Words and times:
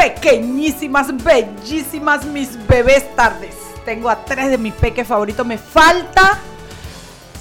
Pequeñísimas, 0.00 1.08
bellísimas 1.22 2.24
mis 2.24 2.66
bebés 2.66 3.14
tardes. 3.14 3.54
Tengo 3.84 4.08
a 4.08 4.24
tres 4.24 4.50
de 4.50 4.56
mis 4.56 4.72
peques 4.72 5.06
favoritos. 5.06 5.46
Me 5.46 5.58
falta. 5.58 6.38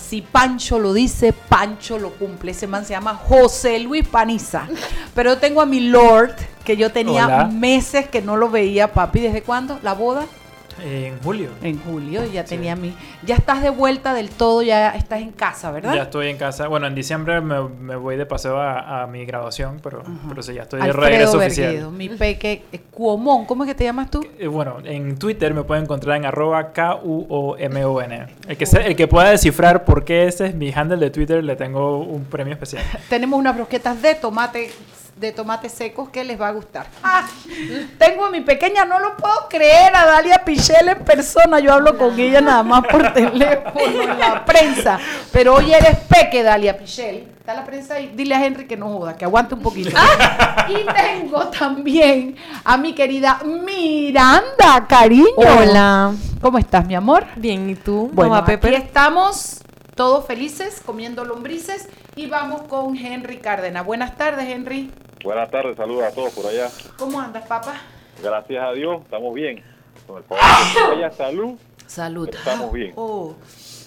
Si 0.10 0.22
Pancho 0.22 0.80
lo 0.80 0.92
dice, 0.92 1.32
Pancho 1.32 1.98
lo 2.00 2.12
cumple. 2.12 2.52
Ese 2.52 2.68
man 2.68 2.84
se 2.84 2.92
llama 2.92 3.14
José 3.14 3.80
Luis 3.80 4.08
Paniza. 4.08 4.68
Pero 5.16 5.38
tengo 5.38 5.62
a 5.62 5.66
mi 5.66 5.80
Lord, 5.82 6.36
que 6.66 6.76
yo 6.76 6.92
tenía 6.92 7.28
Hola. 7.28 7.46
meses 7.46 8.10
que 8.10 8.22
no 8.22 8.36
lo 8.36 8.50
veía, 8.50 8.92
papi. 8.92 9.22
¿Desde 9.22 9.42
cuándo? 9.44 9.80
¿La 9.84 9.94
boda? 9.94 10.26
En 10.84 11.20
julio. 11.22 11.50
En 11.62 11.80
julio. 11.82 12.24
Ya 12.26 12.44
tenía 12.46 12.76
mi. 12.76 12.94
Ya 13.26 13.36
estás 13.36 13.62
de 13.62 13.70
vuelta 13.70 14.14
del 14.14 14.30
todo, 14.30 14.62
ya 14.62 14.90
estás 14.92 15.22
en 15.22 15.32
casa, 15.32 15.72
¿verdad? 15.72 15.94
Ya 15.96 16.04
estoy 16.04 16.28
en 16.30 16.38
casa. 16.38 16.68
Bueno, 16.68 16.88
en 16.88 16.96
diciembre 16.96 17.42
me, 17.42 17.62
me 17.68 17.96
voy 17.96 18.16
de 18.18 18.26
paseo 18.26 18.58
a, 18.60 19.04
a 19.04 19.08
mi 19.08 19.26
graduación, 19.26 19.80
pero, 19.84 20.04
pero 20.28 20.42
sí, 20.42 20.54
ya 20.54 20.64
estoy 20.64 20.80
de 20.82 20.86
Alfredo 20.88 21.08
regreso 21.10 21.38
Berguedo, 21.38 21.88
oficial. 21.90 21.92
mi 21.92 22.10
peque 22.10 22.64
eh, 22.72 22.80
Cuomón. 22.92 23.46
¿Cómo 23.46 23.64
es 23.64 23.68
que 23.70 23.76
te 23.76 23.84
llamas 23.84 24.10
tú? 24.12 24.26
Eh, 24.38 24.48
Bueno, 24.48 24.78
en 24.84 25.18
Twitter 25.18 25.54
me 25.54 25.64
pueden 25.64 25.84
encontrar 25.84 26.18
en 26.18 26.26
arroba 26.26 26.72
K-U-O-M-O-N. 26.72 28.28
El 28.48 28.58
que, 28.58 28.66
se- 28.66 28.86
el 28.88 28.96
que 28.96 29.08
pueda 29.08 29.30
descifrar 29.32 29.86
por 29.86 30.04
qué 30.06 30.28
ese 30.28 30.48
es 30.48 30.56
mi 30.56 30.72
handle 30.72 30.98
de 30.98 31.10
Twitter, 31.10 31.44
le 31.44 31.56
tengo 31.56 32.00
un 32.00 32.26
premio 32.26 32.54
especial. 32.54 32.84
tenemos 33.10 33.40
unas 33.40 33.56
brosquetas 33.56 34.02
de 34.02 34.16
tomate 34.16 34.72
de 35.20 35.34
tomate 35.34 35.68
secos 35.68 36.10
que 36.10 36.24
les 36.24 36.40
va 36.40 36.48
a 36.48 36.52
gustar. 36.52 36.88
Ah, 37.04 37.28
tengo 37.98 38.26
a 38.26 38.32
mi 38.32 38.40
pequeña, 38.42 38.86
no 38.86 39.00
lo 39.00 39.18
puedo 39.18 39.48
creer, 39.50 39.94
a 39.94 40.06
Dalia 40.06 40.44
Pichel 40.46 40.88
en 40.88 41.00
persona. 41.04 41.60
Yo 41.60 41.74
hablo 41.74 41.98
con 41.98 42.18
ella 42.18 42.40
nada 42.40 42.64
más 42.64 42.86
por 42.88 43.12
teléfono 43.14 44.04
en 44.04 44.18
la 44.18 44.46
prensa. 44.46 44.98
Pero 45.34 45.56
hoy 45.56 45.74
eres 45.74 45.98
peque, 46.08 46.42
Dalia 46.42 46.78
Pichel. 46.78 47.28
Está 47.38 47.54
la 47.54 47.66
prensa 47.66 47.96
ahí. 47.96 48.14
Dile 48.16 48.36
a 48.36 48.46
Henry 48.46 48.66
que 48.66 48.78
no 48.78 48.88
joda, 48.90 49.18
que 49.18 49.26
aguante 49.26 49.56
un 49.56 49.62
poquito. 49.62 49.90
y 50.70 50.86
tengo 50.86 51.48
también 51.48 52.36
a 52.64 52.78
mi 52.78 52.94
querida 52.94 53.40
Miranda, 53.44 54.86
cariño. 54.88 55.26
Hola. 55.36 56.14
¿Cómo 56.42 56.58
estás, 56.58 56.86
mi 56.86 56.96
amor? 56.96 57.26
Bien, 57.36 57.70
¿y 57.70 57.76
tú? 57.76 58.10
Bueno, 58.14 58.30
Mamá 58.32 58.44
aquí 58.44 58.52
Pepper. 58.52 58.74
estamos 58.76 59.60
todos 60.00 60.26
felices 60.26 60.82
comiendo 60.86 61.26
lombrices 61.26 61.90
y 62.16 62.28
vamos 62.28 62.62
con 62.70 62.96
Henry 62.96 63.40
Cárdenas. 63.40 63.86
Buenas 63.86 64.16
tardes, 64.16 64.48
Henry. 64.48 64.90
Buenas 65.26 65.52
tardes, 65.52 65.76
saludos 65.76 66.06
a 66.06 66.12
todos 66.14 66.32
por 66.32 66.46
allá. 66.46 66.70
¿Cómo 66.98 67.20
andas, 67.20 67.46
papá? 67.46 67.82
Gracias 68.24 68.64
a 68.64 68.72
Dios, 68.72 69.02
estamos 69.04 69.34
bien. 69.34 69.62
Con 70.08 70.20
el 70.20 70.24
favor 70.24 70.42
de 70.92 70.96
Dios, 71.00 71.16
salud, 71.18 71.60
Salud. 71.86 72.30
estamos 72.34 72.72
bien. 72.72 72.94
Oh, 72.96 73.36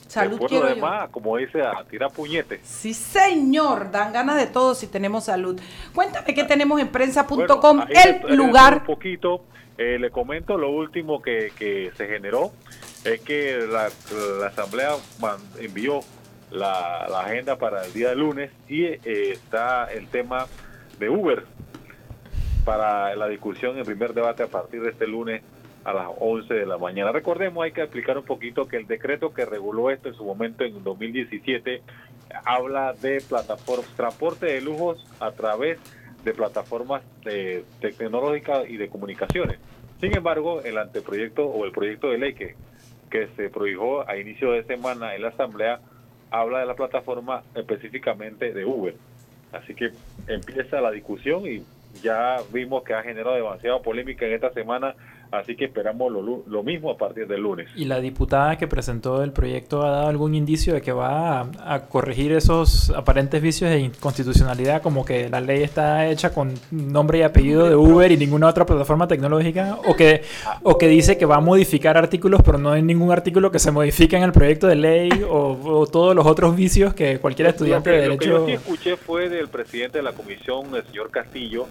salud 0.06 0.32
Después 0.32 0.50
quiero 0.50 0.68
lo 0.68 0.76
yo. 0.76 1.10
como 1.12 1.38
dice, 1.38 1.62
a 1.62 1.82
tirar 1.84 2.12
puñetes. 2.12 2.60
Sí, 2.62 2.92
señor, 2.92 3.90
dan 3.90 4.12
ganas 4.12 4.36
de 4.36 4.48
todo 4.48 4.74
si 4.74 4.88
tenemos 4.88 5.24
salud. 5.24 5.58
Cuéntame 5.94 6.34
qué 6.34 6.44
tenemos 6.44 6.78
en 6.78 6.88
prensa.com, 6.88 7.38
Bueno, 7.48 7.86
el 8.28 8.36
lugar. 8.36 8.80
Un 8.80 8.84
poquito, 8.84 9.46
eh, 9.78 9.96
le 9.98 10.10
comento 10.10 10.58
lo 10.58 10.72
último 10.72 11.22
que, 11.22 11.54
que 11.58 11.90
se 11.96 12.06
generó, 12.06 12.52
es 13.04 13.20
que 13.20 13.66
la, 13.66 13.90
la 14.40 14.46
Asamblea 14.46 14.96
envió 15.58 16.00
la, 16.50 17.06
la 17.08 17.20
agenda 17.20 17.56
para 17.56 17.84
el 17.84 17.92
día 17.92 18.10
de 18.10 18.16
lunes 18.16 18.50
y 18.68 18.84
eh, 18.84 18.98
está 19.04 19.86
el 19.86 20.08
tema 20.08 20.46
de 20.98 21.08
Uber 21.08 21.44
para 22.64 23.14
la 23.16 23.28
discusión, 23.28 23.76
el 23.78 23.84
primer 23.84 24.14
debate 24.14 24.42
a 24.42 24.46
partir 24.46 24.82
de 24.82 24.90
este 24.90 25.06
lunes 25.06 25.42
a 25.84 25.92
las 25.92 26.08
11 26.18 26.54
de 26.54 26.66
la 26.66 26.78
mañana. 26.78 27.10
Recordemos, 27.10 27.64
hay 27.64 27.72
que 27.72 27.82
explicar 27.82 28.16
un 28.18 28.24
poquito 28.24 28.68
que 28.68 28.76
el 28.76 28.86
decreto 28.86 29.34
que 29.34 29.44
reguló 29.44 29.90
esto 29.90 30.08
en 30.08 30.14
su 30.14 30.24
momento 30.24 30.64
en 30.64 30.82
2017 30.84 31.82
habla 32.44 32.92
de 32.92 33.20
plataformas, 33.20 33.88
transporte 33.96 34.46
de 34.46 34.60
lujos 34.60 35.04
a 35.18 35.32
través 35.32 35.78
de 36.24 36.32
plataformas 36.34 37.02
de, 37.24 37.64
tecnológicas 37.80 38.68
y 38.68 38.76
de 38.76 38.88
comunicaciones. 38.88 39.58
Sin 40.00 40.16
embargo, 40.16 40.62
el 40.62 40.78
anteproyecto 40.78 41.46
o 41.46 41.64
el 41.64 41.72
proyecto 41.72 42.10
de 42.10 42.18
ley 42.18 42.34
que, 42.34 42.54
que 43.12 43.28
se 43.36 43.50
prohijó 43.50 44.08
a 44.08 44.16
inicio 44.16 44.52
de 44.52 44.64
semana 44.64 45.14
en 45.14 45.20
la 45.20 45.28
Asamblea 45.28 45.80
habla 46.30 46.60
de 46.60 46.66
la 46.66 46.74
plataforma 46.74 47.42
específicamente 47.54 48.54
de 48.54 48.64
Uber. 48.64 48.94
Así 49.52 49.74
que 49.74 49.90
empieza 50.26 50.80
la 50.80 50.90
discusión 50.90 51.46
y 51.46 51.62
ya 52.02 52.38
vimos 52.50 52.82
que 52.84 52.94
ha 52.94 53.02
generado 53.02 53.36
demasiada 53.36 53.80
polémica 53.80 54.24
en 54.24 54.32
esta 54.32 54.50
semana, 54.54 54.94
así 55.32 55.56
que 55.56 55.64
esperamos 55.64 56.12
lo, 56.12 56.44
lo 56.46 56.62
mismo 56.62 56.90
a 56.90 56.96
partir 56.96 57.26
del 57.26 57.40
lunes. 57.40 57.68
¿Y 57.74 57.86
la 57.86 58.00
diputada 58.00 58.56
que 58.56 58.68
presentó 58.68 59.22
el 59.22 59.32
proyecto 59.32 59.82
ha 59.82 59.90
dado 59.90 60.06
algún 60.08 60.34
indicio 60.34 60.74
de 60.74 60.82
que 60.82 60.92
va 60.92 61.40
a, 61.40 61.50
a 61.64 61.86
corregir 61.86 62.32
esos 62.32 62.90
aparentes 62.90 63.40
vicios 63.42 63.70
de 63.70 63.80
inconstitucionalidad, 63.80 64.82
como 64.82 65.04
que 65.04 65.28
la 65.28 65.40
ley 65.40 65.62
está 65.62 66.08
hecha 66.08 66.32
con 66.32 66.54
nombre 66.70 67.18
y 67.18 67.22
apellido 67.22 67.68
de 67.68 67.74
Uber 67.74 68.12
y 68.12 68.16
ninguna 68.16 68.48
otra 68.48 68.66
plataforma 68.66 69.08
tecnológica? 69.08 69.78
¿O 69.86 69.96
que, 69.96 70.22
o 70.62 70.78
que 70.78 70.88
dice 70.88 71.16
que 71.16 71.26
va 71.26 71.36
a 71.36 71.40
modificar 71.40 71.96
artículos, 71.96 72.42
pero 72.44 72.58
no 72.58 72.70
hay 72.70 72.82
ningún 72.82 73.10
artículo 73.10 73.50
que 73.50 73.58
se 73.58 73.70
modifique 73.70 74.16
en 74.16 74.22
el 74.22 74.32
proyecto 74.32 74.66
de 74.66 74.76
ley? 74.76 75.10
¿O, 75.28 75.58
o 75.64 75.86
todos 75.86 76.14
los 76.14 76.26
otros 76.26 76.54
vicios 76.54 76.94
que 76.94 77.18
cualquier 77.18 77.48
estudiante 77.48 77.90
lo 77.90 77.96
que, 77.96 78.02
de 78.02 78.08
lo 78.08 78.18
que 78.18 78.26
derecho... 78.26 78.40
yo 78.40 78.46
sí 78.46 78.52
escuché 78.52 78.96
fue 78.96 79.28
del 79.28 79.48
presidente 79.48 79.98
de 79.98 80.04
la 80.04 80.12
comisión, 80.12 80.74
el 80.74 80.84
señor 80.84 81.10
Castillo, 81.10 81.66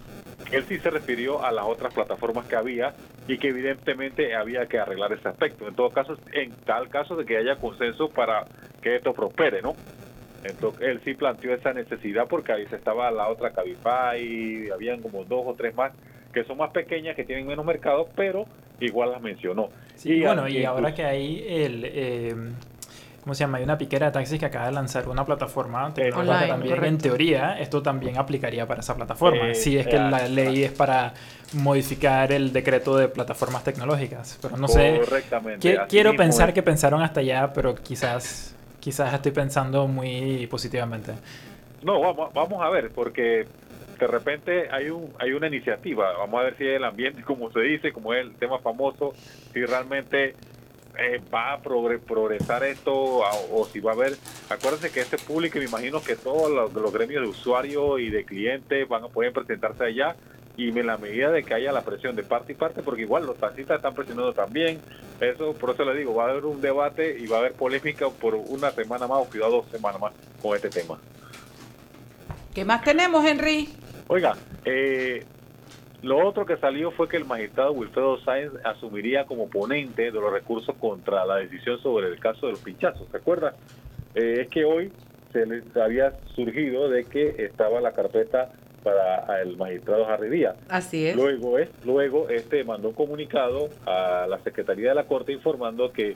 él 0.52 0.66
sí 0.68 0.78
se 0.80 0.90
refirió 0.90 1.44
a 1.44 1.52
las 1.52 1.66
otras 1.66 1.94
plataformas 1.94 2.46
que 2.46 2.56
había 2.56 2.94
y 3.28 3.38
que 3.38 3.50
evidentemente 3.50 4.36
había 4.36 4.66
que 4.66 4.80
arreglar 4.80 5.14
ese 5.14 5.30
aspecto. 5.30 5.68
En 5.68 5.76
todo 5.76 5.90
caso, 5.90 6.18
en 6.34 6.52
tal 6.66 6.90
caso 6.90 7.16
de 7.16 7.26
que 7.26 7.38
haya 7.38 7.56
consenso 7.56 8.10
para 8.10 8.46
que 8.82 8.98
esto 8.98 9.14
prospere, 9.14 9.62
¿no? 9.62 9.76
Entonces, 10.44 10.82
él 10.82 11.02
sí 11.06 11.14
planteó 11.14 11.54
esa 11.54 11.72
necesidad 11.72 12.28
porque 12.28 12.52
ahí 12.52 12.66
se 12.68 12.76
estaba 12.76 13.12
la 13.12 13.30
otra 13.30 13.52
Cabify, 13.52 14.70
habían 14.72 15.02
como 15.02 15.24
dos 15.24 15.44
o 15.46 15.54
tres 15.54 15.76
más 15.76 15.94
que 16.34 16.44
son 16.46 16.58
más 16.58 16.72
pequeñas, 16.72 17.16
que 17.16 17.26
tienen 17.26 17.46
menos 17.46 17.66
mercado, 17.66 18.08
pero 18.16 18.46
igual 18.80 19.12
las 19.12 19.22
mencionó. 19.22 19.70
Sí, 19.96 20.22
bueno, 20.22 20.44
aunque 20.44 20.60
y 20.60 20.66
ahora 20.66 20.94
que 20.94 21.04
hay 21.04 21.46
el... 21.48 21.86
eh, 21.86 22.36
¿Cómo 23.24 23.36
se 23.36 23.44
llama? 23.44 23.60
Hay 23.60 23.64
una 23.64 23.78
piquera 23.78 24.08
de 24.08 24.12
taxis 24.14 24.40
que 24.40 24.48
acaba 24.48 24.66
de 24.66 24.72
lanzar 24.72 25.08
una 25.08 25.24
plataforma 25.24 25.94
tecnológica 25.94 26.34
Online, 26.34 26.48
también. 26.48 26.74
En 26.74 26.80
correcto. 26.80 27.04
teoría, 27.04 27.60
esto 27.60 27.82
también 27.84 28.18
aplicaría 28.18 28.68
para 28.68 28.80
esa 28.80 28.96
plataforma. 28.96 29.50
Eh, 29.50 29.56
si 29.56 29.78
es 29.78 29.86
que 29.86 29.98
eh, 29.98 30.10
la 30.10 30.28
ley 30.28 30.64
es 30.64 30.72
para 30.72 31.14
modificar 31.54 32.32
el 32.32 32.52
decreto 32.52 32.98
de 32.98 33.08
plataformas 33.10 33.64
tecnológicas. 33.64 34.40
Pero 34.42 34.58
no 34.58 34.68
sé. 34.68 35.02
Así 35.02 35.78
quiero 35.88 36.16
pensar 36.16 36.50
es. 36.50 36.56
que 36.56 36.64
pensaron 36.64 37.02
hasta 37.04 37.20
allá, 37.20 37.54
pero 37.54 37.76
quizás, 37.76 38.56
quizás 38.80 39.14
estoy 39.14 39.32
pensando 39.32 39.88
muy 39.88 40.48
positivamente. 40.48 41.14
No, 41.84 42.00
vamos, 42.00 42.34
vamos 42.34 42.62
a 42.64 42.70
ver, 42.70 42.90
porque 42.90 43.46
de 44.00 44.08
repente 44.08 44.68
hay 44.72 44.90
un 44.90 45.14
hay 45.20 45.34
una 45.34 45.46
iniciativa. 45.46 46.12
Vamos 46.18 46.42
a 46.42 46.44
ver 46.46 46.58
si 46.58 46.66
el 46.66 46.84
ambiente, 46.84 47.22
como 47.26 47.52
se 47.52 47.60
dice, 47.60 47.94
como 47.94 48.16
es 48.16 48.22
el 48.22 48.34
tema 48.34 48.58
famoso, 48.58 49.14
si 49.54 49.64
realmente 49.64 50.34
eh, 51.02 51.22
va 51.34 51.54
a 51.54 51.62
progre- 51.62 52.00
progresar 52.00 52.64
esto 52.64 52.94
o 52.94 53.68
si 53.72 53.80
va 53.80 53.92
a 53.92 53.96
haber. 53.96 54.18
Acuérdense 54.50 54.92
que 54.92 55.02
este 55.02 55.18
público, 55.18 55.60
me 55.60 55.66
imagino 55.66 56.02
que 56.02 56.16
todos 56.16 56.52
los, 56.52 56.74
los 56.74 56.94
gremios 56.94 57.24
de 57.24 57.30
usuarios 57.30 58.00
y 58.00 58.10
de 58.10 58.24
clientes 58.26 58.88
van 58.88 59.04
a 59.04 59.08
poder 59.08 59.34
presentarse 59.34 59.84
allá. 59.84 60.16
Y 60.58 60.68
en 60.78 60.86
la 60.86 60.98
medida 60.98 61.32
de 61.32 61.44
que 61.44 61.54
haya 61.54 61.72
la 61.72 61.82
presión 61.82 62.16
de 62.16 62.24
parte 62.24 62.52
y 62.52 62.56
parte, 62.56 62.84
porque 62.84 63.02
igual 63.04 63.26
los 63.26 63.38
taxistas 63.38 63.78
están 63.78 63.96
presionando 63.96 64.34
también, 64.34 64.82
eso 65.22 65.54
por 65.54 65.72
eso 65.72 65.86
le 65.86 65.98
digo, 65.98 66.14
va 66.14 66.28
a 66.28 66.30
haber 66.32 66.46
un 66.46 66.60
debate 66.60 67.18
y 67.18 67.26
va 67.26 67.38
a 67.38 67.40
haber 67.40 67.54
polémica 67.54 68.10
por 68.10 68.36
una 68.36 68.70
semana 68.72 69.08
más 69.08 69.20
o 69.20 69.30
quizás 69.30 69.50
dos 69.50 69.66
semanas 69.72 70.02
más 70.02 70.14
con 70.42 70.54
este 70.56 70.70
tema. 70.70 71.00
¿Qué 72.54 72.66
más 72.66 72.84
tenemos, 72.84 73.26
Henry? 73.26 73.70
Oiga, 74.08 74.36
eh, 74.66 75.24
lo 76.02 76.28
otro 76.28 76.46
que 76.46 76.58
salió 76.58 76.92
fue 76.92 77.08
que 77.08 77.18
el 77.18 77.26
magistrado 77.26 77.74
Wilfredo 77.74 78.20
Sáenz 78.22 78.54
asumiría 78.64 79.26
como 79.26 79.50
ponente 79.50 80.04
de 80.04 80.12
los 80.12 80.32
recursos 80.32 80.76
contra 80.78 81.26
la 81.26 81.38
decisión 81.38 81.80
sobre 81.82 82.08
el 82.08 82.20
caso 82.20 82.48
de 82.48 82.54
los 82.54 82.62
pinchazos. 82.62 83.08
¿Se 83.12 83.18
acuerda? 83.18 83.54
Eh, 84.16 84.42
es 84.42 84.48
que 84.50 84.66
hoy 84.66 84.92
se 85.32 85.46
les 85.46 85.76
había 85.78 86.14
surgido 86.36 86.90
de 86.90 87.06
que 87.06 87.46
estaba 87.46 87.80
la 87.82 87.94
carpeta 87.94 88.52
para 88.84 89.42
el 89.42 89.58
magistrado 89.58 90.08
Harry 90.08 90.30
Díaz. 90.30 90.56
Así 90.70 91.06
es. 91.06 91.16
Luego, 91.16 91.60
es, 91.60 91.70
luego 91.86 92.30
este 92.30 92.64
mandó 92.64 92.90
un 92.90 92.96
comunicado 92.96 93.70
a 93.86 94.26
la 94.28 94.40
Secretaría 94.40 94.90
de 94.90 94.96
la 94.96 95.04
Corte 95.04 95.32
informando 95.32 95.92
que, 95.92 96.16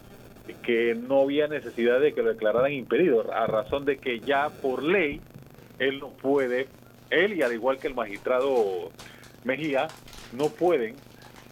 que 0.64 0.96
no 0.96 1.22
había 1.22 1.48
necesidad 1.48 2.00
de 2.00 2.14
que 2.14 2.24
lo 2.24 2.30
declararan 2.30 2.74
impedido, 2.74 3.32
a 3.32 3.46
razón 3.46 3.86
de 3.86 3.98
que 3.98 4.20
ya 4.20 4.50
por 4.50 4.82
ley 4.82 5.22
él 5.78 6.00
no 6.00 6.10
puede 6.10 6.68
él 7.12 7.34
y 7.34 7.44
al 7.44 7.54
igual 7.54 7.78
que 7.78 7.88
el 7.88 7.94
magistrado 7.94 8.92
Mejía 9.46 9.88
no 10.34 10.50
pueden 10.50 10.96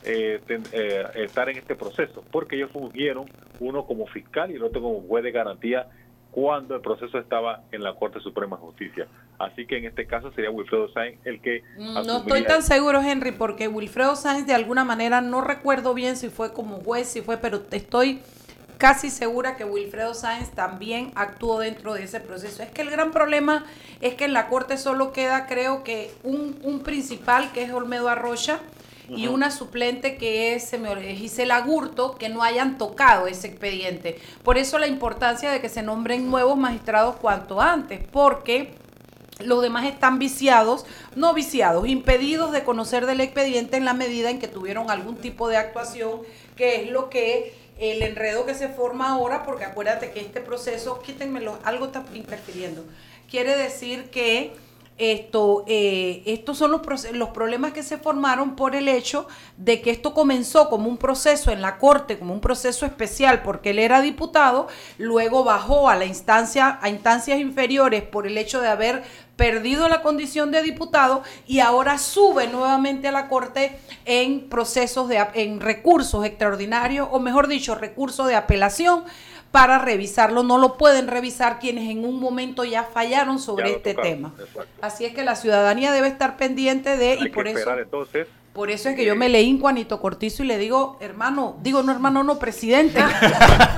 eh, 0.03 0.41
eh, 0.49 1.03
estar 1.15 1.47
en 1.47 1.57
este 1.57 1.75
proceso 1.75 2.25
porque 2.31 2.57
ellos 2.57 2.71
fungieron 2.71 3.25
uno 3.61 3.85
como 3.85 4.05
fiscal 4.07 4.51
y 4.51 4.55
el 4.55 4.63
otro 4.63 4.81
como 4.81 5.01
juez 5.01 5.23
de 5.23 5.31
garantía 5.31 5.87
cuando 6.31 6.75
el 6.75 6.81
proceso 6.81 7.19
estaba 7.19 7.61
en 7.71 7.83
la 7.83 7.93
Corte 7.93 8.19
Suprema 8.19 8.57
de 8.57 8.63
Justicia. 8.63 9.07
Así 9.37 9.67
que 9.67 9.77
en 9.77 9.85
este 9.85 10.07
caso 10.07 10.31
sería 10.33 10.49
Wilfredo 10.49 10.91
Sáenz 10.91 11.19
el 11.25 11.39
que... 11.39 11.61
No 11.77 12.17
estoy 12.17 12.43
tan 12.43 12.63
seguro, 12.63 13.01
Henry, 13.01 13.31
porque 13.31 13.67
Wilfredo 13.67 14.15
Sáenz 14.15 14.47
de 14.47 14.53
alguna 14.53 14.83
manera, 14.83 15.21
no 15.21 15.41
recuerdo 15.41 15.93
bien 15.93 16.17
si 16.17 16.29
fue 16.29 16.51
como 16.51 16.77
juez, 16.77 17.07
si 17.07 17.21
fue, 17.21 17.37
pero 17.37 17.61
estoy 17.71 18.21
casi 18.77 19.09
segura 19.09 19.55
que 19.55 19.65
Wilfredo 19.65 20.13
Sáenz 20.13 20.49
también 20.51 21.11
actuó 21.15 21.59
dentro 21.59 21.93
de 21.93 22.03
ese 22.03 22.19
proceso. 22.19 22.63
Es 22.63 22.71
que 22.71 22.81
el 22.81 22.89
gran 22.89 23.11
problema 23.11 23.65
es 24.01 24.15
que 24.15 24.25
en 24.25 24.33
la 24.33 24.47
Corte 24.47 24.77
solo 24.77 25.13
queda, 25.13 25.47
creo 25.47 25.83
que, 25.83 26.11
un, 26.23 26.59
un 26.63 26.81
principal, 26.81 27.51
que 27.53 27.63
es 27.63 27.71
Olmedo 27.71 28.09
Arrocha, 28.09 28.59
y 29.09 29.27
una 29.27 29.51
suplente 29.51 30.15
que 30.17 30.55
es 30.55 30.71
Gisela 31.15 31.59
Gurto, 31.61 32.15
que 32.15 32.29
no 32.29 32.41
hayan 32.41 32.77
tocado 32.77 33.27
ese 33.27 33.47
expediente. 33.47 34.19
Por 34.43 34.57
eso 34.57 34.79
la 34.79 34.87
importancia 34.87 35.51
de 35.51 35.61
que 35.61 35.69
se 35.69 35.83
nombren 35.83 36.29
nuevos 36.29 36.57
magistrados 36.57 37.15
cuanto 37.17 37.61
antes, 37.61 37.99
porque 38.11 38.75
los 39.39 39.61
demás 39.61 39.85
están 39.85 40.19
viciados, 40.19 40.85
no 41.15 41.33
viciados, 41.33 41.87
impedidos 41.87 42.51
de 42.51 42.63
conocer 42.63 43.05
del 43.05 43.21
expediente 43.21 43.77
en 43.77 43.85
la 43.85 43.93
medida 43.93 44.29
en 44.29 44.39
que 44.39 44.47
tuvieron 44.47 44.89
algún 44.89 45.17
tipo 45.17 45.49
de 45.49 45.57
actuación, 45.57 46.21
que 46.55 46.83
es 46.83 46.91
lo 46.91 47.09
que 47.09 47.53
el 47.79 48.01
enredo 48.01 48.45
que 48.45 48.53
se 48.53 48.69
forma 48.69 49.09
ahora, 49.09 49.43
porque 49.43 49.65
acuérdate 49.65 50.11
que 50.11 50.21
este 50.21 50.41
proceso, 50.41 51.01
quítenmelo, 51.01 51.57
algo 51.63 51.85
está 51.87 52.03
interfiriendo. 52.13 52.83
Quiere 53.29 53.55
decir 53.55 54.09
que 54.09 54.53
esto, 54.97 55.63
eh, 55.67 56.21
estos 56.27 56.59
son 56.59 56.71
los, 56.71 56.81
los 57.13 57.29
problemas 57.29 57.73
que 57.73 57.81
se 57.81 57.97
formaron 57.97 58.55
por 58.55 58.75
el 58.75 58.87
hecho 58.87 59.27
de 59.57 59.81
que 59.81 59.89
esto 59.89 60.13
comenzó 60.13 60.69
como 60.69 60.87
un 60.87 60.97
proceso 60.97 61.51
en 61.51 61.61
la 61.61 61.79
Corte, 61.79 62.19
como 62.19 62.33
un 62.33 62.41
proceso 62.41 62.85
especial 62.85 63.41
porque 63.41 63.71
él 63.71 63.79
era 63.79 64.01
diputado, 64.01 64.67
luego 64.99 65.43
bajó 65.43 65.89
a 65.89 65.95
la 65.95 66.05
instancia, 66.05 66.77
a 66.81 66.89
instancias 66.89 67.39
inferiores 67.39 68.03
por 68.03 68.27
el 68.27 68.37
hecho 68.37 68.61
de 68.61 68.67
haber 68.67 69.03
perdido 69.35 69.89
la 69.89 70.01
condición 70.01 70.51
de 70.51 70.61
diputado 70.61 71.23
y 71.47 71.59
ahora 71.59 71.97
sube 71.97 72.47
nuevamente 72.47 73.07
a 73.07 73.11
la 73.11 73.27
Corte 73.27 73.77
en 74.05 74.49
procesos 74.49 75.09
de 75.09 75.25
en 75.33 75.59
recursos 75.59 76.25
extraordinarios 76.25 77.07
o 77.11 77.19
mejor 77.19 77.47
dicho, 77.47 77.75
recursos 77.75 78.27
de 78.27 78.35
apelación 78.35 79.03
para 79.51 79.79
revisarlo. 79.79 80.43
No 80.43 80.57
lo 80.57 80.77
pueden 80.77 81.07
revisar 81.07 81.59
quienes 81.59 81.89
en 81.89 82.05
un 82.05 82.19
momento 82.19 82.63
ya 82.63 82.83
fallaron 82.83 83.39
sobre 83.39 83.71
este 83.71 83.93
tema. 83.93 84.33
Así 84.81 85.05
es 85.05 85.13
que 85.13 85.23
la 85.23 85.35
ciudadanía 85.35 85.91
debe 85.91 86.07
estar 86.07 86.37
pendiente 86.37 86.97
de 86.97 87.17
y 87.21 87.29
por 87.29 87.47
eso 87.47 87.77
entonces 87.77 88.27
por 88.53 88.69
eso 88.69 88.89
es 88.89 88.95
que 88.95 89.03
yo 89.03 89.15
me 89.15 89.29
leí 89.29 89.49
en 89.49 89.59
Juanito 89.59 89.99
Cortizo 89.99 90.43
y 90.43 90.45
le 90.45 90.59
digo, 90.59 90.97
hermano, 90.99 91.57
digo 91.63 91.81
no 91.81 91.91
hermano, 91.91 92.23
no 92.23 92.37
presidente. 92.37 93.03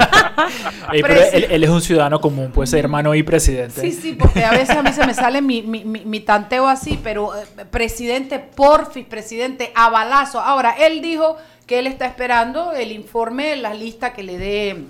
pero 0.92 1.16
él, 1.32 1.64
es 1.64 1.70
un 1.70 1.82
ciudadano 1.82 2.20
común, 2.20 2.52
puede 2.52 2.68
ser 2.68 2.80
hermano 2.80 3.16
y 3.16 3.24
presidente. 3.24 3.80
Sí, 3.80 3.94
sí, 3.94 4.14
porque 4.14 4.44
a 4.44 4.52
veces 4.52 4.72
a 4.72 4.84
mí 4.84 4.92
se 4.92 5.06
me 5.06 5.14
sale 5.14 5.42
mi, 5.42 5.62
mi, 5.62 5.86
mi, 5.86 6.20
tanteo 6.20 6.68
así, 6.68 7.00
pero 7.02 7.34
eh, 7.38 7.46
presidente, 7.72 8.38
porfis, 8.38 9.06
presidente, 9.06 9.72
a 9.76 9.90
balazo. 9.90 10.42
Ahora, 10.42 10.72
él 10.72 11.02
dijo 11.02 11.38
que 11.66 11.80
él 11.80 11.88
está 11.88 12.06
esperando 12.06 12.74
el 12.74 12.92
informe, 12.92 13.56
la 13.56 13.74
lista 13.74 14.12
que 14.12 14.24
le 14.24 14.38
dé 14.38 14.84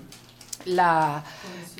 la 0.64 1.22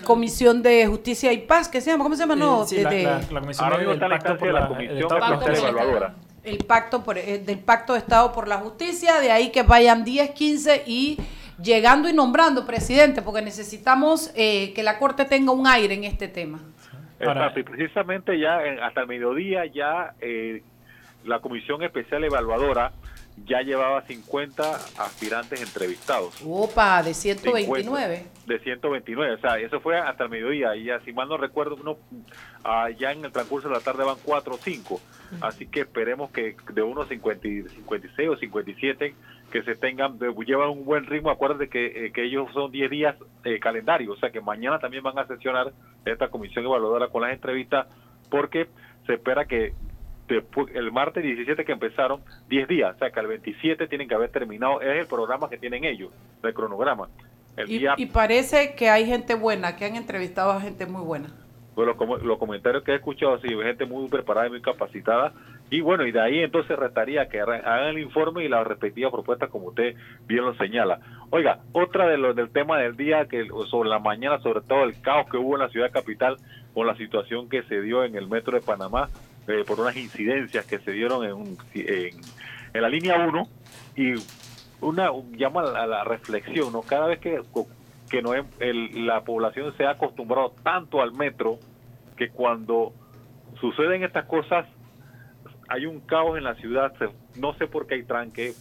Comisión 0.04 0.62
de 0.62 0.86
Justicia 0.86 1.32
y 1.32 1.38
Paz, 1.38 1.68
que 1.68 1.80
se 1.80 1.90
llama, 1.90 2.04
¿cómo 2.04 2.14
se 2.14 2.20
llama? 2.20 2.36
No, 2.36 2.64
sí, 2.64 2.76
la, 2.76 3.20
Comisión 3.28 3.98
del 3.98 3.98
Pacto 3.98 4.38
por 4.38 4.52
la, 4.52 6.14
el 6.46 6.58
pacto 6.58 7.02
por, 7.02 7.18
eh, 7.18 7.38
del 7.38 7.58
Pacto 7.58 7.92
de 7.92 7.98
Estado 7.98 8.32
por 8.32 8.48
la 8.48 8.58
Justicia, 8.58 9.20
de 9.20 9.32
ahí 9.32 9.50
que 9.50 9.62
vayan 9.62 10.04
10, 10.04 10.30
15 10.30 10.84
y 10.86 11.18
llegando 11.60 12.08
y 12.08 12.12
nombrando 12.12 12.64
presidente, 12.64 13.20
porque 13.20 13.42
necesitamos 13.42 14.32
eh, 14.36 14.72
que 14.72 14.82
la 14.82 14.98
Corte 14.98 15.24
tenga 15.24 15.52
un 15.52 15.66
aire 15.66 15.94
en 15.94 16.04
este 16.04 16.28
tema. 16.28 16.60
y 17.56 17.62
precisamente 17.62 18.38
ya 18.38 18.60
hasta 18.82 19.00
el 19.00 19.08
mediodía 19.08 19.66
ya 19.66 20.14
eh, 20.20 20.62
la 21.24 21.40
Comisión 21.40 21.82
Especial 21.82 22.22
Evaluadora 22.24 22.92
ya 23.44 23.60
llevaba 23.60 24.02
50 24.02 24.74
aspirantes 24.98 25.60
entrevistados. 25.60 26.40
Opa, 26.44 27.02
de 27.02 27.12
129. 27.12 28.26
de 28.46 28.58
129, 28.58 29.34
o 29.34 29.38
sea, 29.38 29.58
eso 29.58 29.80
fue 29.80 29.98
hasta 29.98 30.24
el 30.24 30.30
mediodía. 30.30 30.74
Y 30.74 30.84
ya, 30.84 31.00
si 31.00 31.12
mal 31.12 31.28
no 31.28 31.36
recuerdo, 31.36 31.76
uno, 31.76 31.98
ah, 32.64 32.88
ya 32.90 33.12
en 33.12 33.24
el 33.24 33.32
transcurso 33.32 33.68
de 33.68 33.74
la 33.74 33.80
tarde 33.80 34.04
van 34.04 34.16
4 34.24 34.54
o 34.54 34.58
5. 34.58 35.00
Así 35.40 35.66
que 35.66 35.80
esperemos 35.80 36.30
que 36.30 36.56
de 36.72 36.82
unos 36.82 37.08
50, 37.08 37.70
56 37.74 38.28
o 38.28 38.36
57 38.36 39.14
que 39.50 39.62
se 39.62 39.74
tengan, 39.74 40.18
llevan 40.18 40.70
un 40.70 40.84
buen 40.84 41.04
ritmo. 41.06 41.30
Acuérdense 41.30 41.68
que, 41.68 42.06
eh, 42.06 42.12
que 42.12 42.24
ellos 42.24 42.48
son 42.52 42.70
10 42.70 42.90
días 42.90 43.16
eh, 43.44 43.58
calendario, 43.60 44.12
o 44.12 44.16
sea 44.16 44.30
que 44.30 44.40
mañana 44.40 44.78
también 44.78 45.02
van 45.02 45.18
a 45.18 45.26
sesionar 45.26 45.72
esta 46.04 46.28
comisión 46.28 46.64
evaluadora 46.64 47.08
con 47.08 47.22
las 47.22 47.32
entrevistas 47.32 47.86
porque 48.30 48.68
se 49.06 49.14
espera 49.14 49.44
que 49.46 49.72
el 50.28 50.92
martes 50.92 51.22
17 51.22 51.64
que 51.64 51.72
empezaron, 51.72 52.20
10 52.48 52.68
días, 52.68 52.94
o 52.94 52.98
sea 52.98 53.10
que 53.10 53.20
el 53.20 53.26
27 53.26 53.86
tienen 53.86 54.08
que 54.08 54.14
haber 54.14 54.30
terminado, 54.30 54.80
es 54.80 55.00
el 55.00 55.06
programa 55.06 55.48
que 55.48 55.58
tienen 55.58 55.84
ellos, 55.84 56.10
el 56.42 56.54
cronograma. 56.54 57.08
y, 57.66 58.06
parece 58.06 58.74
que 58.74 58.90
hay 58.90 59.06
gente 59.06 59.34
buena, 59.34 59.76
que 59.76 59.84
han 59.84 59.96
entrevistado 59.96 60.50
a 60.52 60.60
gente 60.60 60.86
muy 60.86 61.02
buena. 61.02 61.28
Pues 61.74 61.88
los, 61.88 62.22
los 62.22 62.38
comentarios 62.38 62.82
que 62.84 62.92
he 62.92 62.96
escuchado, 62.96 63.34
así, 63.34 63.48
gente 63.48 63.84
muy 63.84 64.08
preparada 64.08 64.46
y 64.46 64.50
muy 64.50 64.62
capacitada, 64.62 65.32
y 65.68 65.80
bueno, 65.80 66.06
y 66.06 66.12
de 66.12 66.20
ahí 66.20 66.38
entonces 66.38 66.78
restaría 66.78 67.28
que 67.28 67.40
hagan 67.40 67.88
el 67.88 67.98
informe 67.98 68.44
y 68.44 68.48
las 68.48 68.66
respectivas 68.66 69.10
propuestas 69.10 69.50
como 69.50 69.68
usted 69.68 69.96
bien 70.26 70.44
lo 70.44 70.54
señala. 70.54 71.00
Oiga, 71.30 71.58
otra 71.72 72.06
de 72.06 72.18
los 72.18 72.36
del 72.36 72.50
tema 72.50 72.78
del 72.78 72.96
día, 72.96 73.26
que 73.26 73.48
sobre 73.68 73.88
la 73.88 73.98
mañana, 73.98 74.38
sobre 74.38 74.60
todo 74.60 74.84
el 74.84 75.00
caos 75.00 75.28
que 75.28 75.38
hubo 75.38 75.56
en 75.56 75.62
la 75.62 75.68
ciudad 75.68 75.90
capital 75.90 76.36
con 76.72 76.86
la 76.86 76.96
situación 76.96 77.48
que 77.48 77.64
se 77.64 77.80
dio 77.80 78.04
en 78.04 78.14
el 78.14 78.28
metro 78.28 78.52
de 78.56 78.64
Panamá, 78.64 79.08
eh, 79.48 79.64
por 79.66 79.80
unas 79.80 79.96
incidencias 79.96 80.64
que 80.66 80.78
se 80.78 80.92
dieron 80.92 81.24
en, 81.24 81.56
en, 81.74 82.82
la 82.82 82.88
línea 82.88 83.26
1 83.26 83.48
y 83.96 84.14
una 84.80 85.10
llama 85.36 85.62
a 85.62 85.86
la 85.86 86.04
reflexión, 86.04 86.72
¿no? 86.72 86.82
Cada 86.82 87.06
vez 87.06 87.20
que, 87.20 87.40
que 88.10 88.22
no 88.22 88.32
la 88.60 89.22
población 89.22 89.74
se 89.76 89.84
ha 89.84 89.90
acostumbrado 89.90 90.54
tanto 90.62 91.00
al 91.00 91.12
metro 91.12 91.58
que 92.16 92.30
cuando 92.30 92.92
suceden 93.60 94.02
estas 94.02 94.26
cosas 94.26 94.66
hay 95.68 95.86
un 95.86 96.00
caos 96.00 96.36
en 96.36 96.44
la 96.44 96.54
ciudad, 96.56 96.92
no 97.36 97.54
sé 97.54 97.66
por 97.66 97.86
qué 97.86 97.94
hay 97.94 98.04
tranque, 98.04 98.52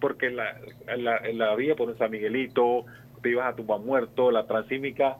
porque 0.00 0.26
en 0.26 0.36
la, 0.36 0.56
la, 0.96 1.20
la 1.32 1.54
vía 1.54 1.74
por 1.74 1.96
San 1.96 2.10
Miguelito, 2.10 2.84
te 3.22 3.30
ibas 3.30 3.52
a 3.52 3.56
tumba 3.56 3.78
Muerto, 3.78 4.30
la 4.30 4.46
transímica, 4.46 5.16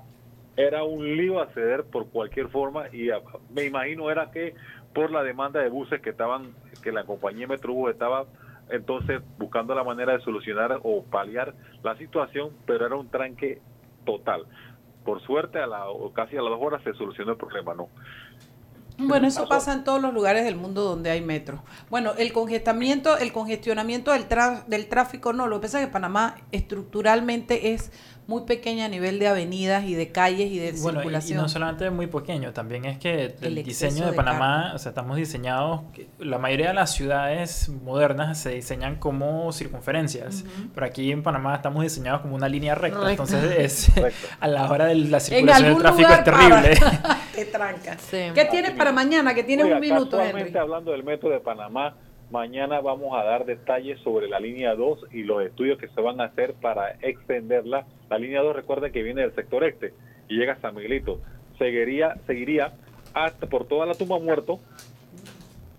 era 0.57 0.85
un 0.85 1.17
lío 1.17 1.41
acceder 1.41 1.85
por 1.85 2.09
cualquier 2.11 2.49
forma 2.49 2.89
y 2.93 3.09
me 3.51 3.65
imagino 3.65 4.11
era 4.11 4.31
que 4.31 4.55
por 4.95 5.11
la 5.11 5.23
demanda 5.23 5.61
de 5.61 5.69
buses 5.69 6.01
que 6.01 6.11
estaban, 6.11 6.53
que 6.83 6.93
la 6.93 7.05
compañía 7.05 7.47
Metrobús 7.47 7.91
estaba 7.91 8.27
entonces 8.71 9.21
buscando 9.39 9.75
la 9.75 9.85
manera 9.85 10.13
de 10.13 10.21
solucionar 10.21 10.81
o 10.83 11.03
paliar 11.03 11.55
la 11.83 11.97
situación, 11.97 12.51
pero 12.67 12.87
era 12.87 12.97
un 12.97 13.09
tranque 13.09 13.61
total. 14.05 14.47
Por 15.05 15.21
suerte, 15.23 15.59
a 15.59 15.67
la, 15.67 15.85
casi 16.15 16.37
a 16.37 16.43
las 16.43 16.51
dos 16.51 16.61
horas 16.63 16.83
se 16.85 16.93
solucionó 16.95 17.33
el 17.33 17.39
problema, 17.39 17.75
¿no? 17.75 17.89
Bueno, 19.03 19.27
eso 19.27 19.49
pasa 19.49 19.73
en 19.73 19.83
todos 19.83 20.01
los 20.03 20.13
lugares 20.13 20.45
del 20.45 20.57
mundo 20.57 20.83
donde 20.83 21.11
hay 21.11 21.23
metro. 21.23 21.63
Bueno, 21.89 22.13
el 22.19 22.35
congestionamiento, 22.35 23.17
el 23.17 23.33
congestionamiento 23.33 24.13
del, 24.13 24.27
del 24.67 24.89
tráfico 24.89 25.33
no, 25.33 25.47
lo 25.47 25.57
que 25.57 25.63
pasa 25.63 25.81
es 25.81 25.87
que 25.87 25.93
Panamá 25.93 26.37
estructuralmente 26.53 27.73
es 27.73 27.93
muy 28.31 28.43
pequeña 28.43 28.85
a 28.85 28.89
nivel 28.89 29.19
de 29.19 29.27
avenidas 29.27 29.85
y 29.85 29.95
de 29.95 30.13
calles 30.13 30.53
y 30.53 30.59
de 30.61 30.73
circulación. 30.73 31.41
Y, 31.41 31.43
no 31.43 31.49
solamente 31.49 31.87
es 31.87 31.93
muy 31.93 32.07
pequeño, 32.07 32.53
también 32.53 32.85
es 32.85 32.97
que 32.97 33.35
el, 33.43 33.65
diseño 33.65 34.07
de, 34.07 34.13
Panamá, 34.13 34.71
o 34.73 34.79
sea, 34.79 34.91
estamos 34.91 35.17
diseñados, 35.17 35.81
la 36.21 36.39
mayoría 36.39 36.69
de 36.69 36.75
las 36.75 36.95
ciudades 36.95 37.69
modernas 37.69 38.39
se 38.39 38.51
diseñan 38.51 38.97
como 38.97 39.51
circunferencias, 39.51 40.45
pero 40.73 40.87
aquí 40.87 41.11
en 41.11 41.25
Panamá 41.25 41.57
estamos 41.57 41.83
diseñados 41.83 42.21
como 42.21 42.37
una 42.37 42.49
línea 42.49 42.77
recta, 42.77 43.11
entonces 43.11 43.43
es, 43.59 43.93
a 44.39 44.47
la 44.47 44.71
hora 44.71 44.87
de 44.87 44.95
la 44.95 45.19
circulación 45.19 45.75
del 45.75 45.79
tráfico 45.79 46.13
es 46.13 46.25
terrible. 46.25 46.81
Te 47.35 47.45
tranca. 47.47 47.97
¿Qué 48.11 48.49
tienes 48.49 48.71
para 48.73 48.93
mañana? 48.93 49.35
Que 49.35 49.43
tienes 49.43 49.67
un 49.67 49.81
minuto, 49.81 50.21
Henry. 50.21 50.57
hablando 50.57 50.93
del 50.93 51.03
metro 51.03 51.31
de 51.31 51.41
Panamá, 51.41 51.97
Mañana 52.31 52.81
vamos 52.81 53.19
a 53.19 53.25
dar 53.25 53.45
detalles 53.45 53.99
sobre 54.01 54.29
la 54.29 54.39
línea 54.39 54.77
2 54.77 55.07
y 55.13 55.25
los 55.25 55.43
estudios 55.43 55.79
que 55.79 55.89
se 55.89 56.01
van 56.01 56.21
a 56.21 56.27
hacer 56.27 56.55
para 56.55 56.93
extenderla. 57.03 57.87
La 58.09 58.19
línea 58.19 58.41
2, 58.41 58.55
recuerden 58.55 58.93
que 58.93 59.03
viene 59.03 59.23
del 59.23 59.35
sector 59.35 59.65
este 59.65 59.93
y 60.29 60.37
llega 60.37 60.53
a 60.53 60.61
San 60.61 60.77
Miguelito. 60.77 61.21
Seguiría, 61.59 62.15
seguiría 62.29 62.73
hasta 63.15 63.49
por 63.49 63.67
toda 63.67 63.85
la 63.85 63.95
tumba 63.95 64.21
muerto 64.21 64.61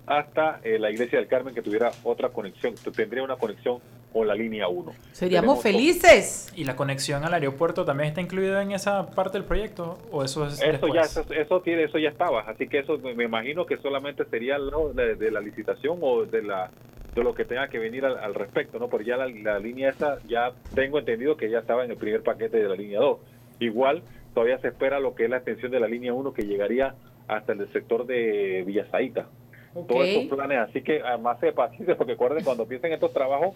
hasta 0.05 0.59
eh, 0.63 0.77
la 0.77 0.91
iglesia 0.91 1.19
del 1.19 1.29
Carmen 1.29 1.55
que 1.55 1.61
tuviera 1.61 1.91
otra 2.03 2.29
conexión, 2.29 2.75
tendría 2.93 3.23
una 3.23 3.37
conexión 3.37 3.79
con 4.11 4.27
la 4.27 4.35
línea 4.35 4.67
1. 4.67 4.93
Seríamos 5.11 5.61
felices. 5.61 6.51
¿Y 6.55 6.65
la 6.65 6.75
conexión 6.75 7.23
al 7.23 7.33
aeropuerto 7.33 7.85
también 7.85 8.09
está 8.09 8.21
incluida 8.21 8.61
en 8.61 8.71
esa 8.71 9.07
parte 9.11 9.37
del 9.37 9.45
proyecto? 9.45 9.97
¿O 10.11 10.23
eso 10.23 10.45
es 10.45 10.61
Eso 10.61 10.71
después? 10.71 10.93
ya, 10.93 11.01
eso, 11.01 11.25
eso 11.33 11.61
tiene, 11.61 11.83
eso 11.83 11.97
ya 11.97 12.09
estaba, 12.09 12.41
así 12.41 12.67
que 12.67 12.79
eso 12.79 12.97
me, 12.97 13.23
imagino 13.23 13.65
que 13.65 13.77
solamente 13.77 14.25
sería 14.25 14.57
lo 14.57 14.93
de, 14.93 15.15
de 15.15 15.31
la 15.31 15.39
licitación 15.39 15.97
o 16.01 16.25
de 16.25 16.43
la 16.43 16.71
de 17.15 17.23
lo 17.23 17.33
que 17.33 17.43
tenga 17.43 17.67
que 17.67 17.77
venir 17.77 18.05
al, 18.05 18.17
al 18.17 18.33
respecto, 18.33 18.79
¿no? 18.79 18.87
Porque 18.87 19.07
ya 19.07 19.17
la, 19.17 19.27
la 19.27 19.59
línea 19.59 19.89
esa, 19.89 20.19
ya 20.27 20.53
tengo 20.73 20.97
entendido 20.97 21.35
que 21.35 21.49
ya 21.49 21.59
estaba 21.59 21.83
en 21.83 21.91
el 21.91 21.97
primer 21.97 22.23
paquete 22.23 22.57
de 22.57 22.69
la 22.69 22.75
línea 22.75 22.99
2. 22.99 23.19
Igual, 23.59 24.01
todavía 24.33 24.57
se 24.59 24.69
espera 24.69 24.99
lo 24.99 25.13
que 25.13 25.25
es 25.25 25.29
la 25.29 25.37
extensión 25.37 25.71
de 25.71 25.81
la 25.81 25.87
línea 25.87 26.13
1 26.13 26.33
que 26.33 26.43
llegaría 26.43 26.95
hasta 27.27 27.53
el 27.53 27.71
sector 27.71 28.05
de 28.05 28.63
Villasaita. 28.65 29.27
Todos 29.73 30.05
estos 30.05 30.37
planes, 30.37 30.57
así 30.57 30.81
que 30.81 31.01
además 31.01 31.39
de 31.39 31.53
paciencia, 31.53 31.95
porque 31.97 32.13
recuerden, 32.13 32.43
cuando 32.43 32.63
empiecen 32.63 32.91
estos 32.91 33.13
trabajos, 33.13 33.55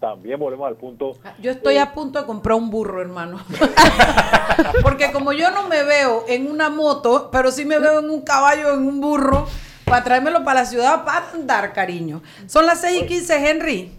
también 0.00 0.38
volvemos 0.38 0.68
al 0.68 0.76
punto 0.76 1.16
Yo 1.40 1.50
estoy 1.50 1.76
a 1.78 1.92
punto 1.92 2.20
de 2.20 2.26
comprar 2.26 2.56
un 2.56 2.70
burro, 2.70 3.00
hermano. 3.00 3.38
Porque 4.82 5.12
como 5.12 5.32
yo 5.32 5.50
no 5.50 5.68
me 5.68 5.82
veo 5.82 6.24
en 6.28 6.50
una 6.50 6.70
moto, 6.70 7.30
pero 7.30 7.50
sí 7.50 7.64
me 7.64 7.78
veo 7.78 8.00
en 8.00 8.10
un 8.10 8.22
caballo, 8.22 8.74
en 8.74 8.86
un 8.86 9.00
burro, 9.00 9.46
para 9.84 10.04
traérmelo 10.04 10.44
para 10.44 10.60
la 10.60 10.66
ciudad 10.66 11.04
para 11.04 11.30
andar, 11.32 11.72
cariño. 11.72 12.22
Son 12.46 12.66
las 12.66 12.80
6 12.80 13.02
y 13.02 13.06
15, 13.06 13.50
Henry. 13.50 13.92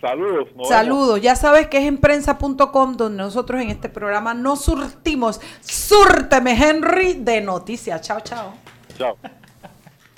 Saludos. 0.00 0.48
vemos. 0.50 0.68
Saludos. 0.68 1.20
Ya 1.20 1.36
sabes 1.36 1.66
que 1.66 1.78
es 1.78 1.84
en 1.84 1.98
prensa.com 1.98 2.96
donde 2.96 3.22
nosotros 3.22 3.60
en 3.60 3.70
este 3.70 3.88
programa 3.88 4.34
nos 4.34 4.64
surtimos. 4.64 5.40
Súrteme, 5.60 6.52
Henry, 6.52 7.14
de 7.14 7.40
noticias. 7.40 8.00
Chao, 8.00 8.20
chao. 8.20 8.54
Chao. 8.96 9.16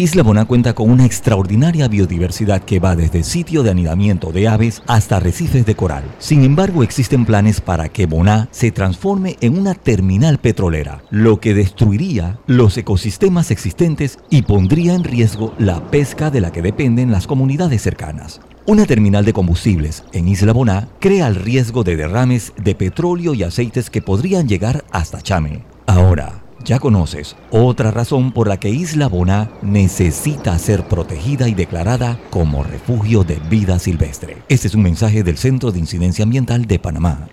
Isla 0.00 0.22
Boná 0.22 0.44
cuenta 0.44 0.74
con 0.74 0.90
una 0.90 1.04
extraordinaria 1.04 1.88
biodiversidad 1.88 2.62
que 2.62 2.78
va 2.78 2.94
desde 2.94 3.24
sitio 3.24 3.64
de 3.64 3.70
anidamiento 3.70 4.30
de 4.30 4.46
aves 4.46 4.80
hasta 4.86 5.16
arrecifes 5.16 5.66
de 5.66 5.74
coral. 5.74 6.04
Sin 6.20 6.44
embargo, 6.44 6.84
existen 6.84 7.26
planes 7.26 7.60
para 7.60 7.88
que 7.88 8.06
Boná 8.06 8.46
se 8.52 8.70
transforme 8.70 9.36
en 9.40 9.58
una 9.58 9.74
terminal 9.74 10.38
petrolera, 10.38 11.02
lo 11.10 11.40
que 11.40 11.52
destruiría 11.52 12.38
los 12.46 12.78
ecosistemas 12.78 13.50
existentes 13.50 14.20
y 14.30 14.42
pondría 14.42 14.94
en 14.94 15.02
riesgo 15.02 15.52
la 15.58 15.90
pesca 15.90 16.30
de 16.30 16.42
la 16.42 16.52
que 16.52 16.62
dependen 16.62 17.10
las 17.10 17.26
comunidades 17.26 17.82
cercanas. 17.82 18.40
Una 18.66 18.86
terminal 18.86 19.24
de 19.24 19.32
combustibles 19.32 20.04
en 20.12 20.28
Isla 20.28 20.52
Boná 20.52 20.86
crea 21.00 21.26
el 21.26 21.34
riesgo 21.34 21.82
de 21.82 21.96
derrames 21.96 22.52
de 22.56 22.76
petróleo 22.76 23.34
y 23.34 23.42
aceites 23.42 23.90
que 23.90 24.00
podrían 24.00 24.46
llegar 24.46 24.84
hasta 24.92 25.20
Chame. 25.22 25.64
Ahora, 25.86 26.44
ya 26.68 26.78
conoces 26.78 27.34
otra 27.50 27.90
razón 27.90 28.30
por 28.30 28.46
la 28.46 28.60
que 28.60 28.68
Isla 28.68 29.08
Boná 29.08 29.50
necesita 29.62 30.58
ser 30.58 30.86
protegida 30.86 31.48
y 31.48 31.54
declarada 31.54 32.20
como 32.28 32.62
refugio 32.62 33.24
de 33.24 33.36
vida 33.48 33.78
silvestre. 33.78 34.42
Este 34.50 34.68
es 34.68 34.74
un 34.74 34.82
mensaje 34.82 35.22
del 35.22 35.38
Centro 35.38 35.72
de 35.72 35.78
Incidencia 35.78 36.24
Ambiental 36.24 36.66
de 36.66 36.78
Panamá. 36.78 37.26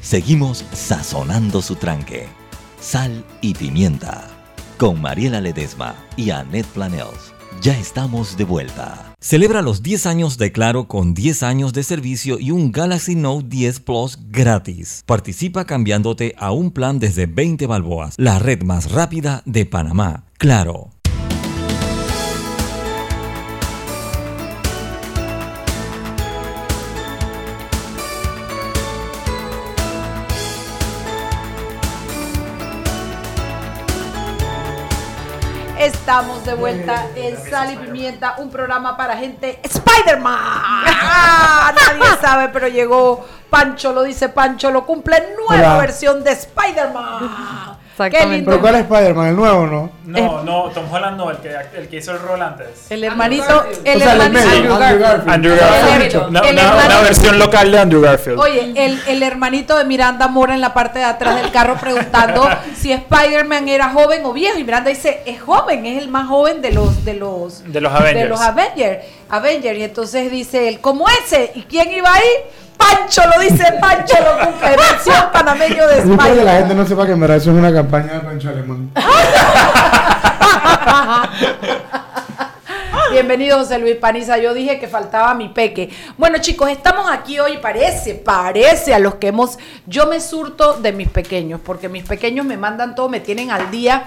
Seguimos 0.00 0.64
sazonando 0.72 1.60
su 1.62 1.74
tranque. 1.74 2.26
Sal 2.80 3.24
y 3.40 3.54
pimienta. 3.54 4.28
Con 4.78 5.00
Mariela 5.00 5.40
Ledesma 5.40 5.96
y 6.16 6.30
Annette 6.30 6.66
Planels. 6.66 7.32
Ya 7.60 7.76
estamos 7.76 8.36
de 8.36 8.44
vuelta. 8.44 9.11
Celebra 9.24 9.62
los 9.62 9.84
10 9.84 10.06
años 10.06 10.36
de 10.36 10.50
Claro 10.50 10.88
con 10.88 11.14
10 11.14 11.44
años 11.44 11.72
de 11.72 11.84
servicio 11.84 12.40
y 12.40 12.50
un 12.50 12.72
Galaxy 12.72 13.14
Note 13.14 13.46
10 13.48 13.78
Plus 13.78 14.18
gratis. 14.30 15.04
Participa 15.06 15.64
cambiándote 15.64 16.34
a 16.38 16.50
un 16.50 16.72
plan 16.72 16.98
desde 16.98 17.26
20 17.26 17.68
balboas, 17.68 18.16
la 18.18 18.40
red 18.40 18.64
más 18.64 18.90
rápida 18.90 19.42
de 19.46 19.64
Panamá. 19.64 20.24
Claro. 20.38 20.90
Estamos 36.02 36.44
de 36.44 36.54
vuelta 36.54 37.06
en 37.14 37.38
Sal 37.48 37.74
y 37.74 37.76
Pimienta, 37.76 38.34
un 38.38 38.50
programa 38.50 38.96
para 38.96 39.16
gente 39.16 39.60
Spider-Man. 39.62 40.36
Ah, 40.36 41.72
nadie 41.76 42.18
sabe, 42.20 42.48
pero 42.48 42.66
llegó 42.66 43.24
Pancho, 43.48 43.92
lo 43.92 44.02
dice 44.02 44.28
Pancho, 44.28 44.72
lo 44.72 44.84
cumple 44.84 45.36
nueva 45.36 45.74
Hola. 45.74 45.80
versión 45.80 46.24
de 46.24 46.32
Spider-Man. 46.32 47.71
Exactamente. 47.92 48.44
¿Pero 48.50 48.60
cuál 48.60 48.74
es 48.76 48.80
Spider-Man? 48.82 49.28
¿El 49.28 49.36
nuevo 49.36 49.66
no? 49.66 49.90
No, 50.06 50.42
no, 50.42 50.62
Tom 50.70 50.90
Holland 50.90 51.16
no, 51.16 51.30
el 51.30 51.36
que, 51.38 51.54
el 51.76 51.88
que 51.88 51.96
hizo 51.98 52.12
el 52.12 52.18
rol 52.20 52.40
antes. 52.42 52.90
El 52.90 53.04
hermanito, 53.04 53.64
el 53.84 54.02
hermanito. 54.02 54.74
Andrew 55.26 55.54
Garfield. 55.56 56.26
Una 56.28 57.00
versión 57.02 57.38
local 57.38 57.70
de 57.70 57.78
Andrew 57.78 58.00
Garfield. 58.00 58.38
Oye, 58.40 58.72
el, 58.76 59.00
el 59.06 59.22
hermanito 59.22 59.76
de 59.76 59.84
Miranda 59.84 60.28
Mora 60.28 60.54
en 60.54 60.60
la 60.60 60.72
parte 60.74 60.98
de 60.98 61.04
atrás 61.04 61.36
del 61.40 61.50
carro 61.52 61.76
preguntando 61.76 62.48
si 62.76 62.92
Spider-Man 62.92 63.68
era 63.68 63.90
joven 63.90 64.24
o 64.24 64.32
viejo. 64.32 64.58
Y 64.58 64.64
Miranda 64.64 64.90
dice, 64.90 65.22
es 65.26 65.40
joven, 65.40 65.86
es 65.86 66.02
el 66.02 66.08
más 66.08 66.28
joven 66.28 66.62
de 66.62 66.72
los 66.72 67.04
de 67.04 67.14
los 67.14 67.62
De 67.72 67.80
los 67.80 67.92
Avengers. 67.92 68.22
de 68.22 68.28
los 68.28 68.40
Avengers. 68.40 69.04
Avengers. 69.28 69.78
Y 69.78 69.82
entonces 69.84 70.30
dice 70.30 70.68
él, 70.68 70.80
¿cómo 70.80 71.06
ese? 71.08 71.52
¿Y 71.54 71.62
quién 71.62 71.90
iba 71.92 72.12
ahí? 72.12 72.22
Pancho 72.82 73.22
lo 73.34 73.40
dice, 73.40 73.64
Pancho 73.80 74.16
lo 74.20 74.46
cumple, 74.46 74.76
versión 74.76 75.24
panameño 75.32 75.86
de 75.86 75.96
Yo 75.96 76.12
espero 76.12 76.34
que 76.34 76.44
la 76.44 76.52
gente 76.54 76.74
no 76.74 76.86
sepa 76.86 77.06
que 77.06 77.12
en 77.12 77.20
verdad 77.20 77.36
eso 77.36 77.50
es 77.50 77.56
una 77.56 77.72
campaña 77.72 78.14
de 78.14 78.20
Pancho 78.20 78.48
Alemán. 78.48 78.90
Bienvenido, 83.12 83.58
José 83.58 83.78
Luis 83.78 83.96
Paniza. 83.96 84.38
Yo 84.38 84.54
dije 84.54 84.78
que 84.78 84.88
faltaba 84.88 85.34
mi 85.34 85.50
peque. 85.50 85.90
Bueno, 86.16 86.38
chicos, 86.38 86.70
estamos 86.70 87.10
aquí 87.10 87.38
hoy. 87.38 87.58
Parece, 87.58 88.14
parece 88.14 88.94
a 88.94 88.98
los 88.98 89.16
que 89.16 89.28
hemos. 89.28 89.58
Yo 89.86 90.06
me 90.06 90.18
surto 90.18 90.74
de 90.74 90.92
mis 90.92 91.08
pequeños, 91.08 91.60
porque 91.62 91.90
mis 91.90 92.04
pequeños 92.04 92.46
me 92.46 92.56
mandan 92.56 92.94
todo, 92.94 93.10
me 93.10 93.20
tienen 93.20 93.50
al 93.50 93.70
día. 93.70 94.04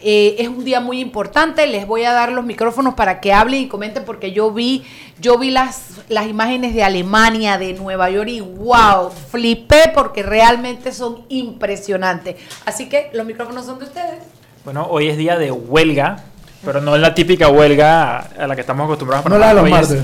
Eh, 0.00 0.36
es 0.38 0.48
un 0.48 0.64
día 0.64 0.80
muy 0.80 1.00
importante. 1.00 1.66
Les 1.66 1.86
voy 1.86 2.04
a 2.04 2.12
dar 2.12 2.32
los 2.32 2.44
micrófonos 2.44 2.94
para 2.94 3.20
que 3.20 3.32
hablen 3.32 3.62
y 3.62 3.68
comenten, 3.68 4.04
porque 4.04 4.32
yo 4.32 4.52
vi, 4.52 4.84
yo 5.20 5.38
vi 5.38 5.50
las, 5.50 6.00
las 6.08 6.26
imágenes 6.26 6.74
de 6.74 6.82
Alemania, 6.82 7.58
de 7.58 7.74
Nueva 7.74 8.10
York 8.10 8.28
y 8.28 8.40
wow, 8.40 9.10
flipé 9.30 9.92
porque 9.94 10.22
realmente 10.22 10.92
son 10.92 11.24
impresionantes. 11.28 12.36
Así 12.64 12.88
que 12.88 13.10
los 13.12 13.26
micrófonos 13.26 13.66
son 13.66 13.78
de 13.78 13.86
ustedes. 13.86 14.22
Bueno, 14.64 14.86
hoy 14.90 15.08
es 15.08 15.16
día 15.16 15.38
de 15.38 15.50
huelga, 15.50 16.24
pero 16.64 16.80
no 16.80 16.94
es 16.94 17.00
la 17.00 17.14
típica 17.14 17.48
huelga 17.48 18.18
a 18.18 18.46
la 18.46 18.54
que 18.54 18.60
estamos 18.60 18.84
acostumbrados. 18.84 19.26
No 19.26 19.38
la 19.38 19.48
de 19.48 19.54
los 19.54 19.70
martes. 19.70 19.98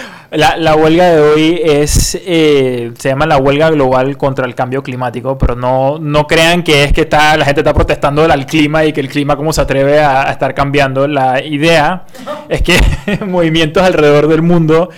La, 0.32 0.56
la 0.56 0.76
huelga 0.76 1.10
de 1.10 1.20
hoy 1.20 1.60
es 1.64 2.16
eh, 2.24 2.92
se 2.96 3.08
llama 3.08 3.26
la 3.26 3.38
huelga 3.38 3.68
global 3.70 4.16
contra 4.16 4.46
el 4.46 4.54
cambio 4.54 4.82
climático, 4.82 5.36
pero 5.36 5.56
no, 5.56 5.98
no 5.98 6.26
crean 6.28 6.62
que 6.62 6.84
es 6.84 6.92
que 6.92 7.00
está, 7.00 7.36
la 7.36 7.44
gente 7.44 7.62
está 7.62 7.74
protestando 7.74 8.22
al 8.22 8.46
clima 8.46 8.84
y 8.84 8.92
que 8.92 9.00
el 9.00 9.08
clima 9.08 9.36
como 9.36 9.52
se 9.52 9.60
atreve 9.60 9.98
a, 10.00 10.28
a 10.28 10.30
estar 10.30 10.54
cambiando. 10.54 11.08
La 11.08 11.42
idea 11.44 12.04
es 12.48 12.62
que 12.62 12.78
movimientos 13.26 13.82
alrededor 13.82 14.28
del 14.28 14.42
mundo 14.42 14.90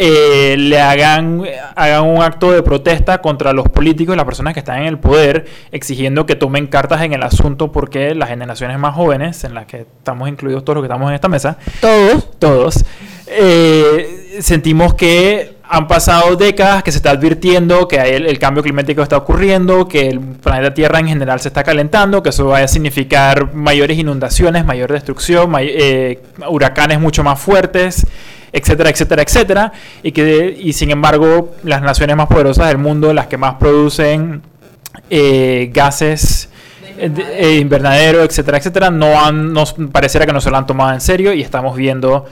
eh, 0.00 0.54
le 0.56 0.80
hagan, 0.80 1.42
hagan 1.74 2.04
un 2.04 2.22
acto 2.22 2.52
de 2.52 2.62
protesta 2.62 3.20
contra 3.20 3.52
los 3.52 3.68
políticos 3.68 4.14
y 4.14 4.16
las 4.16 4.24
personas 4.24 4.54
que 4.54 4.60
están 4.60 4.82
en 4.82 4.86
el 4.86 5.00
poder, 5.00 5.46
exigiendo 5.72 6.24
que 6.24 6.36
tomen 6.36 6.68
cartas 6.68 7.02
en 7.02 7.14
el 7.14 7.22
asunto 7.24 7.72
porque 7.72 8.14
las 8.14 8.28
generaciones 8.28 8.78
más 8.78 8.94
jóvenes, 8.94 9.42
en 9.42 9.54
las 9.54 9.66
que 9.66 9.78
estamos 9.80 10.28
incluidos 10.28 10.64
todos 10.64 10.76
los 10.76 10.82
que 10.84 10.86
estamos 10.86 11.08
en 11.08 11.16
esta 11.16 11.26
mesa, 11.26 11.58
todos, 11.80 12.30
todos, 12.38 12.84
eh, 13.26 14.17
sentimos 14.40 14.94
que 14.94 15.56
han 15.70 15.86
pasado 15.86 16.36
décadas, 16.36 16.82
que 16.82 16.90
se 16.92 16.98
está 16.98 17.10
advirtiendo 17.10 17.86
que 17.88 17.96
el, 17.96 18.26
el 18.26 18.38
cambio 18.38 18.62
climático 18.62 19.02
está 19.02 19.16
ocurriendo, 19.18 19.86
que 19.86 20.08
el 20.08 20.20
planeta 20.20 20.72
Tierra 20.72 20.98
en 21.00 21.08
general 21.08 21.40
se 21.40 21.48
está 21.48 21.62
calentando, 21.62 22.22
que 22.22 22.30
eso 22.30 22.46
va 22.46 22.60
a 22.60 22.68
significar 22.68 23.52
mayores 23.54 23.98
inundaciones, 23.98 24.64
mayor 24.64 24.92
destrucción, 24.92 25.52
eh, 25.58 26.20
huracanes 26.48 27.00
mucho 27.00 27.22
más 27.22 27.38
fuertes, 27.38 28.06
etcétera, 28.52 28.90
etcétera, 28.90 29.22
etcétera, 29.22 29.72
y 30.02 30.12
que 30.12 30.56
y 30.58 30.72
sin 30.72 30.90
embargo 30.90 31.54
las 31.64 31.82
naciones 31.82 32.16
más 32.16 32.28
poderosas 32.28 32.68
del 32.68 32.78
mundo, 32.78 33.12
las 33.12 33.26
que 33.26 33.36
más 33.36 33.56
producen 33.56 34.42
eh, 35.10 35.70
gases 35.72 36.48
eh, 36.98 37.10
eh, 37.36 37.58
invernadero, 37.60 38.22
etcétera, 38.22 38.58
etcétera, 38.58 38.90
no 38.90 39.20
han, 39.20 39.52
nos 39.52 39.74
pareciera 39.92 40.26
que 40.26 40.32
no 40.32 40.40
se 40.40 40.50
lo 40.50 40.56
han 40.56 40.66
tomado 40.66 40.92
en 40.92 41.00
serio 41.00 41.32
y 41.32 41.42
estamos 41.42 41.76
viendo 41.76 42.26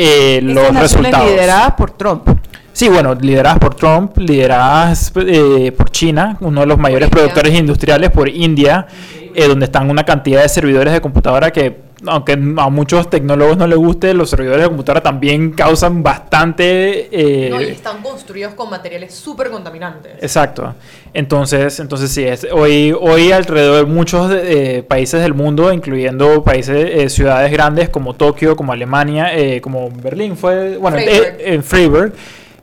eh, 0.00 0.40
los 0.42 0.72
resultados. 0.76 1.28
lideradas 1.28 1.74
por 1.74 1.90
Trump. 1.90 2.28
Sí, 2.72 2.88
bueno, 2.88 3.16
lideradas 3.16 3.58
por 3.58 3.74
Trump, 3.74 4.16
lideradas 4.18 5.10
eh, 5.16 5.72
por 5.76 5.90
China, 5.90 6.36
uno 6.38 6.60
de 6.60 6.66
los 6.68 6.78
mayores 6.78 7.10
productores 7.10 7.52
industriales, 7.58 8.10
por 8.10 8.28
India, 8.28 8.86
eh, 9.34 9.48
donde 9.48 9.64
están 9.64 9.90
una 9.90 10.04
cantidad 10.04 10.42
de 10.42 10.48
servidores 10.48 10.92
de 10.92 11.00
computadora 11.00 11.50
que, 11.50 11.87
aunque 12.06 12.32
a 12.32 12.68
muchos 12.70 13.10
tecnólogos 13.10 13.56
no 13.56 13.66
les 13.66 13.76
guste, 13.78 14.14
los 14.14 14.30
servidores 14.30 14.62
de 14.62 14.68
computadora 14.68 15.02
también 15.02 15.50
causan 15.52 16.02
bastante... 16.02 17.08
eh, 17.10 17.50
No, 17.50 17.60
y 17.60 17.66
están 17.66 18.02
construidos 18.02 18.54
con 18.54 18.70
materiales 18.70 19.14
súper 19.14 19.50
contaminantes. 19.50 20.12
Exacto. 20.20 20.74
Entonces, 21.12 21.80
entonces 21.80 22.10
sí, 22.12 22.24
es, 22.24 22.46
hoy, 22.52 22.94
hoy 22.98 23.32
alrededor 23.32 23.86
de 23.86 23.92
muchos 23.92 24.30
eh, 24.32 24.84
países 24.86 25.20
del 25.20 25.34
mundo, 25.34 25.72
incluyendo 25.72 26.44
países, 26.44 26.88
eh, 26.90 27.08
ciudades 27.08 27.50
grandes 27.50 27.88
como 27.88 28.14
Tokio, 28.14 28.54
como 28.56 28.72
Alemania, 28.72 29.36
eh, 29.36 29.60
como 29.60 29.90
Berlín, 29.90 30.36
fue, 30.36 30.76
bueno, 30.76 30.98
Freiburg. 30.98 31.36
eh, 31.40 31.54
en 31.54 31.64
Freiburg, 31.64 32.12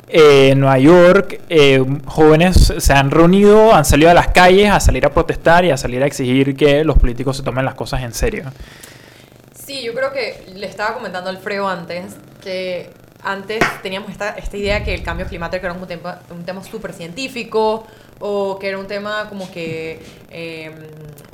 eh, 0.08 0.50
en 0.52 0.60
Nueva 0.60 0.78
York, 0.80 1.42
eh, 1.50 1.84
jóvenes 2.06 2.74
se 2.78 2.94
han 2.94 3.12
reunido, 3.12 3.74
han 3.74 3.84
salido 3.84 4.12
a 4.12 4.14
las 4.14 4.30
calles 4.30 4.70
a 4.72 4.80
salir 4.80 5.06
a 5.06 5.10
protestar 5.10 5.66
y 5.66 5.72
a 5.72 5.78
salir 5.78 6.02
a 6.04 6.06
exigir 6.06 6.56
que 6.56 6.84
los 6.86 6.98
políticos 6.98 7.36
se 7.36 7.44
tomen 7.44 7.66
las 7.66 7.74
cosas 7.74 8.04
en 8.04 8.14
serio. 8.14 8.46
Sí, 9.66 9.82
yo 9.82 9.96
creo 9.96 10.14
que 10.14 10.46
le 10.54 10.68
estaba 10.68 10.94
comentando 10.94 11.28
a 11.28 11.34
Alfredo 11.34 11.68
antes 11.68 12.16
que 12.44 12.92
antes 13.24 13.64
teníamos 13.82 14.12
esta, 14.12 14.30
esta 14.36 14.56
idea 14.56 14.84
que 14.84 14.94
el 14.94 15.02
cambio 15.02 15.26
climático 15.26 15.66
era 15.66 15.74
un 15.74 15.88
tema, 15.88 16.20
un 16.30 16.46
tema 16.46 16.64
súper 16.64 16.94
científico 16.94 17.88
o 18.20 18.60
que 18.60 18.70
era 18.70 18.78
un 18.78 18.86
tema 18.86 19.28
como 19.28 19.52
que 19.52 20.00
eh, 20.30 20.72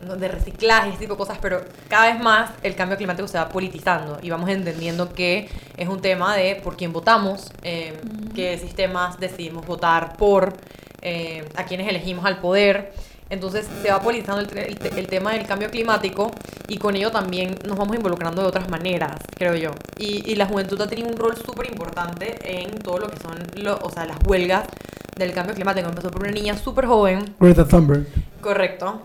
no, 0.07 0.15
de 0.15 0.29
reciclaje, 0.29 0.91
ese 0.91 0.99
tipo 0.99 1.15
de 1.15 1.17
cosas, 1.17 1.39
pero 1.41 1.65
cada 1.89 2.13
vez 2.13 2.23
más 2.23 2.51
el 2.63 2.73
cambio 2.75 2.95
climático 2.95 3.27
se 3.27 3.37
va 3.37 3.49
politizando 3.49 4.17
y 4.21 4.29
vamos 4.29 4.49
entendiendo 4.49 5.13
que 5.13 5.49
es 5.75 5.89
un 5.89 5.99
tema 5.99 6.37
de 6.37 6.55
por 6.55 6.77
quién 6.77 6.93
votamos, 6.93 7.51
eh, 7.63 7.99
qué 8.33 8.57
sistemas 8.57 9.19
decidimos 9.19 9.65
votar 9.65 10.15
por, 10.15 10.53
eh, 11.01 11.43
a 11.55 11.65
quienes 11.65 11.89
elegimos 11.89 12.23
al 12.25 12.39
poder. 12.39 12.93
Entonces 13.31 13.65
se 13.81 13.89
va 13.89 13.99
politizando 14.01 14.41
el, 14.41 14.55
el- 14.57 14.77
el 14.97 15.07
tema 15.07 15.31
del 15.33 15.47
cambio 15.47 15.71
climático 15.71 16.31
y 16.67 16.77
con 16.77 16.95
ello 16.95 17.09
también 17.11 17.57
nos 17.65 17.77
vamos 17.77 17.95
involucrando 17.95 18.41
de 18.43 18.47
otras 18.47 18.69
maneras, 18.69 19.13
creo 19.37 19.55
yo. 19.55 19.71
Y, 19.97 20.29
y 20.29 20.35
la 20.35 20.45
juventud 20.45 20.79
ha 20.81 20.87
tenido 20.87 21.07
un 21.07 21.17
rol 21.17 21.35
súper 21.37 21.65
importante 21.71 22.37
en 22.43 22.77
todo 22.79 22.99
lo 22.99 23.07
que 23.09 23.17
son 23.19 23.39
lo- 23.55 23.79
o 23.81 23.89
sea, 23.89 24.05
las 24.05 24.17
huelgas 24.25 24.65
del 25.15 25.31
cambio 25.33 25.55
climático. 25.55 25.87
Empezó 25.89 26.11
por 26.11 26.21
una 26.21 26.31
niña 26.31 26.55
súper 26.57 26.85
joven, 26.85 27.33
Greta 27.39 27.65
Thunberg. 27.67 28.05
correcto. 28.41 29.01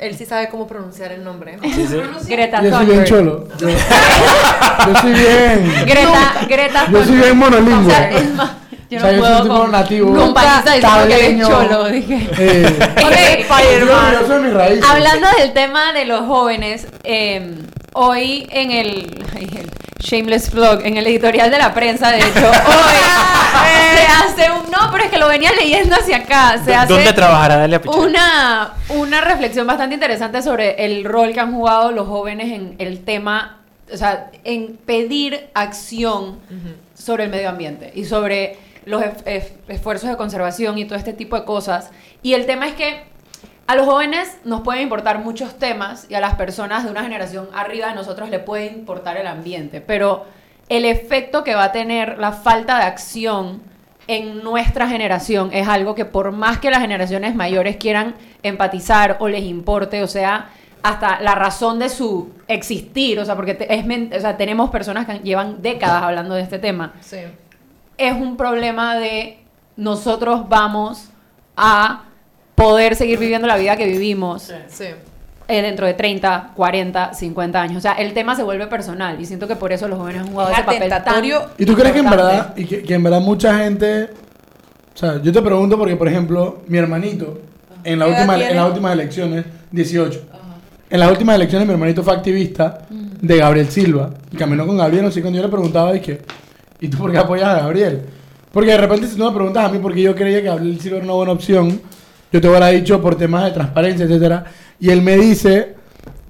Él 0.00 0.16
sí 0.16 0.26
sabe 0.26 0.48
cómo 0.48 0.66
pronunciar 0.66 1.12
el 1.12 1.22
nombre. 1.22 1.56
Sí, 1.62 1.86
sí. 1.86 1.96
Greta 2.28 2.60
Yo 2.62 2.70
soy 2.76 2.86
bien 2.86 3.04
Thunberg. 3.04 3.08
cholo. 3.08 3.48
Yo, 3.58 3.68
yo 4.88 5.00
soy 5.00 5.12
bien. 5.12 5.72
Greta, 5.86 6.46
Greta 6.48 6.90
Yo 6.90 7.04
soy 7.04 7.16
bien 7.16 7.38
monolingüe. 7.38 7.86
O 7.86 7.90
sea, 7.90 8.56
más, 8.90 8.98
O 8.98 9.00
sea, 9.00 9.12
yo 9.12 9.24
soy 9.24 9.32
un 9.32 9.42
tipo 9.42 9.68
nativo. 9.68 10.34
Tableño. 10.80 11.48
cholo, 11.48 11.88
dije. 11.88 12.28
Eh, 12.38 12.78
yo, 13.80 13.86
yo 14.20 14.26
soy 14.26 14.42
mi 14.42 14.50
raíz. 14.50 14.84
Hablando 14.88 15.28
del 15.38 15.52
tema 15.52 15.92
de 15.92 16.04
los 16.04 16.26
jóvenes, 16.26 16.86
eh, 17.04 17.54
hoy 17.92 18.46
en 18.50 18.70
el, 18.70 19.22
Shameless 20.02 20.50
Vlog, 20.52 20.84
en 20.84 20.96
el 20.96 21.06
editorial 21.06 21.50
de 21.50 21.58
la 21.58 21.72
prensa, 21.72 22.10
de 22.10 22.18
hecho, 22.18 22.50
hoy 22.50 22.96
se 23.96 24.06
hace 24.06 24.50
un. 24.50 24.70
No, 24.70 24.90
pero 24.90 25.04
es 25.04 25.10
que 25.10 25.18
lo 25.18 25.28
venía 25.28 25.52
leyendo 25.52 25.94
hacia 25.94 26.18
acá. 26.18 26.60
Se 26.64 26.74
hace 26.74 26.92
¿Dónde 26.92 27.12
trabajará 27.12 27.56
Dalia 27.56 27.80
Pichel? 27.80 28.00
una, 28.00 28.72
una 28.88 29.20
reflexión 29.20 29.66
bastante 29.66 29.94
interesante 29.94 30.42
sobre 30.42 30.84
el 30.84 31.04
rol 31.04 31.32
que 31.32 31.40
han 31.40 31.52
jugado 31.52 31.92
los 31.92 32.08
jóvenes 32.08 32.52
en 32.52 32.74
el 32.78 33.04
tema, 33.04 33.58
o 33.92 33.96
sea, 33.96 34.30
en 34.44 34.76
pedir 34.84 35.48
acción 35.54 36.38
sobre 37.02 37.24
el 37.24 37.30
medio 37.30 37.48
ambiente 37.48 37.90
y 37.94 38.04
sobre 38.04 38.56
los 38.84 39.02
esfuerzos 39.68 40.10
de 40.10 40.16
conservación 40.16 40.78
y 40.78 40.84
todo 40.84 40.98
este 40.98 41.12
tipo 41.12 41.36
de 41.36 41.44
cosas. 41.44 41.90
Y 42.22 42.34
el 42.34 42.46
tema 42.46 42.68
es 42.68 42.74
que 42.74 43.02
a 43.66 43.74
los 43.74 43.86
jóvenes 43.86 44.38
nos 44.44 44.62
pueden 44.62 44.82
importar 44.82 45.18
muchos 45.18 45.58
temas 45.58 46.06
y 46.08 46.14
a 46.14 46.20
las 46.20 46.34
personas 46.34 46.84
de 46.84 46.90
una 46.90 47.02
generación 47.02 47.48
arriba 47.54 47.88
de 47.88 47.94
nosotros 47.94 48.28
le 48.28 48.38
puede 48.38 48.66
importar 48.66 49.16
el 49.16 49.26
ambiente, 49.26 49.80
pero 49.80 50.26
el 50.68 50.84
efecto 50.84 51.44
que 51.44 51.54
va 51.54 51.64
a 51.64 51.72
tener 51.72 52.18
la 52.18 52.32
falta 52.32 52.78
de 52.78 52.84
acción 52.84 53.62
en 54.08 54.42
nuestra 54.42 54.88
generación 54.88 55.50
es 55.52 55.68
algo 55.68 55.94
que 55.94 56.04
por 56.04 56.32
más 56.32 56.58
que 56.58 56.70
las 56.70 56.80
generaciones 56.80 57.34
mayores 57.34 57.76
quieran 57.76 58.14
empatizar 58.42 59.16
o 59.20 59.28
les 59.28 59.44
importe, 59.44 60.02
o 60.02 60.08
sea, 60.08 60.50
hasta 60.82 61.20
la 61.20 61.34
razón 61.34 61.78
de 61.78 61.88
su 61.88 62.30
existir, 62.48 63.18
o 63.20 63.24
sea, 63.24 63.36
porque 63.36 63.54
te- 63.54 63.72
es, 63.74 63.84
o 64.16 64.20
sea, 64.20 64.36
tenemos 64.36 64.70
personas 64.70 65.06
que 65.06 65.18
llevan 65.20 65.62
décadas 65.62 66.02
hablando 66.02 66.34
de 66.34 66.42
este 66.42 66.58
tema, 66.58 66.92
Sí. 67.00 67.18
es 67.98 68.12
un 68.14 68.36
problema 68.36 68.96
de 68.96 69.38
nosotros 69.76 70.48
vamos 70.48 71.08
a 71.56 72.02
poder 72.54 72.96
seguir 72.96 73.18
viviendo 73.18 73.46
la 73.46 73.56
vida 73.56 73.76
que 73.76 73.86
vivimos 73.86 74.52
Sí. 74.68 74.84
eh, 75.48 75.62
dentro 75.62 75.86
de 75.86 75.94
30, 75.94 76.50
40, 76.54 77.14
50 77.14 77.60
años. 77.60 77.76
O 77.78 77.80
sea, 77.80 77.92
el 77.92 78.12
tema 78.14 78.34
se 78.36 78.42
vuelve 78.42 78.66
personal 78.66 79.20
y 79.20 79.26
siento 79.26 79.46
que 79.48 79.56
por 79.56 79.72
eso 79.72 79.86
los 79.88 79.98
jóvenes 79.98 80.22
han 80.22 80.28
jugado 80.28 80.50
Es 80.50 80.56
ese 80.58 80.64
papel 80.66 80.88
tan. 80.90 81.24
¿Y 81.58 81.64
tú 81.66 81.74
crees 81.74 81.92
que 81.92 81.98
en 82.00 82.10
verdad, 82.10 82.54
y 82.56 82.64
que, 82.64 82.82
que 82.82 82.94
en 82.94 83.02
verdad 83.02 83.20
mucha 83.20 83.58
gente, 83.58 84.10
o 84.94 84.98
sea, 84.98 85.20
yo 85.22 85.32
te 85.32 85.42
pregunto 85.42 85.76
porque, 85.78 85.96
por 85.96 86.08
ejemplo, 86.08 86.62
mi 86.68 86.78
hermanito, 86.78 87.40
en, 87.84 87.98
la 87.98 88.04
¿Qué 88.06 88.10
edad 88.12 88.20
última, 88.28 88.48
en 88.48 88.56
las 88.56 88.68
últimas 88.68 88.92
elecciones, 88.92 89.44
18, 89.72 90.26
en 90.92 91.00
las 91.00 91.10
últimas 91.10 91.36
elecciones 91.36 91.66
mi 91.66 91.72
hermanito 91.72 92.02
fue 92.02 92.12
activista 92.12 92.80
de 92.90 93.36
Gabriel 93.38 93.68
Silva, 93.70 94.10
y 94.30 94.36
caminó 94.36 94.66
con 94.66 94.76
Gabriel, 94.76 95.06
así 95.06 95.22
cuando 95.22 95.38
yo 95.38 95.42
le 95.42 95.50
preguntaba, 95.50 95.90
dije, 95.90 96.20
¿y 96.80 96.88
tú 96.88 96.98
por 96.98 97.10
qué 97.10 97.16
apoyas 97.16 97.48
a 97.48 97.60
Gabriel? 97.60 98.02
Porque 98.52 98.72
de 98.72 98.76
repente 98.76 99.06
si 99.06 99.16
tú 99.16 99.24
me 99.24 99.32
preguntas 99.32 99.64
a 99.64 99.70
mí 99.70 99.78
por 99.78 99.94
qué 99.94 100.02
yo 100.02 100.14
creía 100.14 100.42
que 100.42 100.48
Gabriel 100.48 100.78
Silva 100.78 100.96
era 100.98 101.06
una 101.06 101.14
buena 101.14 101.32
opción, 101.32 101.80
yo 102.30 102.40
te 102.42 102.46
hubiera 102.46 102.68
dicho 102.68 103.00
por 103.00 103.14
temas 103.14 103.46
de 103.46 103.52
transparencia, 103.52 104.04
etcétera, 104.04 104.44
y 104.78 104.90
él 104.90 105.00
me 105.00 105.16
dice 105.16 105.76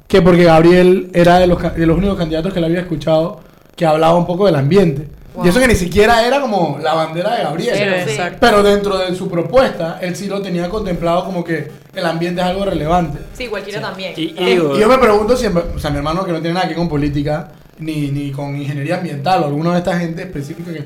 que 0.07 0.23
porque 0.23 0.45
Gabriel 0.45 1.11
era 1.13 1.41
de 1.41 1.49
los, 1.49 1.61
de 1.61 1.85
los 1.85 1.99
únicos 1.99 2.17
candidatos 2.17 2.55
que 2.55 2.61
le 2.61 2.67
había 2.67 2.81
escuchado 2.83 3.41
que 3.75 3.85
hablaba 3.85 4.17
un 4.17 4.27
poco 4.27 4.47
del 4.47 4.55
ambiente. 4.55 5.09
Y 5.45 5.49
eso 5.49 5.61
que 5.61 5.69
ni 5.69 5.75
siquiera 5.75 6.27
era 6.27 6.41
como 6.41 6.79
la 6.83 6.95
bandera 6.95 7.37
de 7.37 7.45
Gabriel. 7.45 8.05
Sí. 8.07 8.19
Pero 8.39 8.63
dentro 8.63 8.99
de 8.99 9.15
su 9.15 9.31
propuesta, 9.31 9.99
él 10.03 10.15
sí 10.15 10.27
lo 10.27 10.43
tenía 10.43 10.69
contemplado 10.69 11.25
como 11.25 11.43
que 11.43 11.71
el 11.95 12.07
ambiente 12.07 12.41
es 12.41 12.47
algo 12.47 12.65
relevante. 12.65 13.19
Sí, 13.35 13.47
cualquiera 13.47 13.81
también. 13.81 14.13
Y, 14.17 14.35
Y 14.39 14.57
yo 14.57 14.89
me 14.89 14.99
pregunto 14.99 15.37
si, 15.37 15.47
o 15.47 15.79
sea, 15.79 15.91
mi 15.91 15.97
hermano 15.99 16.25
que 16.25 16.33
no 16.33 16.41
tiene 16.41 16.55
nada 16.55 16.65
que 16.65 16.71
ver 16.71 16.79
con 16.79 16.89
política, 16.89 17.51
ni, 17.79 18.11
ni 18.11 18.31
con 18.31 18.57
ingeniería 18.57 18.97
ambiental 18.97 19.43
o 19.43 19.47
alguna 19.47 19.73
de 19.73 19.79
esta 19.79 19.99
gente 19.99 20.23
específica, 20.23 20.73
que, 20.73 20.85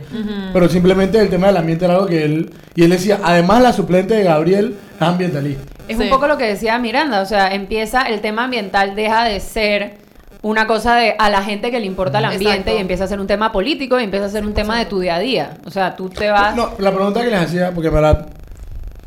pero 0.53 0.69
simplemente 0.69 1.19
el 1.19 1.29
tema 1.29 1.49
del 1.49 1.59
ambiente 1.59 1.85
era 1.85 1.95
algo 1.95 2.07
que 2.07 2.25
él, 2.25 2.51
y 2.75 2.85
él 2.85 2.91
decía, 2.91 3.21
además 3.23 3.63
la 3.63 3.73
suplente 3.73 4.15
de 4.15 4.25
Gabriel 4.25 4.77
es 4.97 5.03
ambientalista. 5.03 5.63
Es 5.89 5.99
un 5.99 6.09
poco 6.09 6.27
lo 6.27 6.37
que 6.37 6.45
decía 6.45 6.79
Miranda, 6.79 7.21
o 7.21 7.27
sea, 7.27 7.55
empieza 7.55 8.03
el 8.03 8.21
tema 8.21 8.45
ambiental, 8.45 8.97
deja 8.97 9.25
de 9.25 9.41
ser 9.41 9.95
una 10.43 10.67
cosa 10.67 10.97
de 10.97 11.15
a 11.19 11.31
la 11.31 11.43
gente 11.43 11.71
que 11.71 11.81
le 11.81 11.87
importa 11.87 12.19
el 12.19 12.27
ambiente 12.27 12.57
Exacto. 12.57 12.77
y 12.77 12.81
empieza 12.81 13.05
a 13.05 13.09
ser 13.09 13.21
un 13.21 13.27
tema 13.27 13.53
político 13.53 13.99
y 13.99 14.05
empieza 14.05 14.27
a 14.27 14.29
ser 14.29 14.47
un 14.47 14.55
tema 14.55 14.79
de 14.79 14.87
tu 14.87 15.01
día 15.01 15.17
a 15.17 15.19
día. 15.19 15.59
O 15.65 15.71
sea, 15.71 15.97
tú 15.97 16.09
te 16.09 16.31
vas... 16.31 16.55
No, 16.55 16.73
la 16.79 16.93
pregunta 16.93 17.23
que 17.23 17.31
les 17.31 17.41
hacía, 17.41 17.73
porque 17.73 17.89
en 17.89 17.95
verdad, 17.95 18.29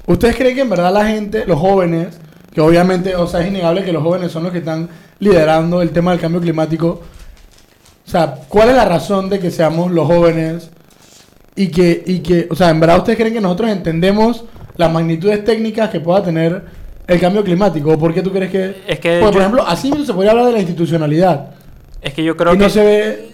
¿ustedes 0.05 0.35
creen 0.35 0.55
que 0.55 0.61
en 0.61 0.69
verdad 0.69 0.93
la 0.93 1.05
gente, 1.05 1.45
los 1.45 1.59
jóvenes, 1.59 2.19
que 2.53 2.61
obviamente, 2.61 3.15
o 3.15 3.27
sea, 3.27 3.41
es 3.41 3.47
innegable 3.47 3.83
que 3.83 3.93
los 3.93 4.03
jóvenes 4.03 4.31
son 4.31 4.43
los 4.43 4.51
que 4.51 4.59
están 4.59 4.89
liderando 5.19 5.81
el 5.81 5.91
tema 5.91 6.11
del 6.11 6.19
cambio 6.19 6.41
climático? 6.41 7.01
O 8.05 8.09
sea, 8.09 8.35
¿cuál 8.47 8.69
es 8.69 8.75
la 8.75 8.85
razón 8.85 9.29
de 9.29 9.39
que 9.39 9.51
seamos 9.51 9.91
los 9.91 10.07
jóvenes 10.07 10.71
y 11.55 11.67
que, 11.67 12.03
y 12.05 12.19
que, 12.19 12.47
o 12.49 12.55
sea, 12.55 12.69
en 12.69 12.79
verdad 12.79 12.97
ustedes 12.97 13.17
creen 13.17 13.33
que 13.33 13.41
nosotros 13.41 13.69
entendemos 13.69 14.45
las 14.77 14.91
magnitudes 14.91 15.43
técnicas 15.43 15.89
que 15.89 15.99
pueda 15.99 16.23
tener 16.23 16.78
el 17.09 17.19
cambio 17.19 17.43
climático? 17.43 17.91
¿O 17.91 17.99
por 17.99 18.13
qué 18.13 18.21
tú 18.21 18.31
crees 18.31 18.51
que... 18.51 18.81
Es 18.87 18.99
que 18.99 19.19
por 19.19 19.35
ejemplo, 19.35 19.65
así 19.67 19.89
mismo 19.91 20.05
se 20.05 20.13
podría 20.13 20.31
hablar 20.31 20.45
de 20.47 20.53
la 20.53 20.59
institucionalidad. 20.59 21.49
Es 22.01 22.13
que 22.13 22.23
yo 22.23 22.37
creo 22.37 22.53
y 22.53 22.57
que 22.57 22.63
no 22.63 22.69
se 22.69 22.83
ve... 22.83 23.29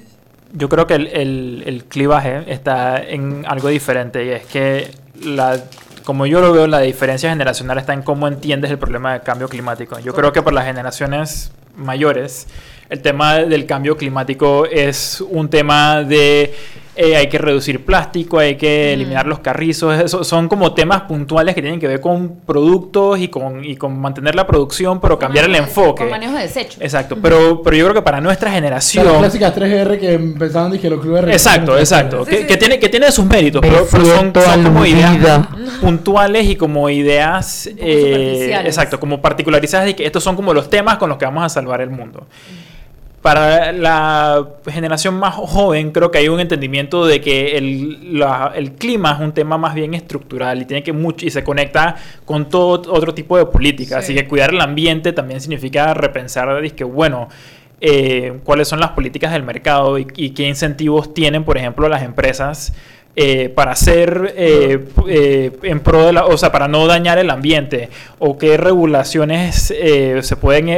yo 0.53 0.67
creo 0.69 0.87
que 0.87 0.95
el, 0.95 1.07
el- 1.07 1.63
el 1.65 1.83
clivaje 1.85 2.43
está 2.47 2.97
en 3.03 3.45
algo 3.47 3.67
diferente 3.69 4.25
y 4.25 4.29
es 4.29 4.45
que 4.45 4.89
la 5.23 5.59
como 6.05 6.27
yo 6.27 6.39
lo 6.39 6.53
veo, 6.53 6.67
la 6.67 6.81
diferencia 6.81 7.31
generacional 7.31 7.79
está 7.79 7.91
en 7.93 8.03
cómo 8.03 8.27
entiendes 8.27 8.69
el 8.69 8.77
problema 8.77 9.13
del 9.13 9.21
cambio 9.23 9.47
climático. 9.49 9.97
Yo 9.99 10.13
creo 10.13 10.31
que 10.31 10.43
para 10.43 10.53
las 10.53 10.65
generaciones 10.65 11.51
mayores, 11.75 12.45
el 12.89 13.01
tema 13.01 13.37
del 13.37 13.65
cambio 13.65 13.97
climático 13.97 14.67
es 14.67 15.19
un 15.27 15.49
tema 15.49 16.03
de 16.03 16.53
eh, 16.95 17.15
hay 17.15 17.27
que 17.27 17.37
reducir 17.37 17.83
plástico, 17.83 18.39
hay 18.39 18.55
que 18.55 18.93
eliminar 18.93 19.25
los 19.27 19.39
carrizos, 19.39 19.99
eso 19.99 20.23
son 20.23 20.47
como 20.47 20.73
temas 20.73 21.01
puntuales 21.03 21.53
que 21.53 21.61
tienen 21.61 21.79
que 21.79 21.87
ver 21.87 21.99
con 21.99 22.41
productos 22.45 23.19
y 23.19 23.27
con, 23.27 23.65
y 23.65 23.75
con 23.75 23.99
mantener 23.99 24.35
la 24.35 24.47
producción, 24.47 25.01
pero 25.01 25.19
cambiar 25.19 25.45
el 25.45 25.55
enfoque. 25.55 26.03
Con 26.03 26.11
manejo 26.11 26.33
de 26.33 26.43
desechos. 26.43 26.77
Exacto, 26.79 27.17
pero, 27.21 27.61
pero 27.61 27.75
yo 27.75 27.85
creo 27.85 27.95
que 27.95 28.01
para 28.01 28.21
nuestra 28.21 28.49
O 28.49 28.51
sea, 28.51 28.61
generación... 28.61 29.05
las 29.05 29.17
clásicas 29.17 29.55
3R 29.55 29.99
que 29.99 30.13
empezaban 30.13 30.71
dije 30.71 30.89
los 30.89 31.01
clubes 31.01 31.25
Exacto, 31.27 31.77
exacto. 31.77 32.25
Que, 32.25 32.45
que 32.45 32.57
tiene, 32.57 32.79
que 32.79 32.89
tiene 32.89 33.11
sus 33.11 33.25
méritos, 33.25 33.61
pero, 33.61 33.85
pero 33.91 34.05
son, 34.05 34.33
son 34.33 34.63
como 34.63 34.85
ideas 34.85 35.47
puntuales 35.81 36.45
y 36.47 36.55
como 36.55 36.89
ideas. 36.89 37.67
eh, 37.67 37.71
superficiales. 37.71 38.67
exacto, 38.67 38.99
como 38.99 39.21
particularizadas 39.21 39.87
de 39.87 39.95
que 39.95 40.05
estos 40.05 40.23
son 40.23 40.35
como 40.35 40.53
los 40.53 40.69
temas 40.69 40.97
con 40.97 41.09
los 41.09 41.17
que 41.17 41.25
vamos 41.25 41.43
a 41.43 41.49
salvar 41.49 41.81
el 41.81 41.89
mundo. 41.89 42.27
Para 43.25 43.71
la 43.71 44.49
generación 44.67 45.15
más 45.15 45.33
joven, 45.33 45.89
creo 45.91 46.11
que 46.11 46.19
hay 46.19 46.27
un 46.27 46.39
entendimiento 46.39 47.07
de 47.07 47.21
que 47.21 47.57
el, 47.57 48.19
la- 48.19 48.51
el 48.55 48.73
clima 48.73 49.13
es 49.13 49.19
un 49.19 49.31
tema 49.31 49.57
más 49.57 49.73
bien 49.73 49.95
estructural 49.95 50.61
y 50.61 50.65
tiene 50.65 50.83
que 50.83 50.93
mucho 50.93 51.25
y 51.25 51.31
se 51.31 51.43
conecta 51.43 51.95
con 52.23 52.49
todo 52.49 52.83
otro 52.93 53.15
tipo 53.15 53.35
de 53.35 53.47
política. 53.47 53.97
Así 53.97 54.13
que 54.13 54.27
cuidar 54.27 54.51
el 54.51 54.61
ambiente 54.61 55.11
también 55.11 55.41
significa 55.41 55.95
repensar, 55.95 56.61
que 56.73 56.83
bueno, 56.83 57.27
eh, 57.81 58.41
cuáles 58.43 58.67
son 58.67 58.79
las 58.79 58.91
políticas 58.91 59.33
del 59.33 59.41
mercado 59.41 59.97
y, 59.97 60.05
y 60.17 60.29
qué 60.35 60.43
incentivos 60.47 61.11
tienen, 61.15 61.45
por 61.45 61.57
ejemplo, 61.57 61.89
las 61.89 62.03
empresas 62.03 62.73
eh, 63.15 63.49
para 63.49 63.71
hacer 63.71 64.35
eh, 64.37 64.85
eh, 65.07 65.51
en 65.63 65.79
pro 65.79 66.05
de 66.05 66.13
la, 66.13 66.27
o 66.27 66.37
sea, 66.37 66.51
para 66.51 66.67
no 66.67 66.85
dañar 66.85 67.17
el 67.17 67.31
ambiente 67.31 67.89
o 68.19 68.37
qué 68.37 68.55
regulaciones 68.57 69.73
eh, 69.75 70.19
se 70.21 70.35
pueden 70.35 70.69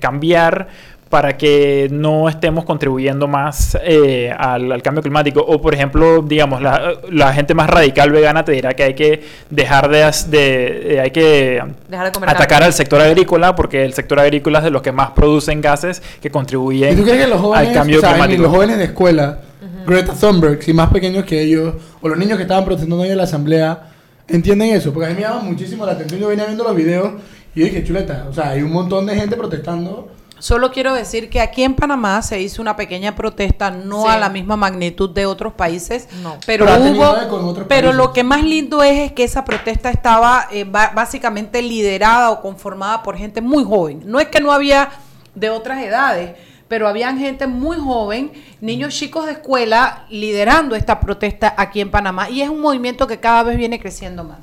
cambiar 0.00 0.95
para 1.16 1.38
que 1.38 1.88
no 1.90 2.28
estemos 2.28 2.66
contribuyendo 2.66 3.26
más 3.26 3.74
eh, 3.82 4.30
al, 4.36 4.70
al 4.70 4.82
cambio 4.82 5.02
climático. 5.02 5.40
O, 5.40 5.58
por 5.62 5.72
ejemplo, 5.72 6.20
digamos, 6.20 6.60
la, 6.60 6.92
la 7.10 7.32
gente 7.32 7.54
más 7.54 7.70
radical 7.70 8.10
vegana 8.10 8.44
te 8.44 8.52
dirá 8.52 8.74
que 8.74 8.82
hay 8.82 8.92
que 8.94 9.22
dejar 9.48 9.88
de... 9.88 10.02
as- 10.02 10.30
de- 10.30 10.84
de- 10.88 11.00
hay 11.00 11.10
que 11.10 11.62
Dejar 11.88 12.04
de 12.08 12.12
comer 12.12 12.28
atacar 12.28 12.48
carne. 12.48 12.66
al 12.66 12.72
sector 12.74 13.00
agrícola 13.00 13.54
porque 13.54 13.82
el 13.86 13.94
sector 13.94 14.20
agrícola 14.20 14.58
es 14.58 14.64
de 14.64 14.70
los 14.70 14.82
que 14.82 14.92
más 14.92 15.12
producen 15.12 15.62
gases 15.62 16.02
que 16.20 16.28
¿Y 16.28 16.30
contribuyen 16.30 16.94
tú 16.94 17.02
crees 17.02 17.22
que 17.24 17.28
los 17.28 17.40
jóvenes, 17.40 17.68
al 17.68 17.74
cambio 17.74 17.96
o 17.96 18.00
sea, 18.02 18.10
climático. 18.10 18.42
los 18.42 18.52
jóvenes 18.52 18.76
de 18.76 18.84
escuela, 18.84 19.38
Greta 19.86 20.12
Thunberg, 20.12 20.58
y 20.68 20.72
más 20.74 20.90
pequeños 20.90 21.24
que 21.24 21.40
ellos, 21.40 21.76
o 22.02 22.08
los 22.10 22.18
niños 22.18 22.36
que 22.36 22.42
estaban 22.42 22.66
protestando 22.66 22.98
hoy 23.00 23.08
en 23.08 23.16
la 23.16 23.22
asamblea, 23.24 23.88
entienden 24.28 24.74
eso? 24.74 24.92
Porque 24.92 25.06
a 25.06 25.08
mí 25.08 25.14
me 25.14 25.22
llama 25.22 25.40
muchísimo 25.40 25.86
la 25.86 25.92
atención. 25.92 26.20
Yo 26.20 26.28
venía 26.28 26.44
viendo 26.44 26.62
los 26.64 26.76
videos 26.76 27.12
y 27.54 27.60
yo 27.60 27.64
dije, 27.66 27.82
chuleta, 27.84 28.26
o 28.28 28.34
sea, 28.34 28.50
hay 28.50 28.60
un 28.60 28.70
montón 28.70 29.06
de 29.06 29.14
gente 29.16 29.34
protestando. 29.34 30.08
Solo 30.38 30.70
quiero 30.70 30.92
decir 30.94 31.30
que 31.30 31.40
aquí 31.40 31.62
en 31.62 31.74
Panamá 31.74 32.20
se 32.22 32.40
hizo 32.40 32.60
una 32.60 32.76
pequeña 32.76 33.14
protesta, 33.14 33.70
no 33.70 34.02
Sí. 34.02 34.08
a 34.08 34.18
la 34.18 34.28
misma 34.28 34.56
magnitud 34.56 35.08
de 35.10 35.24
otros 35.24 35.54
países, 35.54 36.08
No. 36.22 36.36
pero, 36.44 36.66
hubo, 36.66 37.54
pero 37.66 37.88
países. 37.88 37.94
lo 37.94 38.12
que 38.12 38.22
más 38.22 38.42
lindo 38.44 38.82
es, 38.82 38.98
es 38.98 39.12
que 39.12 39.24
esa 39.24 39.44
protesta 39.44 39.90
estaba 39.90 40.48
eh, 40.50 40.64
básicamente 40.64 41.62
liderada 41.62 42.30
o 42.30 42.42
conformada 42.42 43.02
por 43.02 43.16
gente 43.16 43.40
muy 43.40 43.64
joven. 43.64 44.02
No 44.04 44.20
es 44.20 44.28
que 44.28 44.40
no 44.40 44.52
había 44.52 44.90
de 45.34 45.48
otras 45.50 45.82
edades, 45.82 46.32
pero 46.68 46.86
habían 46.88 47.18
gente 47.18 47.46
muy 47.46 47.78
joven, 47.78 48.32
niños 48.60 48.94
chicos 48.94 49.24
de 49.26 49.32
escuela 49.32 50.04
liderando 50.10 50.74
esta 50.76 51.00
protesta 51.00 51.54
aquí 51.56 51.80
en 51.80 51.90
Panamá 51.90 52.28
y 52.28 52.42
es 52.42 52.48
un 52.50 52.60
movimiento 52.60 53.06
que 53.06 53.18
cada 53.20 53.42
vez 53.42 53.56
viene 53.56 53.78
creciendo 53.80 54.22
más. 54.24 54.38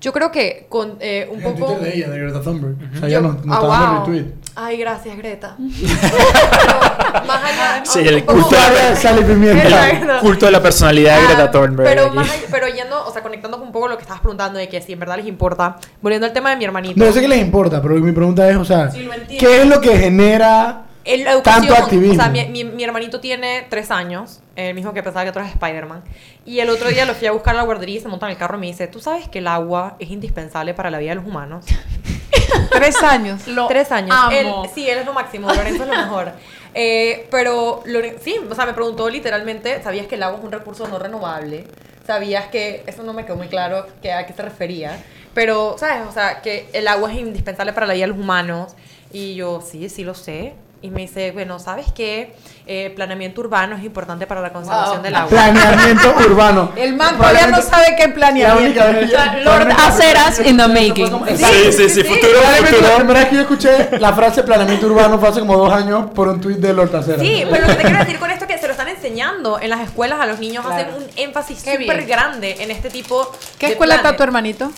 Yo 0.00 0.12
creo 0.14 0.30
que 0.32 0.66
con 0.68 0.96
eh, 1.00 1.28
un 1.30 1.36
En 1.38 1.42
poco... 1.42 1.74
Twitter 1.74 1.80
de 1.92 1.96
ella, 1.96 2.08
de 2.10 2.18
Greta 2.18 2.40
Thunberg. 2.40 2.74
O 2.74 2.98
sea, 2.98 3.00
Yo- 3.00 3.06
ella 3.06 3.20
nos, 3.20 3.36
ah, 3.36 3.38
está 3.54 3.66
dando 3.66 3.66
wow. 4.00 4.06
retweet. 4.06 4.34
Ay, 4.56 4.76
gracias, 4.78 5.16
Greta. 5.18 5.56
Pero 5.58 7.24
más 7.26 7.44
allá... 7.44 7.84
Sí, 7.84 7.98
el 8.00 8.24
culto, 8.24 8.56
de 8.56 9.22
pimienta. 9.22 10.20
Culto 10.20 10.46
de 10.46 10.52
la 10.52 10.62
personalidad 10.62 11.16
de 11.16 11.22
Ah, 11.22 11.28
Greta 11.28 11.50
Thunberg. 11.50 11.88
Pero, 11.88 12.10
más 12.12 12.30
allá- 12.30 12.42
pero 12.50 12.68
yendo, 12.68 13.04
o 13.06 13.12
sea, 13.12 13.22
conectando 13.22 13.58
con 13.58 13.66
un 13.66 13.72
poco 13.72 13.88
lo 13.88 13.96
que 13.96 14.02
estabas 14.02 14.20
preguntando 14.20 14.58
de 14.58 14.68
que 14.68 14.80
si 14.80 14.92
en 14.92 15.00
verdad 15.00 15.16
les 15.16 15.26
importa, 15.26 15.76
volviendo 16.00 16.26
al 16.26 16.32
tema 16.32 16.50
de 16.50 16.56
mi 16.56 16.64
hermanito. 16.64 16.94
No 16.98 17.04
yo 17.06 17.12
sé 17.12 17.20
que 17.20 17.28
les 17.28 17.40
importa, 17.40 17.80
pero 17.82 17.94
mi 17.96 18.12
pregunta 18.12 18.48
es, 18.48 18.56
o 18.56 18.64
sea, 18.64 18.90
Sí. 18.90 19.08
¿qué 19.38 19.62
es 19.62 19.66
lo 19.66 19.80
que 19.80 19.96
genera 19.98 20.82
En 21.04 21.24
la 21.24 21.32
educación, 21.32 21.66
tanto 21.68 21.82
activismo? 21.84 22.12
O 22.12 22.16
sea, 22.16 22.28
mi, 22.28 22.44
mi- 22.48 22.64
mi 22.64 22.84
hermanito 22.84 23.20
tiene 23.20 23.66
tres 23.70 23.90
años, 23.90 24.40
el 24.56 24.74
mismo 24.74 24.92
que 24.92 25.02
pensaba 25.02 25.24
que 25.24 25.30
otro 25.30 25.42
es 25.42 25.50
Spider-Man. 25.50 26.02
Y 26.44 26.60
el 26.60 26.68
otro 26.70 26.88
día 26.90 27.04
lo 27.06 27.14
fui 27.14 27.26
a 27.26 27.32
buscar 27.32 27.54
a 27.54 27.58
la 27.58 27.64
guardería 27.64 27.96
y 27.96 28.00
se 28.00 28.08
monta 28.08 28.26
en 28.26 28.32
el 28.32 28.38
carro 28.38 28.56
y 28.58 28.60
me 28.60 28.66
dice, 28.66 28.86
¿tú 28.86 29.00
sabes 29.00 29.28
que 29.28 29.38
el 29.38 29.46
agua 29.48 29.96
es 29.98 30.10
indispensable 30.10 30.74
para 30.74 30.90
la 30.90 30.98
vida 30.98 31.10
de 31.10 31.14
los 31.16 31.24
humanos? 31.24 31.64
Tres 32.70 33.02
años. 33.02 33.42
Tres 33.68 33.90
años. 33.92 34.14
amo. 34.16 34.30
Él, 34.64 34.70
sí, 34.74 34.88
él 34.88 34.98
es 34.98 35.06
lo 35.06 35.12
máximo, 35.12 35.48
Lorenzo 35.52 35.82
es 35.84 35.88
lo 35.88 35.96
mejor. 35.96 36.32
Eh, 36.74 37.26
pero, 37.30 37.82
sí, 38.22 38.36
o 38.48 38.54
sea, 38.54 38.66
me 38.66 38.74
preguntó 38.74 39.08
literalmente, 39.08 39.82
¿sabías 39.82 40.06
que 40.06 40.14
el 40.16 40.22
agua 40.22 40.38
es 40.38 40.44
un 40.44 40.52
recurso 40.52 40.86
no 40.86 40.98
renovable? 40.98 41.64
¿Sabías 42.06 42.46
que, 42.48 42.82
eso 42.86 43.02
no 43.02 43.12
me 43.12 43.24
quedó 43.24 43.36
muy 43.36 43.48
claro 43.48 43.86
que 44.02 44.12
a 44.12 44.26
qué 44.26 44.32
se 44.32 44.42
refería? 44.42 44.98
Pero, 45.34 45.76
¿sabes? 45.78 46.02
O 46.08 46.12
sea, 46.12 46.42
que 46.42 46.68
el 46.72 46.88
agua 46.88 47.12
es 47.12 47.18
indispensable 47.18 47.72
para 47.72 47.86
la 47.86 47.94
vida 47.94 48.04
de 48.04 48.08
los 48.12 48.18
humanos. 48.18 48.74
Y 49.12 49.34
yo, 49.34 49.60
sí, 49.60 49.88
sí 49.88 50.04
lo 50.04 50.14
sé. 50.14 50.54
Y 50.82 50.88
me 50.88 51.02
dice, 51.02 51.30
bueno, 51.32 51.58
¿sabes 51.58 51.86
qué? 51.94 52.34
Eh, 52.66 52.90
planeamiento 52.96 53.42
urbano 53.42 53.76
es 53.76 53.84
importante 53.84 54.26
para 54.26 54.40
la 54.40 54.50
conservación 54.50 54.94
Wow. 54.96 55.02
del 55.02 55.14
agua. 55.14 55.28
planeamiento 55.28 56.14
urbano? 56.26 56.72
El 56.74 56.96
man 56.96 57.18
todavía 57.18 57.48
no 57.48 57.60
sabe 57.60 57.94
qué 57.98 58.08
La 58.08 58.14
planeamiento. 58.14 58.64
única 58.64 58.98
que 59.00 59.06
yo- 59.08 59.18
Lord 59.44 59.68
Aceras 59.72 60.38
in 60.46 60.56
the 60.56 60.68
making. 60.68 61.06
Sí, 61.36 61.72
sí, 61.72 61.90
sí, 61.90 62.02
futuro, 62.02 62.32
Probablemente 62.32 62.70
futuro. 62.76 62.88
la 62.92 62.96
primera 62.96 63.20
vez 63.20 63.28
que 63.28 63.34
yo 63.34 63.40
escuché 63.42 63.98
la 63.98 64.12
frase 64.14 64.42
planeamiento 64.42 64.86
urbano 64.86 65.18
fue 65.18 65.28
hace 65.28 65.40
como 65.40 65.56
dos 65.58 65.70
años 65.70 66.10
por 66.14 66.28
un 66.28 66.40
tuit 66.40 66.56
de 66.56 66.72
Lord 66.72 66.96
Aceras. 66.96 67.20
Sí, 67.20 67.44
pero 67.50 67.62
lo 67.62 67.68
que 67.68 67.74
te 67.74 67.82
quiero 67.82 67.98
decir 67.98 68.18
con 68.18 68.30
esto 68.30 68.44
es 68.46 68.50
que 68.50 68.58
se 68.58 68.66
lo 68.66 68.72
están 68.72 68.88
enseñando 68.88 69.60
en 69.60 69.68
las 69.68 69.80
escuelas 69.80 70.18
a 70.18 70.24
los 70.24 70.38
niños, 70.38 70.64
Claro. 70.64 70.82
hacen 70.82 70.94
un 71.02 71.10
énfasis 71.16 71.58
súper 71.58 72.06
grande 72.06 72.56
en 72.62 72.70
este 72.70 72.88
tipo 72.88 73.30
¿Qué 73.58 73.66
de 73.66 73.72
escuela 73.72 73.96
está 73.96 74.02
planes. 74.04 74.16
tu 74.16 74.22
hermanito? 74.22 74.72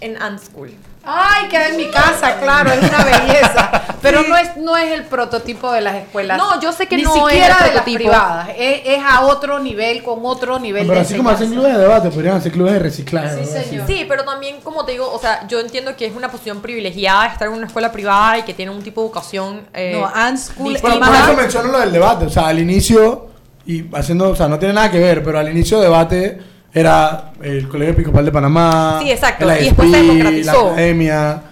En 0.00 0.20
Ant 0.20 0.40
School. 0.40 0.74
Ay, 1.08 1.46
queda 1.48 1.68
en 1.68 1.76
mi 1.76 1.88
casa, 1.88 2.36
claro, 2.40 2.70
es 2.72 2.80
una 2.82 3.04
belleza. 3.04 3.82
Pero 4.02 4.22
no 4.24 4.36
es 4.36 4.56
no 4.56 4.76
es 4.76 4.92
el 4.92 5.04
prototipo 5.04 5.70
de 5.72 5.80
las 5.80 5.94
escuelas. 5.96 6.36
No, 6.36 6.60
yo 6.60 6.72
sé 6.72 6.86
que 6.88 6.96
Ni 6.96 7.02
no 7.04 7.28
es 7.28 7.34
siquiera 7.34 7.58
el 7.60 7.68
de 7.68 7.74
las 7.74 7.84
privadas. 7.84 8.48
Es, 8.58 8.80
es 8.84 8.98
a 9.04 9.22
otro 9.22 9.58
nivel, 9.60 10.02
con 10.02 10.18
otro 10.24 10.58
nivel 10.58 10.82
Pero 10.86 10.94
de 10.98 11.00
así 11.00 11.16
como 11.16 11.30
hacen 11.30 11.50
clubes 11.50 11.72
de 11.74 11.78
debate, 11.78 12.10
podrían 12.10 12.36
hacer 12.36 12.50
clubes 12.52 12.72
de 12.74 12.78
reciclaje. 12.80 13.44
Sí, 13.44 13.52
señor. 13.52 13.86
Sí, 13.86 14.04
pero 14.08 14.24
también, 14.24 14.60
como 14.62 14.84
te 14.84 14.92
digo, 14.92 15.10
o 15.10 15.18
sea, 15.18 15.46
yo 15.46 15.60
entiendo 15.60 15.96
que 15.96 16.06
es 16.06 16.14
una 16.16 16.28
posición 16.30 16.60
privilegiada 16.60 17.26
estar 17.26 17.48
en 17.48 17.54
una 17.54 17.66
escuela 17.68 17.92
privada 17.92 18.38
y 18.38 18.42
que 18.42 18.52
tiene 18.54 18.72
un 18.72 18.82
tipo 18.82 19.00
de 19.00 19.06
educación. 19.06 19.62
eh, 19.74 19.92
No, 19.98 20.06
Ant 20.12 20.38
School 20.38 20.72
distinta. 20.74 20.98
Pero 20.98 21.12
por 21.12 21.14
eso 21.30 21.36
menciono 21.36 21.68
lo 21.72 21.78
del 21.80 21.92
debate. 21.92 22.26
O 22.26 22.30
sea, 22.30 22.48
al 22.48 22.58
inicio, 22.58 23.28
y 23.64 23.84
haciendo, 23.94 24.28
o 24.30 24.36
sea, 24.36 24.48
no 24.48 24.58
tiene 24.58 24.74
nada 24.74 24.90
que 24.90 24.98
ver, 24.98 25.22
pero 25.22 25.38
al 25.38 25.48
inicio 25.48 25.78
del 25.78 25.90
debate 25.90 26.38
era 26.76 27.32
el 27.42 27.66
Colegio 27.68 27.94
Episcopal 27.94 28.26
de 28.26 28.30
Panamá. 28.30 28.98
Sí, 29.02 29.10
exacto, 29.10 29.50
el 29.50 29.62
y 29.62 29.64
después 29.64 29.90
se 29.90 29.96
democratizó. 29.96 30.52
La 30.52 30.72
academia. 30.72 31.42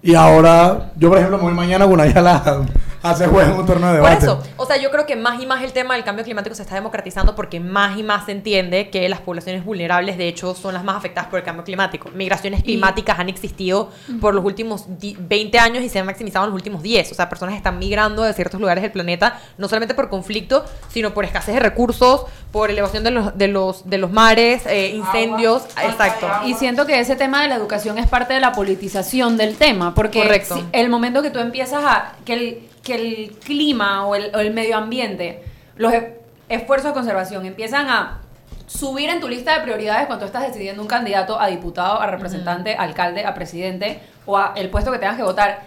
Y 0.00 0.14
ahora, 0.14 0.92
yo 0.96 1.10
por 1.10 1.18
ejemplo 1.18 1.36
me 1.36 1.44
voy 1.44 1.52
mañana 1.52 1.84
a 1.84 1.88
Gunayala 1.88 2.36
a, 2.36 2.62
Hace 3.02 3.26
juego 3.26 3.58
un 3.60 3.66
torneo 3.66 3.92
de 3.92 4.00
Por 4.00 4.08
debate. 4.10 4.26
eso, 4.26 4.42
o 4.56 4.66
sea, 4.66 4.76
yo 4.76 4.90
creo 4.90 5.06
que 5.06 5.16
más 5.16 5.40
y 5.42 5.46
más 5.46 5.62
el 5.62 5.72
tema 5.72 5.94
del 5.94 6.04
cambio 6.04 6.24
climático 6.24 6.54
se 6.54 6.62
está 6.62 6.74
democratizando 6.74 7.34
porque 7.34 7.58
más 7.60 7.98
y 7.98 8.02
más 8.02 8.26
se 8.26 8.32
entiende 8.32 8.90
que 8.90 9.08
las 9.08 9.20
poblaciones 9.20 9.64
vulnerables, 9.64 10.18
de 10.18 10.28
hecho, 10.28 10.54
son 10.54 10.74
las 10.74 10.84
más 10.84 10.96
afectadas 10.96 11.30
por 11.30 11.38
el 11.38 11.44
cambio 11.44 11.64
climático. 11.64 12.10
Migraciones 12.14 12.62
climáticas 12.62 13.18
han 13.18 13.28
existido 13.28 13.90
por 14.20 14.34
los 14.34 14.44
últimos 14.44 14.84
di- 14.98 15.16
20 15.18 15.58
años 15.58 15.82
y 15.82 15.88
se 15.88 15.98
han 15.98 16.06
maximizado 16.06 16.44
en 16.44 16.50
los 16.50 16.56
últimos 16.56 16.82
10. 16.82 17.10
O 17.12 17.14
sea, 17.14 17.28
personas 17.28 17.54
están 17.56 17.78
migrando 17.78 18.22
de 18.22 18.32
ciertos 18.34 18.60
lugares 18.60 18.82
del 18.82 18.92
planeta, 18.92 19.40
no 19.56 19.66
solamente 19.68 19.94
por 19.94 20.10
conflicto, 20.10 20.64
sino 20.90 21.14
por 21.14 21.24
escasez 21.24 21.54
de 21.54 21.60
recursos, 21.60 22.26
por 22.52 22.70
elevación 22.70 23.02
de 23.04 23.12
los, 23.12 23.38
de 23.38 23.48
los, 23.48 23.88
de 23.88 23.96
los 23.98 24.10
mares, 24.12 24.66
eh, 24.66 24.88
incendios. 24.94 25.62
Exacto. 25.82 26.28
Y 26.44 26.54
siento 26.54 26.84
que 26.86 27.00
ese 27.00 27.16
tema 27.16 27.42
de 27.42 27.48
la 27.48 27.54
educación 27.54 27.96
es 27.98 28.06
parte 28.08 28.34
de 28.34 28.40
la 28.40 28.52
politización 28.52 29.36
del 29.36 29.56
tema, 29.56 29.94
porque 29.94 30.20
Correcto. 30.22 30.62
el 30.72 30.90
momento 30.90 31.22
que 31.22 31.30
tú 31.30 31.38
empiezas 31.38 31.82
a 31.84 32.12
que 32.24 32.32
el, 32.34 32.68
que 32.82 32.94
el 32.94 33.30
clima 33.44 34.06
o 34.06 34.14
el, 34.14 34.34
o 34.34 34.38
el 34.38 34.52
medio 34.52 34.76
ambiente, 34.76 35.42
los 35.76 35.92
e- 35.92 36.18
esfuerzos 36.48 36.90
de 36.90 36.94
conservación 36.94 37.46
empiezan 37.46 37.88
a 37.88 38.20
subir 38.66 39.10
en 39.10 39.20
tu 39.20 39.28
lista 39.28 39.56
de 39.56 39.62
prioridades 39.62 40.06
cuando 40.06 40.26
estás 40.26 40.42
decidiendo 40.46 40.80
un 40.80 40.88
candidato 40.88 41.40
a 41.40 41.48
diputado, 41.48 42.00
a 42.00 42.06
representante, 42.06 42.74
alcalde, 42.76 43.24
a 43.24 43.34
presidente 43.34 44.00
o 44.26 44.36
a 44.38 44.52
el 44.56 44.70
puesto 44.70 44.92
que 44.92 44.98
tengas 44.98 45.16
que 45.16 45.22
votar, 45.22 45.62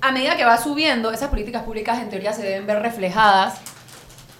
a 0.00 0.12
medida 0.12 0.36
que 0.36 0.44
va 0.44 0.56
subiendo, 0.56 1.10
esas 1.12 1.28
políticas 1.30 1.62
públicas 1.62 1.98
en 2.00 2.10
teoría 2.10 2.32
se 2.32 2.42
deben 2.42 2.66
ver 2.66 2.80
reflejadas 2.80 3.54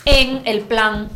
en 0.04 0.42
el 0.44 0.60
plan 0.60 1.08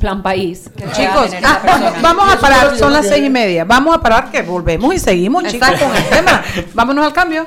plan 0.00 0.22
país. 0.22 0.70
Chicos, 0.92 1.30
ah, 1.44 1.92
vamos 2.00 2.32
a 2.32 2.38
parar, 2.38 2.76
son 2.78 2.92
las 2.92 3.06
seis 3.06 3.26
y 3.26 3.30
media. 3.30 3.64
Vamos 3.64 3.94
a 3.94 4.00
parar 4.00 4.30
que 4.30 4.40
volvemos 4.42 4.94
y 4.94 4.98
seguimos, 4.98 5.44
chicos, 5.44 5.68
con 5.78 5.94
el 5.94 6.04
tema. 6.08 6.42
Vámonos 6.72 7.04
al 7.04 7.12
cambio. 7.12 7.46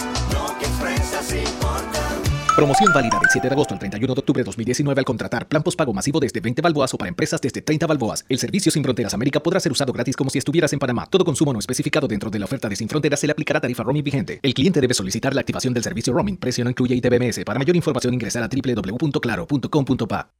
Promoción 2.55 2.91
válida 2.93 3.17
del 3.17 3.29
7 3.29 3.47
de 3.47 3.53
agosto 3.53 3.73
al 3.73 3.79
31 3.79 4.13
de 4.13 4.19
octubre 4.19 4.41
de 4.41 4.43
2019 4.43 4.99
al 4.99 5.05
contratar 5.05 5.47
plan 5.47 5.63
postpago 5.63 5.93
masivo 5.93 6.19
desde 6.19 6.41
20 6.41 6.61
balboas 6.61 6.93
o 6.93 6.97
para 6.97 7.07
empresas 7.07 7.39
desde 7.39 7.61
30 7.61 7.87
balboas. 7.87 8.25
El 8.27 8.39
servicio 8.39 8.71
Sin 8.71 8.83
Fronteras 8.83 9.13
América 9.13 9.39
podrá 9.39 9.61
ser 9.61 9.71
usado 9.71 9.93
gratis 9.93 10.17
como 10.17 10.29
si 10.29 10.37
estuvieras 10.37 10.73
en 10.73 10.79
Panamá. 10.79 11.07
Todo 11.09 11.23
consumo 11.23 11.53
no 11.53 11.59
especificado 11.59 12.09
dentro 12.09 12.29
de 12.29 12.39
la 12.39 12.45
oferta 12.45 12.67
de 12.67 12.75
Sin 12.75 12.89
Fronteras 12.89 13.21
se 13.21 13.27
le 13.27 13.31
aplicará 13.31 13.61
tarifa 13.61 13.83
roaming 13.83 14.03
vigente. 14.03 14.39
El 14.43 14.53
cliente 14.53 14.81
debe 14.81 14.93
solicitar 14.93 15.33
la 15.33 15.41
activación 15.41 15.73
del 15.73 15.83
servicio 15.83 16.11
roaming. 16.13 16.35
Precio 16.37 16.65
no 16.65 16.69
incluye 16.69 16.93
ITBMS. 16.95 17.45
Para 17.45 17.57
mayor 17.57 17.75
información 17.75 18.13
ingresar 18.13 18.43
a 18.43 18.49
www.claro.com.pa. 18.49 20.31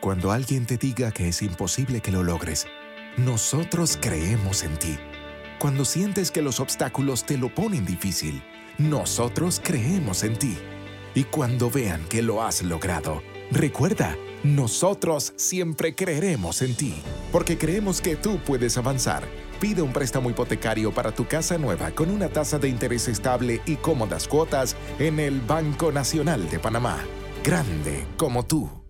Cuando 0.00 0.32
alguien 0.32 0.64
te 0.64 0.78
diga 0.78 1.10
que 1.10 1.28
es 1.28 1.42
imposible 1.42 2.00
que 2.00 2.10
lo 2.10 2.22
logres, 2.22 2.66
nosotros 3.18 3.98
creemos 4.00 4.62
en 4.62 4.78
ti. 4.78 4.96
Cuando 5.58 5.84
sientes 5.84 6.30
que 6.30 6.40
los 6.40 6.58
obstáculos 6.58 7.24
te 7.24 7.36
lo 7.36 7.54
ponen 7.54 7.84
difícil, 7.84 8.42
nosotros 8.78 9.60
creemos 9.62 10.22
en 10.22 10.38
ti. 10.38 10.56
Y 11.18 11.24
cuando 11.24 11.68
vean 11.68 12.04
que 12.08 12.22
lo 12.22 12.44
has 12.44 12.62
logrado, 12.62 13.24
recuerda, 13.50 14.16
nosotros 14.44 15.32
siempre 15.34 15.96
creeremos 15.96 16.62
en 16.62 16.76
ti, 16.76 16.94
porque 17.32 17.58
creemos 17.58 18.00
que 18.00 18.14
tú 18.14 18.38
puedes 18.46 18.78
avanzar. 18.78 19.24
Pide 19.58 19.82
un 19.82 19.92
préstamo 19.92 20.30
hipotecario 20.30 20.92
para 20.92 21.10
tu 21.10 21.26
casa 21.26 21.58
nueva 21.58 21.90
con 21.90 22.10
una 22.10 22.28
tasa 22.28 22.60
de 22.60 22.68
interés 22.68 23.08
estable 23.08 23.60
y 23.66 23.74
cómodas 23.74 24.28
cuotas 24.28 24.76
en 25.00 25.18
el 25.18 25.40
Banco 25.40 25.90
Nacional 25.90 26.48
de 26.50 26.60
Panamá. 26.60 27.00
Grande 27.42 28.06
como 28.16 28.46
tú. 28.46 28.87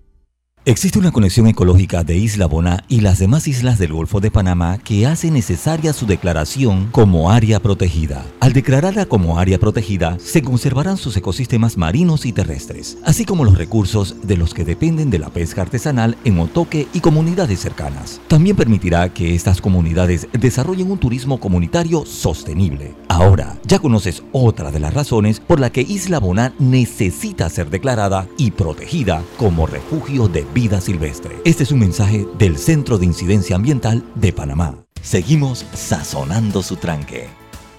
Existe 0.69 0.99
una 0.99 1.13
conexión 1.13 1.47
ecológica 1.47 2.05
de 2.05 2.19
Isla 2.19 2.45
Boná 2.45 2.85
y 2.89 3.01
las 3.01 3.19
demás 3.19 3.49
islas 3.49 3.79
del 3.79 3.95
Golfo 3.95 4.21
de 4.21 4.31
Panamá 4.31 4.77
que 4.77 5.07
hace 5.07 5.31
necesaria 5.31 5.95
su 5.95 6.05
declaración 6.05 6.91
como 6.93 7.31
área 7.31 7.59
protegida. 7.59 8.23
Al 8.41 8.53
declararla 8.53 9.07
como 9.07 9.39
área 9.39 9.59
protegida, 9.59 10.19
se 10.21 10.43
conservarán 10.43 10.99
sus 10.99 11.17
ecosistemas 11.17 11.79
marinos 11.79 12.27
y 12.27 12.35
terrestres, 12.35 12.99
así 13.07 13.25
como 13.25 13.47
los 13.47 13.57
recursos 13.57 14.17
de 14.25 14.37
los 14.37 14.53
que 14.53 14.67
dependen 14.67 15.09
de 15.09 15.19
la 15.19 15.31
pesca 15.31 15.63
artesanal 15.63 16.19
en 16.27 16.39
Otoque 16.39 16.87
y 16.93 17.01
comunidades 17.01 17.61
cercanas. 17.61 18.21
También 18.29 18.55
permitirá 18.55 19.09
que 19.09 19.35
estas 19.35 19.63
comunidades 19.63 20.29
desarrollen 20.33 20.91
un 20.91 20.99
turismo 20.99 21.41
comunitario 21.41 22.05
sostenible. 22.05 22.95
Ahora, 23.09 23.59
ya 23.65 23.79
conoces 23.79 24.23
otra 24.33 24.71
de 24.71 24.81
las 24.81 24.93
razones 24.93 25.41
por 25.41 25.61
la 25.61 25.71
que 25.71 25.81
Isla 25.81 26.21
Boná 26.21 26.53
necesita 26.59 27.49
ser 27.49 27.71
declarada 27.71 28.29
y 28.37 28.51
protegida 28.51 29.23
como 29.39 29.67
refugio 29.67 30.29
de 30.29 30.43
vida 30.43 30.58
silvestre. 30.81 31.37
Este 31.45 31.63
es 31.63 31.73
un 31.73 31.79
mensaje 31.79 32.27
del 32.37 32.59
Centro 32.59 32.99
de 32.99 33.07
Incidencia 33.07 33.57
Ambiental 33.57 34.05
de 34.17 34.33
Panamá. 34.33 34.75
Seguimos 35.03 35.65
sazonando 35.73 36.63
su 36.63 36.77
tranque. 36.77 37.29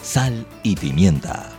Sal 0.02 0.48
y 0.64 0.76
pimienta. 0.76 1.50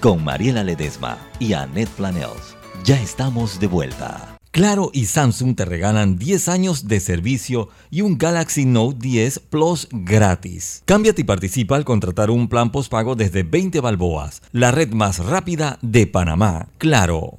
Con 0.00 0.24
Mariela 0.24 0.64
Ledesma 0.64 1.18
y 1.38 1.52
Annette 1.52 1.90
Planels. 1.90 2.56
Ya 2.84 3.00
estamos 3.00 3.60
de 3.60 3.66
vuelta. 3.66 4.38
Claro 4.52 4.90
y 4.92 5.04
Samsung 5.04 5.54
te 5.54 5.64
regalan 5.64 6.16
10 6.16 6.48
años 6.48 6.88
de 6.88 6.98
servicio 6.98 7.68
y 7.90 8.00
un 8.00 8.16
Galaxy 8.18 8.64
Note 8.64 8.96
10 9.00 9.38
Plus 9.50 9.86
gratis. 9.92 10.82
Cámbiate 10.86 11.20
y 11.20 11.24
participa 11.24 11.76
al 11.76 11.84
contratar 11.84 12.30
un 12.30 12.48
plan 12.48 12.72
postpago 12.72 13.14
desde 13.14 13.42
20 13.44 13.80
balboas, 13.80 14.42
la 14.50 14.72
red 14.72 14.92
más 14.92 15.18
rápida 15.18 15.78
de 15.82 16.06
Panamá. 16.06 16.68
Claro. 16.78 17.38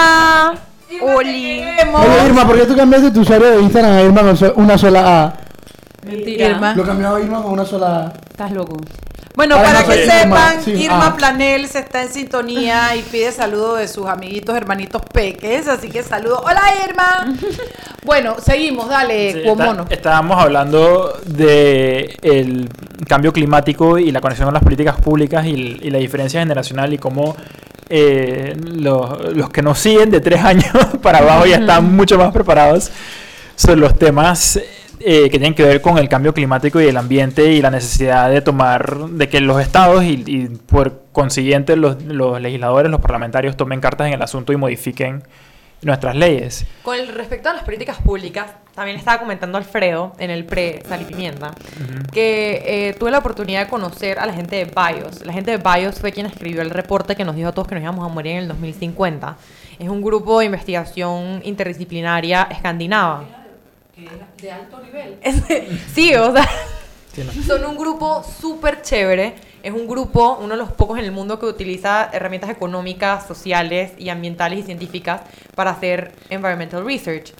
Irma. 0.00 1.14
Oli. 1.14 1.60
Oye, 1.62 2.26
Irma, 2.26 2.46
¿por 2.46 2.58
qué 2.58 2.66
tú 2.66 2.76
cambiaste 2.76 3.10
tu 3.10 3.20
usuario 3.20 3.50
de 3.50 3.62
Instagram 3.62 3.92
a 3.92 4.02
Irma 4.02 4.20
con 4.22 4.64
una 4.64 4.76
sola 4.78 5.24
A? 5.24 5.34
Mentira. 6.04 6.48
Irma. 6.48 6.74
Lo 6.74 6.84
cambiaba 6.84 7.18
a 7.18 7.20
Irma 7.20 7.42
con 7.42 7.52
una 7.52 7.64
sola 7.64 8.06
A. 8.06 8.12
Estás 8.30 8.50
loco. 8.52 8.76
Bueno, 9.36 9.54
Para 9.56 9.68
para 9.68 9.80
no 9.82 9.86
que 9.86 9.94
ser 10.06 10.22
Irma, 10.26 10.48
sepan, 10.50 10.62
sí, 10.64 10.70
Irma 10.72 11.06
ah. 11.06 11.16
Planel 11.16 11.68
se 11.68 11.78
está 11.78 12.02
en 12.02 12.08
sintonía 12.08 12.96
y 12.96 13.02
pide 13.02 13.30
saludos 13.30 13.78
de 13.78 13.86
sus 13.88 14.06
amiguitos, 14.08 14.56
hermanitos 14.56 15.02
peques, 15.12 15.68
así 15.68 15.88
que 15.88 16.02
saludos. 16.02 16.40
Hola 16.42 16.60
Irma. 16.86 17.32
bueno, 18.04 18.36
seguimos, 18.44 18.88
dale, 18.88 19.32
Sí, 19.34 19.40
Cuomono. 19.44 19.82
está- 19.84 19.94
estábamos 19.94 20.36
hablando 20.42 21.14
de 21.24 22.18
el 22.22 22.68
cambio 23.08 23.32
climático 23.32 23.98
y 23.98 24.10
la 24.10 24.20
conexión 24.20 24.46
con 24.46 24.54
las 24.54 24.64
políticas 24.64 25.00
públicas 25.00 25.46
y, 25.46 25.78
y 25.80 25.90
la 25.90 25.98
diferencia 25.98 26.40
generacional 26.40 26.92
y 26.92 26.98
cómo 26.98 27.36
eh, 27.90 28.56
los, 28.56 29.34
los 29.34 29.50
que 29.50 29.62
nos 29.62 29.78
siguen 29.78 30.10
de 30.10 30.20
tres 30.20 30.42
años 30.42 30.72
para 31.02 31.18
abajo 31.18 31.44
ya 31.44 31.56
están 31.56 31.94
mucho 31.94 32.16
más 32.16 32.32
preparados 32.32 32.90
sobre 33.56 33.80
los 33.80 33.98
temas 33.98 34.60
eh, 35.00 35.24
que 35.24 35.30
tienen 35.30 35.54
que 35.54 35.64
ver 35.64 35.80
con 35.80 35.98
el 35.98 36.08
cambio 36.08 36.32
climático 36.32 36.80
y 36.80 36.86
el 36.86 36.96
ambiente 36.96 37.52
y 37.52 37.60
la 37.60 37.70
necesidad 37.70 38.30
de 38.30 38.42
tomar, 38.42 39.08
de 39.08 39.28
que 39.28 39.40
los 39.40 39.60
estados 39.60 40.04
y, 40.04 40.22
y 40.26 40.46
por 40.66 41.02
consiguiente 41.10 41.74
los, 41.74 42.02
los 42.04 42.40
legisladores, 42.40 42.90
los 42.90 43.00
parlamentarios 43.00 43.56
tomen 43.56 43.80
cartas 43.80 44.06
en 44.06 44.12
el 44.12 44.22
asunto 44.22 44.52
y 44.52 44.56
modifiquen 44.56 45.22
nuestras 45.82 46.14
leyes. 46.14 46.66
Con 46.82 46.96
respecto 47.14 47.48
a 47.48 47.54
las 47.54 47.64
políticas 47.64 47.98
públicas, 47.98 48.52
también 48.74 48.96
estaba 48.96 49.18
comentando 49.18 49.58
Alfredo 49.58 50.12
en 50.18 50.30
el 50.30 50.44
pre-Sal 50.44 51.02
y 51.02 51.04
Pimienta, 51.04 51.54
que 52.12 52.62
eh, 52.88 52.94
tuve 52.94 53.10
la 53.10 53.18
oportunidad 53.18 53.64
de 53.64 53.68
conocer 53.70 54.18
a 54.18 54.26
la 54.26 54.32
gente 54.32 54.56
de 54.56 54.64
BIOS. 54.64 55.24
La 55.26 55.32
gente 55.32 55.50
de 55.50 55.58
BIOS 55.58 56.00
fue 56.00 56.12
quien 56.12 56.26
escribió 56.26 56.62
el 56.62 56.70
reporte 56.70 57.16
que 57.16 57.24
nos 57.24 57.36
dijo 57.36 57.48
a 57.48 57.52
todos 57.52 57.68
que 57.68 57.74
nos 57.74 57.82
íbamos 57.82 58.04
a 58.08 58.12
morir 58.12 58.32
en 58.32 58.38
el 58.38 58.48
2050. 58.48 59.36
Es 59.78 59.88
un 59.88 60.02
grupo 60.02 60.38
de 60.40 60.46
investigación 60.46 61.40
interdisciplinaria 61.44 62.48
escandinava. 62.50 63.24
De 64.40 64.50
alto 64.50 64.80
nivel. 64.80 65.18
sí, 65.94 66.14
o 66.14 66.32
sea, 66.32 66.48
Sí, 67.14 67.22
no. 67.24 67.42
son 67.42 67.64
un 67.64 67.76
grupo 67.76 68.22
súper 68.22 68.82
chévere. 68.82 69.34
Es 69.62 69.72
un 69.72 69.86
grupo, 69.86 70.38
uno 70.40 70.50
de 70.50 70.56
los 70.56 70.72
pocos 70.72 70.98
en 70.98 71.04
el 71.04 71.12
mundo 71.12 71.38
que 71.38 71.46
utiliza 71.46 72.08
herramientas 72.12 72.50
económicas, 72.50 73.26
sociales 73.26 73.92
y 73.98 74.08
ambientales 74.08 74.60
y 74.60 74.62
científicas 74.62 75.22
para 75.54 75.72
hacer 75.72 76.12
environmental 76.30 76.84
research. 76.84 77.34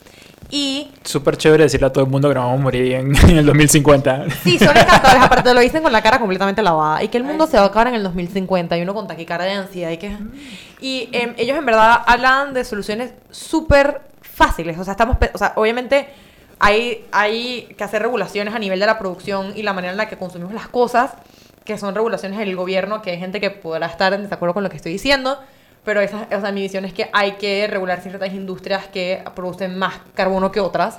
Y 0.51 0.91
Súper 1.05 1.37
chévere 1.37 1.65
decirle 1.65 1.87
a 1.87 1.93
todo 1.93 2.05
el 2.05 2.11
mundo 2.11 2.29
que 2.29 2.35
nos 2.35 2.45
vamos 2.45 2.61
a 2.61 2.63
morir 2.63 2.93
en, 2.93 3.17
en 3.29 3.39
el 3.39 3.47
2050. 3.47 4.27
sí, 4.43 4.59
son 4.59 4.77
encantadores. 4.77 5.23
Aparte 5.23 5.55
lo 5.55 5.61
dicen 5.61 5.83
con 5.83 5.93
la 5.93 6.03
cara 6.03 6.19
completamente 6.19 6.63
lavada. 6.63 7.03
Y 7.03 7.09
que 7.09 7.19
el 7.19 7.25
mundo 7.25 7.47
se 7.47 7.57
va 7.57 7.65
a 7.65 7.67
acabar 7.67 7.89
en 7.89 7.95
el 7.95 8.03
2050 8.03 8.77
y 8.77 8.83
uno 8.83 8.95
con 8.95 9.07
taquicardia 9.07 9.49
de 9.49 9.55
ansiedad. 9.55 9.91
Y, 9.91 9.97
que... 9.99 10.17
y 10.81 11.09
em, 11.13 11.35
ellos 11.37 11.57
en 11.57 11.67
verdad 11.67 12.01
hablan 12.07 12.53
de 12.55 12.65
soluciones 12.65 13.13
súper 13.31 14.03
fáciles. 14.21 14.79
O 14.79 14.85
sea, 14.85 14.93
estamos, 14.93 15.17
o 15.33 15.39
sea, 15.39 15.53
obviamente 15.57 16.09
hay, 16.59 17.07
hay 17.11 17.75
que 17.77 17.85
hacer 17.85 18.03
regulaciones 18.03 18.55
a 18.55 18.59
nivel 18.59 18.79
de 18.79 18.87
la 18.87 18.99
producción 18.99 19.53
y 19.57 19.63
la 19.63 19.73
manera 19.73 19.93
en 19.93 19.97
la 19.97 20.09
que 20.09 20.17
consumimos 20.17 20.53
las 20.53 20.69
cosas, 20.69 21.13
que 21.65 21.79
son 21.79 21.95
regulaciones 21.95 22.39
del 22.39 22.55
gobierno, 22.55 23.03
que 23.03 23.13
hay 23.13 23.19
gente 23.19 23.41
que 23.41 23.51
podrá 23.51 23.87
estar 23.87 24.13
en 24.13 24.23
desacuerdo 24.23 24.55
con 24.55 24.63
lo 24.63 24.71
que 24.71 24.77
estoy 24.77 24.93
diciendo, 24.93 25.39
pero 25.85 26.01
esa, 26.01 26.27
o 26.35 26.40
sea, 26.40 26.53
mi 26.53 26.62
visión 26.62 26.85
es 26.85 26.93
que 26.93 27.09
hay 27.12 27.33
que 27.33 27.66
regular 27.66 28.01
ciertas 28.01 28.33
industrias 28.33 28.87
que 28.88 29.23
producen 29.35 29.79
más 29.79 29.95
carbono 30.14 30.53
que 30.53 30.61
otras. 30.61 30.99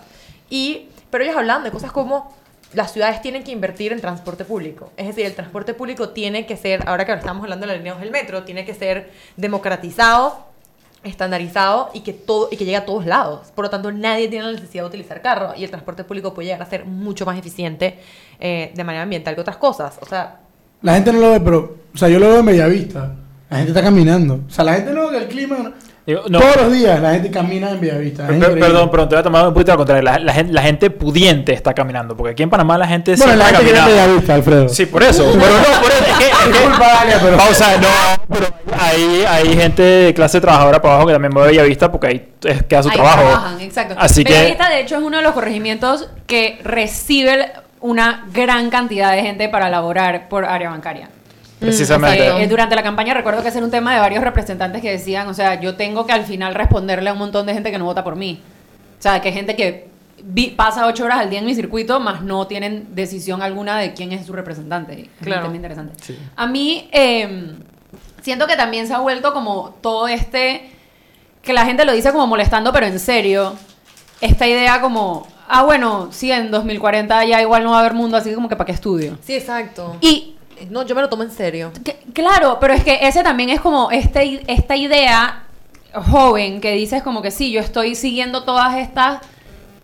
Y, 0.49 0.87
pero 1.09 1.23
ellos 1.23 1.37
hablan 1.37 1.63
de 1.63 1.71
cosas 1.71 1.91
como 1.91 2.33
las 2.73 2.93
ciudades 2.93 3.21
tienen 3.21 3.43
que 3.43 3.51
invertir 3.51 3.91
en 3.91 3.99
transporte 3.99 4.45
público. 4.45 4.91
Es 4.97 5.07
decir, 5.07 5.25
el 5.25 5.35
transporte 5.35 5.73
público 5.73 6.09
tiene 6.09 6.45
que 6.45 6.57
ser, 6.57 6.87
ahora 6.87 7.05
que 7.05 7.13
estamos 7.13 7.43
hablando 7.43 7.65
de 7.65 7.73
la 7.73 7.77
línea 7.77 7.93
2 7.93 8.01
del 8.01 8.11
metro, 8.11 8.43
tiene 8.43 8.65
que 8.65 8.73
ser 8.73 9.11
democratizado, 9.35 10.45
estandarizado 11.03 11.89
y 11.93 12.01
que 12.01 12.13
todo 12.13 12.47
y 12.51 12.57
que 12.57 12.65
llegue 12.65 12.77
a 12.77 12.85
todos 12.85 13.05
lados. 13.05 13.51
Por 13.53 13.65
lo 13.65 13.69
tanto, 13.69 13.91
nadie 13.91 14.27
tiene 14.29 14.45
la 14.45 14.51
necesidad 14.53 14.83
de 14.83 14.87
utilizar 14.87 15.21
carro 15.21 15.53
y 15.57 15.63
el 15.63 15.69
transporte 15.69 16.03
público 16.03 16.33
puede 16.33 16.47
llegar 16.47 16.61
a 16.61 16.69
ser 16.69 16.85
mucho 16.85 17.25
más 17.25 17.37
eficiente 17.37 17.99
eh, 18.39 18.71
de 18.73 18.83
manera 18.83 19.03
ambiental 19.03 19.35
que 19.35 19.41
otras 19.41 19.57
cosas. 19.57 19.97
O 20.01 20.05
sea, 20.05 20.39
La 20.81 20.93
gente 20.93 21.11
no 21.11 21.19
lo 21.19 21.31
ve, 21.31 21.39
pero, 21.41 21.77
o 21.93 21.97
sea, 21.97 22.07
yo 22.07 22.19
lo 22.19 22.29
veo 22.29 22.39
en 22.39 22.45
Bellavista. 22.45 23.15
La 23.51 23.57
gente 23.57 23.71
está 23.71 23.83
caminando. 23.83 24.39
O 24.47 24.49
sea, 24.49 24.63
la 24.63 24.73
gente 24.73 24.91
no 24.93 25.09
que 25.09 25.17
el 25.17 25.27
clima. 25.27 25.57
no. 25.57 26.39
Todos 26.39 26.55
los 26.55 26.71
días 26.71 26.99
la 26.99 27.11
gente 27.11 27.29
camina 27.29 27.69
en 27.71 27.79
Per- 27.79 27.95
increíble. 27.97 28.59
perdón, 28.59 28.89
pero 28.89 29.07
te 29.07 29.15
voy 29.15 29.19
a 29.19 29.23
tomar 29.23 29.47
un 29.47 29.53
poquito 29.53 29.71
al 29.73 29.77
contrario. 29.77 30.01
La, 30.03 30.17
la 30.19 30.33
gente, 30.33 30.51
la 30.53 30.61
gente 30.63 30.89
pudiente 30.89 31.53
está 31.53 31.73
caminando. 31.73 32.15
Porque 32.17 32.31
aquí 32.31 32.43
en 32.43 32.49
Panamá 32.49 32.77
la 32.77 32.87
gente 32.87 33.13
Bueno, 33.15 33.35
la 33.35 33.49
siempre 33.49 33.67
gente. 33.75 33.91
Bellavista, 33.91 34.33
Alfredo. 34.35 34.69
Sí, 34.69 34.85
por 34.87 35.03
eso. 35.03 35.23
Pero 35.31 35.53
no, 35.53 35.81
por 35.81 35.91
eso. 35.91 36.03
Es 36.07 36.17
que, 36.17 36.23
es 36.25 36.37
que- 36.45 36.51
Disculpa, 36.51 36.87
Dalia, 36.93 37.19
pero- 37.21 37.37
Pausa, 37.37 37.77
no. 37.77 37.87
Pero 38.35 38.47
hay, 38.79 39.25
hay 39.27 39.53
gente 39.55 39.83
de 39.83 40.13
clase 40.13 40.39
trabajadora 40.41 40.81
para 40.81 40.93
abajo 40.95 41.07
que 41.07 41.13
también 41.13 41.33
mueve 41.33 41.49
Bellavista 41.49 41.91
porque 41.91 42.07
ahí 42.07 42.29
es- 42.45 42.63
queda 42.63 42.81
su 42.83 42.89
Ahí 42.89 42.95
trabajo. 42.95 43.21
trabajan, 43.21 43.59
exacto. 43.61 43.95
Así 43.97 44.23
que- 44.23 44.31
Bellavista, 44.33 44.69
de 44.69 44.79
hecho, 44.79 44.95
es 44.95 45.03
uno 45.03 45.17
de 45.17 45.23
los 45.23 45.33
corregimientos 45.33 46.09
que 46.25 46.59
recibe 46.63 47.51
una 47.81 48.25
gran 48.33 48.69
cantidad 48.69 49.11
de 49.11 49.21
gente 49.21 49.49
para 49.49 49.69
laborar 49.69 50.29
por 50.29 50.45
área 50.45 50.69
bancaria. 50.69 51.09
Precisamente. 51.61 52.27
Eh, 52.27 52.43
eh, 52.43 52.47
durante 52.47 52.75
la 52.75 52.83
campaña 52.83 53.13
recuerdo 53.13 53.41
que 53.41 53.49
ese 53.49 53.59
era 53.59 53.65
un 53.65 53.71
tema 53.71 53.93
de 53.93 53.99
varios 53.99 54.23
representantes 54.23 54.81
que 54.81 54.91
decían, 54.91 55.27
o 55.27 55.33
sea, 55.33 55.59
yo 55.61 55.75
tengo 55.75 56.05
que 56.05 56.11
al 56.13 56.25
final 56.25 56.55
responderle 56.55 57.09
a 57.09 57.13
un 57.13 57.19
montón 57.19 57.45
de 57.45 57.53
gente 57.53 57.71
que 57.71 57.77
no 57.77 57.85
vota 57.85 58.03
por 58.03 58.15
mí. 58.15 58.41
O 58.99 59.01
sea, 59.01 59.21
que 59.21 59.29
hay 59.29 59.33
gente 59.33 59.55
que 59.55 59.87
vi- 60.23 60.49
pasa 60.51 60.85
ocho 60.87 61.05
horas 61.05 61.19
al 61.19 61.29
día 61.29 61.39
en 61.39 61.45
mi 61.45 61.55
circuito, 61.55 61.99
más 61.99 62.21
no 62.23 62.45
tienen 62.47 62.87
decisión 62.95 63.41
alguna 63.41 63.77
de 63.77 63.93
quién 63.93 64.11
es 64.11 64.25
su 64.25 64.33
representante. 64.33 65.01
Es 65.19 65.25
Claro. 65.25 65.41
un 65.41 65.47
tema 65.47 65.55
interesante. 65.55 65.93
A 66.35 66.47
mí 66.47 66.89
eh, 66.91 67.53
siento 68.21 68.47
que 68.47 68.55
también 68.55 68.87
se 68.87 68.93
ha 68.93 68.99
vuelto 68.99 69.33
como 69.33 69.75
todo 69.81 70.07
este, 70.07 70.69
que 71.41 71.53
la 71.53 71.65
gente 71.65 71.85
lo 71.85 71.93
dice 71.93 72.11
como 72.11 72.27
molestando, 72.27 72.71
pero 72.73 72.85
en 72.85 72.99
serio, 72.99 73.55
esta 74.19 74.47
idea 74.47 74.79
como, 74.81 75.27
ah, 75.47 75.63
bueno, 75.63 76.09
sí, 76.11 76.31
en 76.31 76.51
2040 76.51 77.25
ya 77.25 77.41
igual 77.41 77.63
no 77.63 77.71
va 77.71 77.77
a 77.77 77.79
haber 77.81 77.93
mundo, 77.93 78.17
así 78.17 78.33
como 78.33 78.47
que 78.49 78.55
para 78.55 78.65
qué 78.67 78.71
estudio. 78.73 79.17
sí, 79.23 79.33
exacto. 79.35 79.97
Y 80.01 80.30
no, 80.69 80.85
yo 80.85 80.95
me 80.95 81.01
lo 81.01 81.09
tomo 81.09 81.23
en 81.23 81.31
serio. 81.31 81.71
Claro, 82.13 82.57
pero 82.59 82.73
es 82.73 82.83
que 82.83 82.99
ese 83.01 83.23
también 83.23 83.49
es 83.49 83.59
como 83.61 83.91
este, 83.91 84.43
esta 84.51 84.75
idea 84.75 85.43
joven 85.93 86.61
que 86.61 86.71
dices 86.73 87.03
como 87.03 87.21
que 87.21 87.31
sí, 87.31 87.51
yo 87.51 87.59
estoy 87.59 87.95
siguiendo 87.95 88.43
todas 88.43 88.77
estas, 88.77 89.19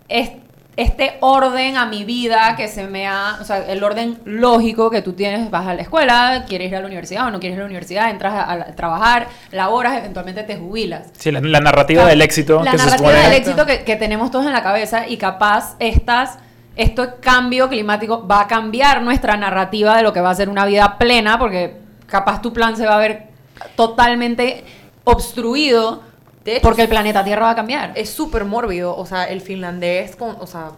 es- 0.07 0.31
este 0.77 1.17
orden 1.21 1.75
a 1.75 1.87
mi 1.87 2.05
vida 2.05 2.55
que 2.55 2.67
se 2.67 2.83
me 2.85 3.07
ha, 3.07 3.39
o 3.41 3.43
sea, 3.43 3.65
el 3.67 3.83
orden 3.83 4.19
lógico 4.25 4.91
que 4.91 5.01
tú 5.01 5.13
tienes, 5.13 5.49
vas 5.49 5.65
a 5.65 5.73
la 5.73 5.81
escuela, 5.81 6.45
quieres 6.47 6.67
ir 6.69 6.75
a 6.75 6.81
la 6.81 6.85
universidad 6.85 7.25
o 7.25 7.31
no 7.31 7.39
quieres 7.39 7.55
ir 7.55 7.61
a 7.61 7.63
la 7.63 7.67
universidad, 7.69 8.09
entras 8.11 8.33
a, 8.35 8.51
a 8.51 8.65
trabajar, 8.75 9.27
laboras, 9.51 9.97
eventualmente 9.97 10.43
te 10.43 10.55
jubilas. 10.55 11.07
Sí, 11.17 11.31
la, 11.31 11.39
la 11.41 11.59
narrativa 11.61 12.05
del 12.05 12.21
éxito. 12.21 12.63
La 12.63 12.71
que 12.71 12.77
narrativa 12.77 13.11
del 13.11 13.33
éxito 13.33 13.65
que, 13.65 13.83
que 13.83 13.95
tenemos 13.95 14.29
todos 14.29 14.45
en 14.45 14.53
la 14.53 14.61
cabeza 14.61 15.07
y 15.07 15.17
capaz 15.17 15.75
estas, 15.79 16.37
este 16.77 17.15
cambio 17.19 17.67
climático 17.67 18.25
va 18.25 18.41
a 18.41 18.47
cambiar 18.47 19.01
nuestra 19.01 19.35
narrativa 19.35 19.97
de 19.97 20.03
lo 20.03 20.13
que 20.13 20.21
va 20.21 20.29
a 20.29 20.35
ser 20.35 20.47
una 20.47 20.65
vida 20.65 20.97
plena, 20.97 21.39
porque 21.39 21.75
capaz 22.05 22.41
tu 22.41 22.53
plan 22.53 22.77
se 22.77 22.85
va 22.85 22.95
a 22.95 22.99
ver 22.99 23.27
totalmente 23.75 24.63
obstruido 25.03 26.03
De 26.45 26.57
hecho, 26.57 26.61
porque 26.61 26.83
el 26.83 26.89
planeta 26.89 27.23
Tierra 27.23 27.45
va 27.45 27.51
a 27.51 27.55
cambiar. 27.55 27.93
Es 27.95 28.11
súper 28.11 28.45
mórbido. 28.45 28.95
O 28.95 29.05
sea, 29.05 29.25
el 29.25 29.41
finlandés 29.41 30.15
con, 30.15 30.37
o 30.39 30.45
sea, 30.45 30.71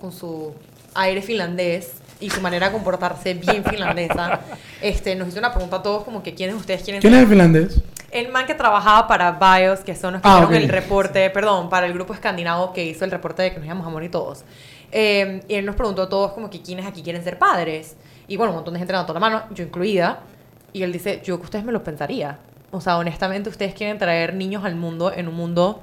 con 0.00 0.10
su 0.10 0.54
aire 0.94 1.20
finlandés 1.22 1.92
y 2.18 2.30
su 2.30 2.40
manera 2.40 2.66
de 2.66 2.72
comportarse 2.72 3.34
bien 3.34 3.64
finlandesa, 3.64 4.40
este, 4.80 5.14
nos 5.16 5.28
hizo 5.28 5.38
una 5.38 5.52
pregunta 5.52 5.76
a 5.76 5.82
todos 5.82 6.04
como 6.04 6.22
que 6.22 6.34
quiénes 6.34 6.56
ustedes 6.56 6.82
quieren 6.82 7.00
¿Quién 7.00 7.12
ser? 7.12 7.18
es 7.18 7.22
el 7.24 7.28
finlandés? 7.28 7.80
El 8.12 8.30
man 8.30 8.46
que 8.46 8.54
trabajaba 8.54 9.08
para 9.08 9.32
BIOS, 9.32 9.80
que 9.80 9.96
son 9.96 10.12
los 10.12 10.22
que 10.22 10.28
Ah, 10.28 10.42
hicieron 10.42 10.54
el 10.54 10.68
reporte, 10.68 11.30
perdón, 11.30 11.70
para 11.70 11.86
el 11.86 11.94
grupo 11.94 12.12
escandinavo 12.12 12.72
que 12.74 12.84
hizo 12.84 13.06
el 13.06 13.10
reporte 13.10 13.42
de 13.42 13.52
que 13.52 13.56
nos 13.56 13.64
íbamos 13.64 13.86
a 13.86 13.90
morir 13.90 14.10
todos. 14.10 14.44
Eh, 14.92 15.40
y 15.48 15.54
él 15.54 15.64
nos 15.64 15.74
preguntó 15.74 16.02
a 16.02 16.08
todos 16.10 16.32
como 16.32 16.50
que 16.50 16.60
quiénes 16.60 16.84
aquí 16.84 17.02
quieren 17.02 17.24
ser 17.24 17.38
padres. 17.38 17.96
Y 18.28 18.36
bueno, 18.36 18.52
un 18.52 18.56
montón 18.56 18.74
de 18.74 18.80
gente 18.80 18.92
levantó 18.92 19.14
la 19.14 19.20
mano, 19.20 19.42
yo 19.50 19.64
incluida. 19.64 20.20
Y 20.74 20.82
él 20.82 20.92
dice, 20.92 21.22
yo 21.24 21.38
que 21.38 21.44
ustedes 21.44 21.64
me 21.64 21.72
lo 21.72 21.82
pensaría. 21.82 22.38
O 22.70 22.82
sea, 22.82 22.98
honestamente, 22.98 23.48
ustedes 23.48 23.74
quieren 23.74 23.98
traer 23.98 24.34
niños 24.34 24.64
al 24.64 24.76
mundo 24.76 25.10
en 25.14 25.28
un 25.28 25.34
mundo 25.34 25.82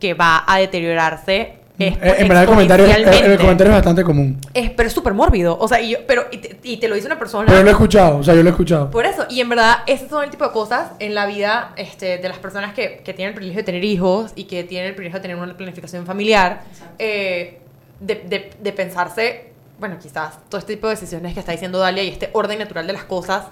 que 0.00 0.14
va 0.14 0.44
a 0.46 0.58
deteriorarse. 0.58 1.57
Eh, 1.78 1.96
en 2.00 2.26
verdad 2.28 2.42
el 2.42 2.48
comentario, 2.48 2.86
el- 2.86 3.08
el, 3.08 3.38
comentario 3.38 3.70
es 3.72 3.76
bastante 3.76 4.02
común. 4.02 4.40
Es- 4.52 4.70
pero 4.70 4.88
es 4.88 4.92
súper 4.92 5.14
mórbido. 5.14 5.56
O 5.58 5.68
sea, 5.68 5.80
y, 5.80 5.90
yo, 5.90 5.98
pero, 6.06 6.24
y, 6.32 6.38
te, 6.38 6.58
y 6.64 6.76
te 6.78 6.88
lo 6.88 6.94
dice 6.96 7.06
una 7.06 7.18
persona. 7.18 7.46
Pero 7.46 7.62
lo 7.62 7.68
he 7.68 7.72
escuchado, 7.72 8.18
o 8.18 8.22
sea, 8.24 8.34
yo 8.34 8.42
lo 8.42 8.48
he 8.48 8.50
escuchado. 8.50 8.90
Por 8.90 9.06
eso, 9.06 9.26
y 9.30 9.40
en 9.40 9.48
verdad, 9.48 9.76
esos 9.86 10.08
son 10.08 10.24
el 10.24 10.30
tipo 10.30 10.44
de 10.44 10.50
cosas 10.50 10.90
en 10.98 11.14
la 11.14 11.26
vida 11.26 11.72
este, 11.76 12.18
de 12.18 12.28
las 12.28 12.38
personas 12.38 12.74
que, 12.74 13.02
que 13.04 13.14
tienen 13.14 13.28
el 13.30 13.34
privilegio 13.34 13.60
de 13.62 13.64
tener 13.66 13.84
hijos 13.84 14.32
y 14.34 14.44
que 14.44 14.64
tienen 14.64 14.88
el 14.88 14.94
privilegio 14.94 15.18
de 15.20 15.22
tener 15.28 15.36
una 15.36 15.56
planificación 15.56 16.04
familiar, 16.04 16.62
eh, 16.98 17.58
de, 18.00 18.14
de, 18.16 18.50
de 18.60 18.72
pensarse, 18.72 19.52
bueno, 19.78 19.96
quizás 20.02 20.38
todo 20.48 20.58
este 20.58 20.74
tipo 20.74 20.88
de 20.88 20.94
decisiones 20.94 21.34
que 21.34 21.40
está 21.40 21.52
diciendo 21.52 21.78
Dalia 21.78 22.02
y 22.02 22.08
este 22.08 22.30
orden 22.32 22.58
natural 22.58 22.86
de 22.86 22.92
las 22.92 23.04
cosas 23.04 23.44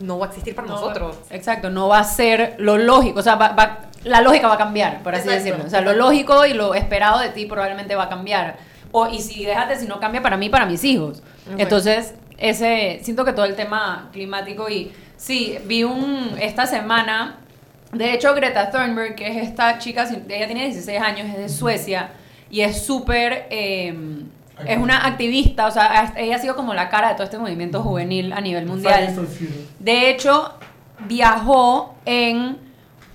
no 0.00 0.18
va 0.18 0.26
a 0.26 0.28
existir 0.28 0.54
para 0.54 0.68
No, 0.68 0.74
nosotros. 0.74 1.16
Exacto, 1.30 1.70
no 1.70 1.88
va 1.88 2.00
a 2.00 2.04
ser 2.04 2.54
lo 2.58 2.76
lógico, 2.78 3.20
o 3.20 3.22
sea, 3.22 3.36
va- 3.36 3.52
va- 3.52 3.80
la 4.04 4.20
lógica 4.20 4.46
va 4.48 4.54
a 4.54 4.58
cambiar, 4.58 5.02
por 5.02 5.14
así 5.14 5.28
Exacto, 5.28 5.44
decirlo. 5.44 5.66
O 5.66 5.70
sea, 5.70 5.80
lo 5.80 5.92
lógico 5.94 6.44
y 6.46 6.52
lo 6.54 6.74
esperado 6.74 7.18
de 7.20 7.30
ti 7.30 7.46
probablemente 7.46 7.94
va 7.96 8.04
a 8.04 8.08
cambiar. 8.08 8.56
O, 8.92 9.08
y 9.08 9.20
si 9.20 9.44
déjate, 9.44 9.76
si 9.78 9.86
no 9.86 9.98
cambia 9.98 10.22
para 10.22 10.36
mí, 10.36 10.48
para 10.48 10.64
mis 10.66 10.84
hijos. 10.84 11.22
Entonces, 11.58 12.14
ese, 12.38 13.00
siento 13.02 13.24
que 13.24 13.32
todo 13.32 13.46
el 13.46 13.56
tema 13.56 14.08
climático 14.12 14.68
y 14.68 14.92
sí, 15.16 15.58
vi 15.64 15.82
un, 15.84 16.36
esta 16.40 16.66
semana, 16.66 17.38
de 17.92 18.12
hecho 18.14 18.34
Greta 18.34 18.70
Thunberg, 18.70 19.14
que 19.16 19.26
es 19.26 19.48
esta 19.48 19.78
chica, 19.78 20.04
ella 20.28 20.46
tiene 20.46 20.64
16 20.66 21.00
años, 21.00 21.26
es 21.28 21.36
de 21.38 21.48
Suecia 21.48 22.10
y 22.50 22.60
es 22.60 22.84
súper... 22.84 23.46
eh, 23.50 23.94
es 24.64 24.78
una 24.78 25.06
activista, 25.06 25.66
o 25.66 25.70
sea, 25.70 26.14
ella 26.16 26.36
ha 26.36 26.38
sido 26.38 26.56
como 26.56 26.72
la 26.74 26.88
cara 26.88 27.08
de 27.08 27.14
todo 27.14 27.24
este 27.24 27.38
movimiento 27.38 27.82
juvenil 27.82 28.32
a 28.32 28.40
nivel 28.40 28.66
mundial. 28.66 29.14
De 29.78 30.10
hecho, 30.10 30.52
viajó 31.06 31.94
en 32.04 32.58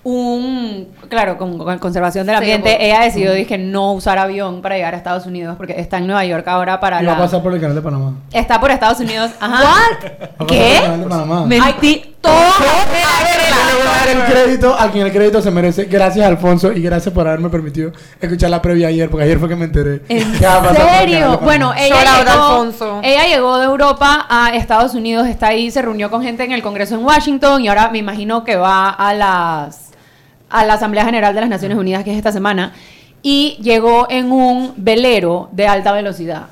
un, 0.04 0.88
claro, 1.08 1.38
con, 1.38 1.58
con 1.58 1.78
conservación 1.78 2.26
del 2.26 2.36
Sí, 2.36 2.42
ambiente, 2.42 2.84
ella 2.84 3.00
decidió, 3.02 3.32
dije, 3.32 3.56
no 3.58 3.92
usar 3.92 4.18
avión 4.18 4.60
para 4.62 4.74
llegar 4.76 4.94
a 4.94 4.96
Estados 4.96 5.26
Unidos, 5.26 5.56
porque 5.56 5.80
está 5.80 5.98
en 5.98 6.06
Nueva 6.06 6.24
York 6.24 6.46
ahora 6.48 6.80
para 6.80 7.02
Y 7.02 7.06
va 7.06 7.12
a 7.12 7.16
la... 7.16 7.22
pasar 7.22 7.42
por 7.42 7.54
el 7.54 7.60
canal 7.60 7.76
de 7.76 7.82
Panamá. 7.82 8.14
Está 8.32 8.60
por 8.60 8.70
Estados 8.70 9.00
Unidos. 9.00 9.30
Ajá. 9.38 9.62
Va 9.62 9.70
a 10.38 10.48
pasar 11.08 12.11
Le 12.24 13.78
voy 13.78 13.86
a 13.86 13.90
dar 13.90 14.08
el 14.08 14.32
crédito 14.32 14.74
a 14.78 14.90
quien 14.90 15.06
el 15.06 15.12
crédito 15.12 15.42
se 15.42 15.50
merece. 15.50 15.84
Gracias, 15.84 16.26
Alfonso, 16.26 16.72
y 16.72 16.82
gracias 16.82 17.12
por 17.14 17.26
haberme 17.26 17.48
permitido 17.48 17.92
escuchar 18.20 18.50
la 18.50 18.60
previa 18.62 18.88
ayer, 18.88 19.10
porque 19.10 19.24
ayer 19.24 19.38
fue 19.38 19.48
que 19.48 19.56
me 19.56 19.64
enteré. 19.64 20.02
¿En 20.08 20.32
¿Qué 20.38 20.46
va 20.46 20.56
a 20.56 20.62
pasar 20.62 20.76
con 20.76 20.94
el 20.94 20.98
serio? 21.00 21.38
Bueno, 21.42 21.72
ella 21.76 22.18
llegó, 22.18 22.30
Alfonso. 22.30 23.00
ella 23.02 23.26
llegó 23.26 23.58
de 23.58 23.64
Europa 23.64 24.26
a 24.28 24.50
Estados 24.54 24.94
Unidos, 24.94 25.26
está 25.26 25.48
ahí, 25.48 25.70
se 25.70 25.82
reunió 25.82 26.10
con 26.10 26.22
gente 26.22 26.44
en 26.44 26.52
el 26.52 26.62
Congreso 26.62 26.94
en 26.94 27.04
Washington 27.04 27.64
y 27.64 27.68
ahora 27.68 27.90
me 27.90 27.98
imagino 27.98 28.44
que 28.44 28.56
va 28.56 28.90
a 28.90 29.14
las 29.14 29.90
a 30.50 30.66
la 30.66 30.74
Asamblea 30.74 31.06
General 31.06 31.34
de 31.34 31.40
las 31.40 31.48
Naciones 31.48 31.78
Unidas, 31.78 32.04
que 32.04 32.12
es 32.12 32.18
esta 32.18 32.30
semana, 32.30 32.74
y 33.22 33.56
llegó 33.62 34.06
en 34.10 34.30
un 34.30 34.74
velero 34.76 35.48
de 35.52 35.66
alta 35.66 35.92
velocidad 35.92 36.48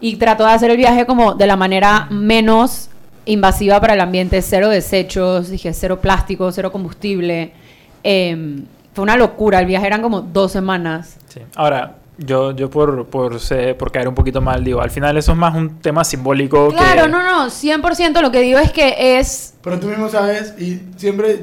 y 0.00 0.16
trató 0.16 0.44
de 0.44 0.52
hacer 0.52 0.70
el 0.70 0.76
viaje 0.76 1.06
como 1.06 1.34
de 1.34 1.46
la 1.46 1.56
manera 1.56 2.06
menos 2.10 2.90
invasiva 3.28 3.80
para 3.80 3.94
el 3.94 4.00
ambiente, 4.00 4.40
cero 4.42 4.68
desechos, 4.68 5.48
dije 5.50 5.72
cero 5.72 6.00
plástico, 6.00 6.50
cero 6.52 6.72
combustible. 6.72 7.52
Em, 8.02 8.64
fue 8.94 9.02
una 9.02 9.16
locura, 9.16 9.60
el 9.60 9.66
viaje 9.66 9.86
eran 9.86 10.02
como 10.02 10.20
dos 10.22 10.50
semanas. 10.52 11.16
Sí. 11.28 11.40
Ahora, 11.54 11.96
yo, 12.16 12.50
yo 12.52 12.68
por, 12.68 13.06
por, 13.06 13.38
ser- 13.38 13.76
por 13.76 13.92
caer 13.92 14.08
un 14.08 14.14
poquito 14.14 14.40
mal, 14.40 14.64
digo, 14.64 14.80
al 14.80 14.90
final 14.90 15.16
eso 15.16 15.32
es 15.32 15.38
más 15.38 15.54
un 15.54 15.78
tema 15.78 16.02
simbólico 16.04 16.70
Claro, 16.70 17.04
que... 17.04 17.08
no, 17.08 17.22
no, 17.22 17.46
100% 17.46 18.20
lo 18.20 18.32
que 18.32 18.40
digo 18.40 18.58
es 18.58 18.72
que 18.72 19.18
es... 19.20 19.54
Pero 19.62 19.78
tú 19.78 19.86
mismo 19.86 20.08
sabes, 20.08 20.54
y 20.58 20.80
siempre 20.96 21.40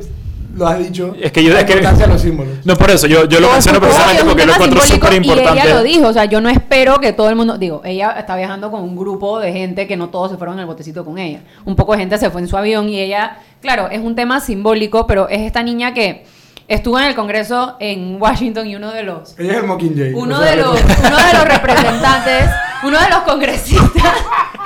lo 0.56 0.68
has 0.68 0.80
dicho, 0.80 1.14
Es 1.22 1.32
que 1.32 1.44
yo... 1.44 1.54
la 1.54 1.60
Es 1.60 1.66
que, 1.66 1.74
importancia 1.74 2.08
de 2.08 2.14
los 2.14 2.22
símbolos. 2.22 2.54
no, 2.66 2.76
por 2.78 2.90
eso, 2.90 3.08
yo, 3.08 3.26
yo 3.26 3.40
lo 3.40 3.52
menciono 3.52 3.80
un 3.80 4.28
porque 4.28 4.46
lo 4.46 4.54
encuentro 4.54 4.82
súper 4.82 5.14
importante. 5.14 5.62
Ella 5.62 5.76
lo 5.76 5.84
dijo, 5.84 6.08
o 6.08 6.14
sea, 6.14 6.26
yo 6.26 6.40
no 6.40 6.50
espero 6.50 7.00
que 7.00 7.12
todo 7.14 7.30
el 7.30 7.36
mundo, 7.36 7.58
digo, 7.58 7.82
ella 7.84 8.16
está 8.18 8.36
viajando 8.36 8.72
con 8.72 8.82
un 8.82 8.96
grupo 8.96 9.40
de 9.40 9.52
gente 9.52 9.86
que 9.86 9.98
no 9.98 10.10
todos 10.10 10.32
se 10.32 10.38
fueron 10.38 10.56
en 10.56 10.62
el 10.62 10.66
botecito 10.66 11.04
con 11.04 11.18
ella. 11.18 11.42
Un 11.66 11.76
poco 11.76 11.92
de 11.92 12.00
gente 12.00 12.18
se 12.18 12.30
fue 12.30 12.42
en 12.42 12.48
su 12.48 12.56
avión 12.58 12.88
y 12.90 13.00
ella, 13.00 13.38
claro, 13.62 13.90
es 13.90 14.00
un 14.00 14.16
tema 14.16 14.40
simbólico, 14.40 15.06
pero 15.08 15.28
es 15.28 15.42
esta 15.42 15.62
niña 15.62 15.94
que 15.94 16.26
estuvo 16.68 16.98
en 17.00 17.06
el 17.06 17.16
Congreso 17.16 17.76
en 17.80 18.20
Washington 18.22 18.66
y 18.68 18.76
uno 18.76 18.92
de 18.92 19.04
los 19.04 19.38
Ella 19.38 19.52
es 19.52 19.58
el 19.58 19.66
Mockingjay. 19.68 20.14
uno 20.14 20.36
o 20.40 20.42
sea, 20.42 20.52
de 20.52 20.58
los 20.58 20.70
uno 20.72 21.18
de 21.18 21.34
los 21.34 21.44
representantes, 21.48 22.50
uno 22.84 23.00
de 23.00 23.10
los 23.10 23.20
congresistas, 23.20 24.14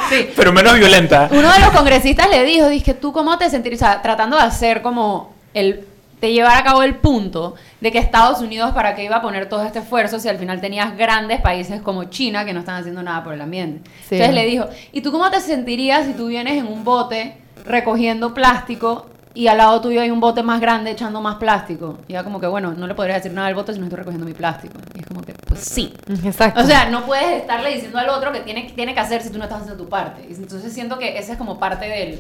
sí, 0.10 0.30
Pero 0.36 0.54
menos 0.54 0.76
violenta. 0.76 1.28
uno 1.32 1.52
de 1.52 1.60
los 1.60 1.70
congresistas 1.72 2.30
le 2.30 2.44
dijo, 2.46 2.70
dije, 2.70 2.94
¿tú 2.94 3.12
cómo 3.12 3.38
te 3.38 3.50
sentirías? 3.50 3.82
O 3.82 3.86
sea, 3.86 4.02
tratando 4.02 4.38
de 4.38 4.44
hacer 4.44 4.82
como 4.82 5.34
el 5.54 5.86
de 6.22 6.34
llevar 6.34 6.58
a 6.58 6.64
cabo 6.64 6.84
el 6.84 6.96
punto 6.96 7.56
de 7.80 7.92
que 7.92 7.98
Estados 7.98 8.42
Unidos 8.42 8.72
para 8.72 8.96
qué 8.96 9.06
iba 9.06 9.18
a 9.18 9.22
poner 9.22 9.48
todo 9.48 9.64
este 9.64 9.80
esfuerzo 9.80 10.20
si 10.20 10.28
al 10.28 10.38
final 10.38 10.60
tenías 10.60 10.98
grandes 10.98 11.40
países 11.42 11.82
como 11.82 12.06
China 12.06 12.46
que 12.46 12.54
no 12.54 12.60
están 12.60 12.76
haciendo 12.76 13.02
nada 13.04 13.24
por 13.24 13.34
el 13.34 13.42
ambiente. 13.42 13.90
Sí. 14.08 14.16
Entonces 14.16 14.36
le 14.36 14.46
dijo, 14.46 14.66
¿y 14.92 15.02
tú 15.02 15.12
cómo 15.12 15.30
te 15.32 15.40
sentirías 15.40 16.06
si 16.06 16.14
tú 16.14 16.28
vienes 16.28 16.58
en 16.58 16.68
un 16.68 16.84
bote 16.84 17.38
recogiendo 17.66 18.34
plástico 18.34 19.08
y 19.34 19.48
al 19.48 19.60
lado 19.60 19.80
tuyo 19.80 20.02
hay 20.02 20.12
un 20.12 20.20
bote 20.20 20.44
más 20.44 20.60
grande 20.60 20.92
echando 20.92 21.22
más 21.22 21.36
plástico? 21.36 22.00
Y 22.08 22.14
ya 22.14 22.24
como 22.24 22.42
que, 22.42 22.48
bueno, 22.48 22.74
no 22.74 22.88
le 22.88 22.96
podría 22.96 23.16
decir 23.16 23.32
nada 23.32 23.48
al 23.48 23.56
bote 23.56 23.74
si 23.74 23.80
no 23.80 23.86
estoy 23.86 24.00
recogiendo 24.00 24.26
mi 24.26 24.34
plástico. 24.34 24.74
Y 24.96 25.00
es 25.00 25.06
como 25.06 25.22
que, 25.22 25.34
pues 25.34 25.62
sí. 25.62 25.94
Exacto. 26.26 26.60
O 26.60 26.66
sea, 26.66 26.90
no 26.90 27.06
puedes 27.06 27.42
estarle 27.42 27.74
diciendo 27.74 27.98
al 27.98 28.10
otro 28.10 28.34
que 28.34 28.42
tiene, 28.42 28.70
tiene 28.76 28.94
que 28.94 29.00
hacer 29.00 29.22
si 29.22 29.30
tú 29.30 29.38
no 29.38 29.46
estás 29.46 29.62
haciendo 29.62 29.82
tu 29.82 29.90
parte. 29.90 30.28
Entonces 30.30 30.74
siento 30.74 30.98
que 30.98 31.18
esa 31.18 31.34
es 31.34 31.38
como 31.38 31.60
parte 31.60 31.86
del... 31.86 32.20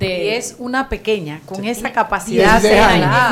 De, 0.00 0.24
Y 0.24 0.28
es 0.30 0.56
una 0.58 0.88
pequeña, 0.88 1.40
con 1.46 1.64
esa 1.64 1.92
capacidad 1.92 2.60
de 2.60 2.80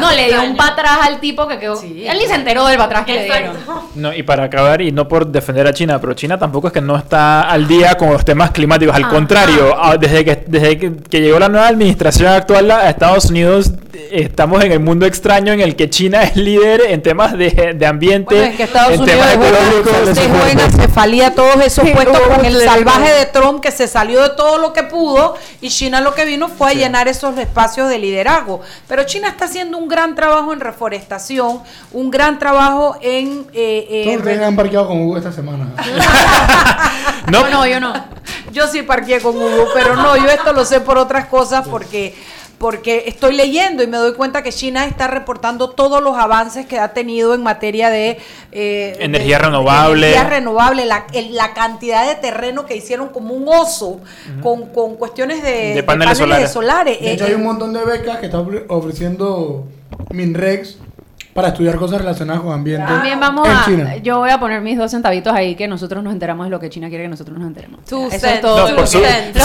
no, 0.01 0.13
le 0.13 0.27
dio 0.27 0.43
un 0.43 0.57
para 0.57 0.73
atrás 0.73 0.99
al 1.03 1.19
tipo 1.21 1.49
que 1.49 1.59
quedó... 1.59 1.81
Él 1.83 2.19
ni 2.21 2.27
se 2.27 2.35
enteró 2.35 2.67
del 2.67 2.77
para 2.77 3.01
atrás 3.01 3.05
que 3.07 3.15
le 3.15 3.25
dieron. 3.25 3.57
No, 3.95 4.15
y 4.15 4.23
para 4.23 4.45
acabar, 4.45 4.81
y 4.81 4.93
no 4.93 5.09
por 5.09 5.27
defender 5.27 5.67
a 5.67 5.73
China, 5.73 6.01
pero 6.01 6.15
China 6.15 6.39
tampoco 6.39 6.69
es 6.69 6.73
que 6.73 6.81
no 6.81 6.97
está 6.97 7.43
al 7.43 7.67
día 7.67 7.97
con 7.97 8.13
los 8.13 8.25
temas 8.25 8.51
climáticos. 8.51 8.95
Al 8.95 9.05
Ajá. 9.05 9.13
contrario, 9.13 9.75
ah, 9.77 9.97
desde 9.97 10.25
que 10.25 10.45
desde 10.47 10.79
que, 10.79 10.97
que 10.97 11.21
llegó 11.21 11.39
la 11.39 11.49
nueva 11.49 11.69
administración 11.69 12.29
actual 12.33 12.71
a 12.71 12.89
Estados 12.91 13.27
Unidos, 13.27 13.73
estamos 14.11 14.65
en 14.65 14.73
el 14.73 14.81
mundo 14.81 15.07
extraño 15.07 15.53
en 15.53 15.61
el 15.61 15.77
que 15.77 15.89
China 15.91 16.23
es 16.25 16.37
líder 16.37 16.83
en 16.89 17.03
temas 17.03 17.37
de, 17.37 17.75
de 17.77 17.87
ambiente, 17.87 18.35
Bueno, 18.35 18.51
es 18.51 18.57
que 18.57 18.63
Estados 18.65 18.93
en 18.95 19.01
Unidos 19.03 19.21
temas 19.21 19.39
dejó, 19.39 19.45
ecológicos. 19.81 20.15
dejó 20.17 20.47
en 20.47 20.61
acefalía 20.61 21.35
todos 21.35 21.57
esos 21.65 21.85
Sí, 21.87 21.93
puestos 21.95 22.19
con 22.21 22.45
el 22.45 22.61
salvaje 22.63 23.11
no. 23.11 23.17
de 23.19 23.27
Trump 23.27 23.61
que 23.63 23.71
se 23.71 23.87
salió 23.89 24.23
de 24.23 24.31
todo 24.31 24.59
lo 24.59 24.73
que 24.73 24.83
pudo 24.85 25.37
y 25.61 25.69
China 25.69 26.01
lo 26.01 26.15
que 26.15 26.25
vino 26.25 26.49
fue 26.49 26.71
a 26.71 26.75
llenar 26.75 27.09
esos 27.09 27.37
espacios 27.39 27.89
de 27.89 27.99
liderazgo. 27.99 28.61
Pero 28.89 29.05
China 29.05 29.29
está 29.29 29.45
haciendo 29.47 29.79
un 29.79 29.89
gran 29.89 30.15
trabajo 30.15 30.53
en 30.53 30.61
reforestación, 30.61 31.61
un 31.93 32.11
gran 32.11 32.39
trabajo 32.39 32.97
en... 33.01 33.47
eh, 33.53 33.87
eh, 33.91 34.03
Todos 34.05 34.17
ustedes 34.19 34.43
han 34.43 34.57
parqueado 34.57 34.89
con 34.89 35.01
Hugo 35.03 35.17
esta 35.19 35.33
semana. 35.33 35.67
No, 37.31 37.49
no, 37.51 37.67
yo 37.67 37.81
no. 37.81 37.93
Yo 38.53 38.67
sí 38.67 38.83
parqué 38.83 39.21
con 39.21 39.37
Hugo, 39.37 39.67
pero 39.75 39.95
no, 39.97 40.17
yo 40.17 40.27
esto 40.29 40.53
lo 40.53 40.65
sé 40.65 40.81
por 40.81 40.97
otras 40.99 41.27
cosas 41.27 41.67
porque 41.69 42.15
porque 42.59 43.05
estoy 43.07 43.35
leyendo 43.37 43.83
y 43.83 43.87
me 43.87 43.97
doy 43.97 44.15
cuenta 44.15 44.43
que 44.43 44.51
China 44.53 44.85
está 44.87 45.07
reportando 45.07 45.71
todos 45.71 46.03
los 46.03 46.17
avances 46.17 46.67
que 46.67 46.79
ha 46.79 46.93
tenido 46.93 47.35
en 47.35 47.43
materia 47.43 47.89
de 47.89 48.19
eh, 48.53 48.97
Energía 48.99 49.39
de- 49.39 49.45
renovable. 49.45 50.07
energía 50.13 50.29
renovable, 50.29 50.85
la, 50.85 51.07
el- 51.13 51.35
la 51.37 51.55
cantidad 51.55 52.07
de 52.09 52.17
terreno 52.17 52.67
que 52.67 52.75
hicieron 52.77 53.11
como 53.11 53.35
un 53.35 53.47
oso 53.49 54.01
con, 54.43 54.67
con 54.71 54.97
cuestiones 54.97 55.43
de, 55.43 55.75
De 55.75 55.83
paneles 55.85 56.19
solares. 56.19 56.51
solares. 56.51 57.01
De 57.01 57.13
hecho, 57.13 57.25
Eh, 57.25 57.29
hay 57.29 57.35
un 57.35 57.45
montón 57.45 57.73
de 57.73 57.85
becas 57.85 58.19
que 58.19 58.27
está 58.27 58.39
ofre- 58.39 58.65
ofreciendo 58.69 59.67
Minrex 60.11 60.77
para 61.39 61.49
estudiar 61.51 61.77
cosas 61.77 61.99
relacionadas 61.99 62.43
con 62.43 62.53
ambiente. 62.53 62.85
También 62.85 63.21
vamos 63.21 63.47
en 63.47 63.55
a... 63.55 63.65
China. 63.65 63.97
Yo 63.99 64.19
voy 64.19 64.31
a 64.31 64.41
poner 64.41 64.61
mis 64.61 64.77
dos 64.77 64.91
centavitos 64.91 65.33
ahí 65.33 65.55
que 65.55 65.69
nosotros 65.69 66.03
nos 66.03 66.13
enteramos 66.13 66.47
de 66.47 66.51
lo 66.51 66.59
que 66.59 66.69
China 66.69 66.89
quiere 66.89 67.05
que 67.05 67.11
nosotros 67.11 67.39
nos 67.39 67.47
enteremos. 67.47 67.85
Two 67.85 68.09
Eso 68.11 68.27
es 68.27 68.41
todo. 68.41 68.69
No, 68.69 68.75
por 68.75 68.89
su- 68.89 68.99
lo 68.99 69.05
que 69.05 69.11
voy 69.11 69.15
a 69.15 69.27
decir. 69.27 69.43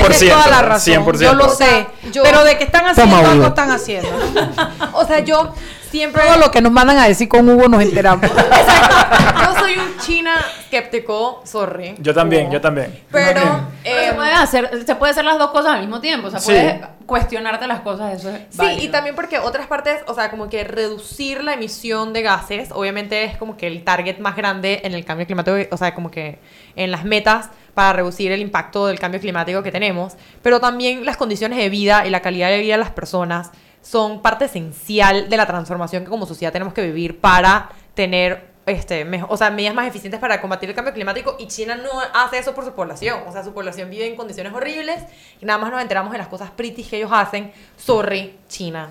100%, 0.00 0.18
Tienes 0.18 0.34
toda 0.34 0.46
la 0.48 0.62
razón. 0.62 0.94
100%. 1.06 1.18
Yo 1.20 1.34
lo 1.34 1.48
sé. 1.48 1.86
Yo- 2.12 2.24
pero 2.24 2.42
de 2.42 2.58
que 2.58 2.64
están 2.64 2.84
haciendo 2.86 3.16
algo, 3.16 3.46
están 3.46 3.70
haciendo. 3.70 4.08
O 4.94 5.04
sea, 5.06 5.20
yo 5.20 5.52
siempre... 5.92 6.22
Todo 6.26 6.38
lo 6.38 6.50
que 6.50 6.60
nos 6.60 6.72
mandan 6.72 6.98
a 6.98 7.06
decir 7.06 7.28
con 7.28 7.48
Hugo 7.48 7.68
nos 7.68 7.80
enteramos. 7.80 8.28
Yo 8.30 9.45
soy 9.66 9.78
un 9.78 9.98
China 9.98 10.34
escéptico, 10.60 11.42
sorry. 11.44 11.94
Yo 11.98 12.14
también, 12.14 12.50
yo 12.50 12.60
también. 12.60 12.98
Pero... 13.10 13.40
Pero 13.40 13.60
se, 13.82 14.08
eh, 14.08 14.12
puede 14.14 14.32
hacer, 14.32 14.84
se 14.86 14.94
puede 14.96 15.10
hacer 15.12 15.24
las 15.24 15.38
dos 15.38 15.50
cosas 15.50 15.74
al 15.74 15.80
mismo 15.80 16.00
tiempo. 16.00 16.28
O 16.28 16.30
sea, 16.30 16.40
Sí. 16.40 16.52
puedes 16.52 16.80
cuestionarte 17.06 17.66
las 17.66 17.80
cosas. 17.80 18.14
Eso 18.18 18.30
es 18.30 18.40
Sí, 18.50 18.58
válido. 18.58 18.82
y 18.84 18.88
también 18.88 19.14
porque 19.14 19.38
otras 19.38 19.66
partes, 19.66 20.02
o 20.06 20.14
sea, 20.14 20.30
como 20.30 20.48
que 20.48 20.64
reducir 20.64 21.42
la 21.44 21.54
emisión 21.54 22.12
de 22.12 22.22
gases, 22.22 22.70
obviamente 22.72 23.24
es 23.24 23.36
como 23.36 23.56
que 23.56 23.66
el 23.66 23.84
target 23.84 24.18
más 24.18 24.36
grande 24.36 24.80
en 24.84 24.94
el 24.94 25.04
cambio 25.04 25.26
climático, 25.26 25.56
o 25.70 25.76
sea, 25.76 25.94
como 25.94 26.10
que 26.10 26.38
en 26.74 26.90
las 26.90 27.04
metas 27.04 27.50
para 27.74 27.92
reducir 27.92 28.32
el 28.32 28.40
impacto 28.40 28.86
del 28.86 28.98
cambio 28.98 29.20
climático 29.20 29.62
que 29.62 29.70
tenemos, 29.72 30.14
pero 30.42 30.60
también 30.60 31.04
las 31.04 31.16
condiciones 31.16 31.58
de 31.58 31.68
vida 31.68 32.06
y 32.06 32.10
la 32.10 32.20
calidad 32.20 32.48
de 32.48 32.58
vida 32.58 32.74
de 32.74 32.80
las 32.80 32.90
personas 32.90 33.50
son 33.82 34.22
parte 34.22 34.46
esencial 34.46 35.28
de 35.28 35.36
la 35.36 35.46
transformación 35.46 36.04
que 36.04 36.10
como 36.10 36.26
sociedad 36.26 36.52
tenemos 36.52 36.74
que 36.74 36.82
vivir 36.82 37.20
para 37.20 37.68
tener 37.94 38.55
este, 38.66 39.04
mejo- 39.04 39.26
o 39.30 39.36
sea, 39.36 39.50
medidas 39.50 39.74
más 39.74 39.86
eficientes 39.88 40.20
para 40.20 40.40
combatir 40.40 40.68
el 40.68 40.74
cambio 40.74 40.92
climático 40.92 41.36
y 41.38 41.46
China 41.46 41.76
no 41.76 41.88
hace 42.14 42.38
eso 42.38 42.54
por 42.54 42.64
su 42.64 42.72
población, 42.72 43.20
o 43.26 43.32
sea, 43.32 43.42
su 43.44 43.54
población 43.54 43.88
vive 43.90 44.06
en 44.06 44.16
condiciones 44.16 44.52
horribles 44.52 45.02
y 45.40 45.46
nada 45.46 45.58
más 45.58 45.70
nos 45.70 45.80
enteramos 45.80 46.12
de 46.12 46.18
las 46.18 46.26
cosas 46.28 46.50
pretty 46.50 46.82
que 46.82 46.96
ellos 46.98 47.10
hacen. 47.12 47.52
Sorry, 47.76 48.34
China. 48.48 48.90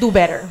Do 0.00 0.10
better. 0.10 0.40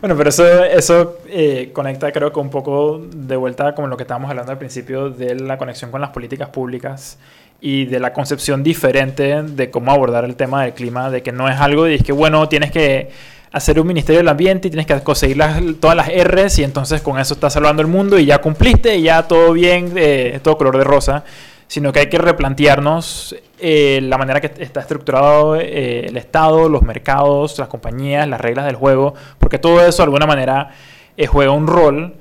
Bueno, 0.00 0.14
pero 0.16 0.28
eso, 0.28 0.62
eso 0.64 1.18
eh, 1.26 1.70
conecta 1.72 2.12
creo 2.12 2.30
que 2.30 2.38
un 2.38 2.50
poco 2.50 3.00
de 3.10 3.34
vuelta 3.34 3.74
con 3.74 3.88
lo 3.88 3.96
que 3.96 4.02
estábamos 4.02 4.28
hablando 4.30 4.52
al 4.52 4.58
principio 4.58 5.08
de 5.08 5.34
la 5.36 5.56
conexión 5.56 5.90
con 5.90 6.02
las 6.02 6.10
políticas 6.10 6.50
públicas 6.50 7.18
y 7.62 7.86
de 7.86 7.98
la 7.98 8.12
concepción 8.12 8.62
diferente 8.62 9.42
de 9.42 9.70
cómo 9.70 9.90
abordar 9.90 10.24
el 10.26 10.36
tema 10.36 10.62
del 10.62 10.74
clima, 10.74 11.10
de 11.10 11.22
que 11.22 11.32
no 11.32 11.48
es 11.48 11.58
algo 11.58 11.84
de 11.84 11.98
que, 11.98 12.12
bueno, 12.12 12.46
tienes 12.48 12.70
que 12.70 13.10
hacer 13.56 13.80
un 13.80 13.86
ministerio 13.86 14.18
del 14.18 14.28
ambiente 14.28 14.68
y 14.68 14.70
tienes 14.70 14.86
que 14.86 15.00
conseguir 15.02 15.36
las- 15.38 15.60
todas 15.80 15.96
las 15.96 16.08
R's 16.08 16.58
y 16.58 16.64
entonces 16.64 17.00
con 17.00 17.18
eso 17.18 17.34
estás 17.34 17.54
salvando 17.54 17.80
el 17.82 17.88
mundo 17.88 18.18
y 18.18 18.26
ya 18.26 18.38
cumpliste 18.38 18.96
y 18.96 19.02
ya 19.02 19.22
todo 19.22 19.52
bien, 19.52 19.92
eh, 19.96 20.40
todo 20.42 20.58
color 20.58 20.76
de 20.76 20.84
rosa, 20.84 21.24
sino 21.66 21.90
que 21.92 22.00
hay 22.00 22.08
que 22.08 22.18
replantearnos 22.18 23.34
eh, 23.58 24.00
la 24.02 24.18
manera 24.18 24.40
que 24.40 24.52
está 24.62 24.80
estructurado 24.80 25.56
eh, 25.56 26.06
el 26.06 26.16
Estado, 26.18 26.68
los 26.68 26.82
mercados, 26.82 27.58
las 27.58 27.68
compañías, 27.68 28.28
las 28.28 28.40
reglas 28.40 28.66
del 28.66 28.76
juego, 28.76 29.14
porque 29.38 29.58
todo 29.58 29.80
eso 29.84 29.98
de 29.98 30.04
alguna 30.04 30.26
manera 30.26 30.70
eh, 31.16 31.26
juega 31.26 31.52
un 31.52 31.66
rol. 31.66 32.14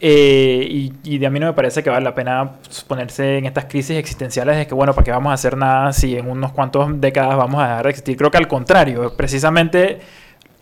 eh, 0.00 0.90
y, 1.02 1.18
de 1.18 1.26
a 1.26 1.30
mí 1.30 1.40
no 1.40 1.46
me 1.46 1.52
parece 1.54 1.82
que 1.82 1.88
vale 1.88 2.04
la 2.04 2.14
pena 2.14 2.56
ponerse 2.88 3.38
en 3.38 3.46
estas 3.46 3.64
crisis 3.66 3.96
existenciales 3.96 4.56
de 4.58 4.66
que, 4.66 4.74
bueno, 4.74 4.92
¿para 4.92 5.04
qué 5.04 5.10
vamos 5.12 5.30
a 5.30 5.34
hacer 5.34 5.56
nada 5.56 5.92
si 5.94 6.16
en 6.18 6.28
unos 6.28 6.52
cuantos 6.52 7.00
décadas 7.00 7.36
vamos 7.38 7.62
a 7.62 7.68
dejar 7.68 7.84
de 7.84 7.90
existir? 7.90 8.16
Creo 8.18 8.30
que 8.30 8.36
al 8.38 8.48
contrario, 8.48 9.14
precisamente 9.16 10.00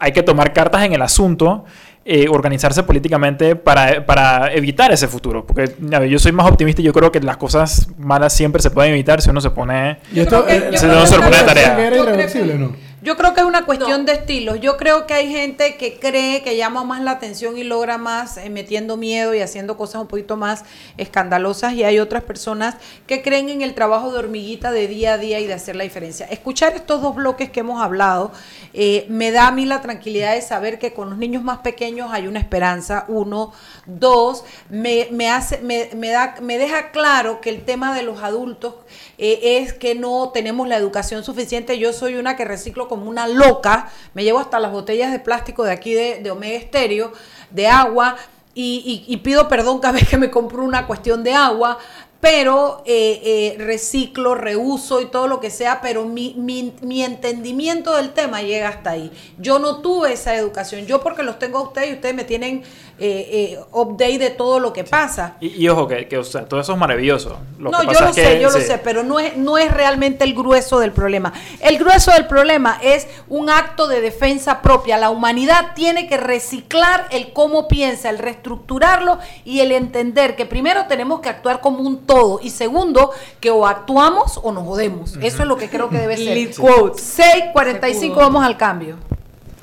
hay 0.03 0.13
que 0.13 0.23
tomar 0.23 0.53
cartas 0.53 0.83
en 0.85 0.93
el 0.95 1.03
asunto, 1.03 1.65
eh, 2.05 2.27
organizarse 2.29 2.83
políticamente 2.83 3.55
para, 3.55 4.05
para 4.05 4.53
evitar 4.53 4.91
ese 4.91 5.07
futuro. 5.07 5.47
Porque 5.47 5.73
a 5.93 5.99
ver, 6.01 6.09
yo 6.09 6.19
soy 6.19 6.33
más 6.33 6.51
optimista 6.51 6.83
y 6.83 6.85
yo 6.85 6.93
creo 6.93 7.13
que 7.13 7.21
las 7.21 7.37
cosas 7.37 7.89
malas 7.99 8.33
siempre 8.33 8.61
se 8.61 8.71
pueden 8.71 8.91
evitar 8.93 9.23
si 9.23 9.31
uno 9.31 9.41
se 9.41 9.51
pone... 9.51 9.99
Y 10.13 10.19
esto, 10.21 10.45
eh, 10.49 10.71
yo 10.73 10.79
se 10.79 10.87
lo 10.89 10.95
la- 11.21 11.25
pone 11.27 11.37
de 11.39 11.45
tarea. 11.45 11.79
era 11.87 11.97
Yo 11.97 12.03
irreversible, 12.03 12.55
¿no? 12.59 12.73
Yo 13.03 13.17
creo 13.17 13.35
que 13.35 13.41
es 13.41 13.47
una 13.47 13.67
cuestión 13.67 14.07
de 14.07 14.13
estilos. 14.13 14.61
Yo 14.61 14.77
creo 14.77 15.09
que 15.09 15.15
hay 15.15 15.29
gente 15.29 15.77
que 15.77 15.99
cree 15.99 16.45
que 16.45 16.57
llama 16.57 16.85
más 16.85 17.03
la 17.03 17.11
atención 17.11 17.59
y 17.59 17.65
logra 17.65 17.99
más 17.99 18.37
eh, 18.37 18.49
metiendo 18.49 18.97
miedo 18.97 19.35
y 19.35 19.41
haciendo 19.41 19.77
cosas 19.77 20.03
un 20.03 20.07
poquito 20.07 20.37
más 20.37 20.65
escandalosas 20.97 21.73
y 21.73 21.83
hay 21.83 21.99
otras 21.99 22.23
personas 22.23 22.77
que 23.09 23.21
creen 23.21 23.49
en 23.49 23.61
el 23.61 23.75
trabajo 23.75 24.13
de 24.13 24.21
hormiguita 24.21 24.71
de 24.71 24.87
día 24.87 25.15
a 25.15 25.19
día 25.19 25.41
y 25.41 25.49
de 25.49 25.55
hacer 25.55 25.75
la 25.75 25.83
diferencia. 25.83 26.27
Escuchar 26.27 26.75
estos 26.75 27.03
dos 27.03 27.17
bloques 27.17 27.51
que 27.51 27.59
hemos 27.59 27.83
hablado 27.83 28.31
eh, 28.73 29.05
me 29.09 29.33
da 29.33 29.49
a 29.49 29.51
mí 29.51 29.67
la 29.67 29.81
tranquilidad 29.81 30.35
de 30.35 30.41
saber 30.41 30.79
que 30.79 30.93
con 30.93 31.11
los 31.11 31.19
niños 31.19 31.43
más 31.43 31.59
pequeños 31.59 32.11
hay 32.13 32.29
una 32.29 32.39
esperanza, 32.39 33.05
uno. 33.09 33.53
Dos, 33.85 34.45
me, 34.71 35.09
me 35.11 35.29
hace, 35.29 35.59
me, 35.59 35.91
me 35.97 36.11
da, 36.11 36.37
me 36.41 36.57
deja 36.57 36.93
claro 36.93 37.41
que 37.41 37.51
el 37.51 37.65
tema 37.65 37.97
de 37.97 38.05
los 38.05 38.23
adultos 38.23 38.77
eh, 39.19 39.59
es 39.61 39.73
que 39.73 39.97
no 39.97 40.31
tenemos 40.33 40.69
la 40.69 40.77
educación 40.77 41.25
suficiente. 41.25 41.81
Yo 41.81 41.93
soy 41.93 42.15
una 42.15 42.37
que 42.37 42.45
reciclo 42.45 42.89
como 42.93 43.09
una 43.09 43.27
loca, 43.27 43.91
me 44.13 44.23
llevo 44.23 44.39
hasta 44.39 44.61
las 44.61 44.71
botellas 44.71 45.11
de 45.13 45.19
plástico 45.19 45.65
de 45.65 45.73
aquí 45.73 45.95
de, 45.95 46.31
Omega 46.31 46.59
Estéreo, 46.59 47.13
de 47.51 47.67
agua, 47.67 48.17
y, 48.55 49.17
pido 49.25 49.49
perdón 49.49 49.81
cada 49.81 49.95
vez 49.95 50.07
que 50.07 50.19
me 50.19 50.31
compro 50.31 50.63
una 50.63 50.87
cuestión 50.87 51.25
de 51.25 51.33
agua, 51.33 51.79
pero 52.21 52.83
eh, 52.85 53.55
eh, 53.57 53.65
reciclo, 53.65 54.35
reuso 54.35 55.01
y 55.01 55.07
todo 55.07 55.27
lo 55.27 55.41
que 55.41 55.49
sea, 55.49 55.81
pero 55.81 56.05
mi, 56.05 56.35
mi 56.37 57.03
entendimiento 57.03 57.97
del 57.97 58.13
tema 58.13 58.43
llega 58.43 58.69
hasta 58.69 58.91
ahí. 58.91 59.11
Yo 59.39 59.59
no 59.59 59.79
tuve 59.81 60.13
esa 60.13 60.37
educación, 60.37 60.85
yo 60.85 61.01
porque 61.03 61.23
los 61.23 61.39
tengo 61.39 61.59
a 61.59 61.63
ustedes 61.63 61.91
y 61.91 61.95
ustedes 61.95 62.15
me 62.15 62.25
tienen 62.25 62.63
eh, 62.99 63.57
eh, 63.59 63.61
update 63.73 64.19
de 64.19 64.31
todo 64.31 64.61
lo 64.61 64.73
que 64.73 64.85
pasa. 64.85 65.37
Y, 65.41 65.49
y 65.65 65.69
ojo, 65.69 65.89
que, 65.89 66.07
que, 66.09 66.19
o 66.19 66.25
sea, 66.25 66.45
todo 66.47 66.61
eso 66.61 66.73
es 66.73 66.79
maravilloso. 66.79 67.37
Lo 67.59 67.71
no, 67.71 67.79
que 67.81 67.87
yo 67.87 67.93
pasa 67.93 68.05
lo 68.05 68.11
es 68.11 68.15
sé, 68.17 68.23
que- 68.23 68.41
yo 68.41 68.51
lo 68.51 68.61
sé, 68.61 68.79
pero 68.79 69.03
no 69.03 69.19
es, 69.19 69.37
no 69.37 69.59
es 69.59 69.73
realmente 69.73 70.25
el 70.25 70.35
grueso 70.35 70.79
del 70.79 70.93
problema. 70.93 71.33
El 71.61 71.79
grueso 71.79 72.11
del 72.13 72.27
problema 72.27 72.79
es 72.83 73.09
un 73.29 73.51
acto 73.51 73.89
de 73.89 74.01
defensa 74.01 74.63
propia. 74.63 74.99
La 74.99 75.11
humanidad 75.11 75.73
tiene 75.75 76.07
que 76.09 76.17
reciclar 76.17 77.07
el 77.11 77.33
cómo 77.33 77.69
piensa, 77.69 78.11
el 78.11 78.19
reestructurarlo 78.19 79.19
y 79.45 79.61
el 79.61 79.73
entender 79.73 80.37
que 80.37 80.47
primero 80.47 80.87
tenemos 80.87 81.21
que 81.21 81.29
actuar 81.29 81.61
como 81.61 81.81
un 81.81 82.07
todo 82.07 82.41
y 82.43 82.51
segundo 82.51 83.11
que 83.41 83.51
o 83.51 83.67
actuamos 83.67 84.39
o 84.43 84.53
nos 84.53 84.65
jodemos. 84.65 85.17
Eso 85.23 85.43
es 85.43 85.49
lo 85.49 85.57
que 85.57 85.69
creo 85.69 85.89
que 85.89 85.99
debe 85.99 86.17
ser. 86.17 86.37
Lead 86.37 86.55
quote. 86.57 87.01
6.45 87.03 88.15
vamos 88.17 88.45
al 88.45 88.57
cambio. 88.57 88.97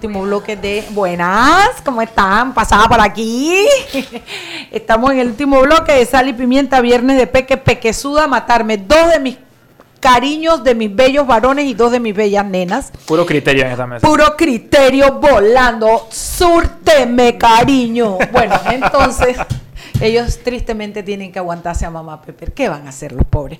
Último 0.00 0.22
bloque 0.22 0.56
de 0.56 0.82
Buenas, 0.92 1.82
¿cómo 1.84 2.00
están? 2.00 2.54
Pasada 2.54 2.88
por 2.88 3.02
aquí. 3.02 3.66
Estamos 4.70 5.10
en 5.10 5.18
el 5.18 5.26
último 5.26 5.60
bloque 5.60 5.92
de 5.92 6.06
Sal 6.06 6.26
y 6.26 6.32
Pimienta, 6.32 6.80
viernes 6.80 7.18
de 7.18 7.26
Peque, 7.26 7.58
Pequesuda, 7.58 8.26
matarme. 8.26 8.78
Dos 8.78 9.10
de 9.10 9.20
mis 9.20 9.36
cariños, 10.00 10.64
de 10.64 10.74
mis 10.74 10.96
bellos 10.96 11.26
varones 11.26 11.66
y 11.66 11.74
dos 11.74 11.92
de 11.92 12.00
mis 12.00 12.16
bellas 12.16 12.46
nenas. 12.46 12.92
Puro 13.04 13.26
criterio 13.26 13.66
en 13.66 13.72
esta 13.72 13.86
mesa. 13.86 14.08
Puro 14.08 14.34
criterio 14.38 15.20
volando. 15.20 16.08
Súrteme, 16.10 17.36
cariño. 17.36 18.16
Bueno, 18.32 18.58
entonces, 18.70 19.36
ellos 20.00 20.38
tristemente 20.42 21.02
tienen 21.02 21.32
que 21.32 21.38
aguantarse 21.38 21.84
a 21.86 21.90
mamá 21.90 22.22
Pepper. 22.22 22.52
¿Qué 22.52 22.68
van 22.68 22.86
a 22.86 22.90
hacer 22.90 23.12
los 23.12 23.24
pobres? 23.26 23.58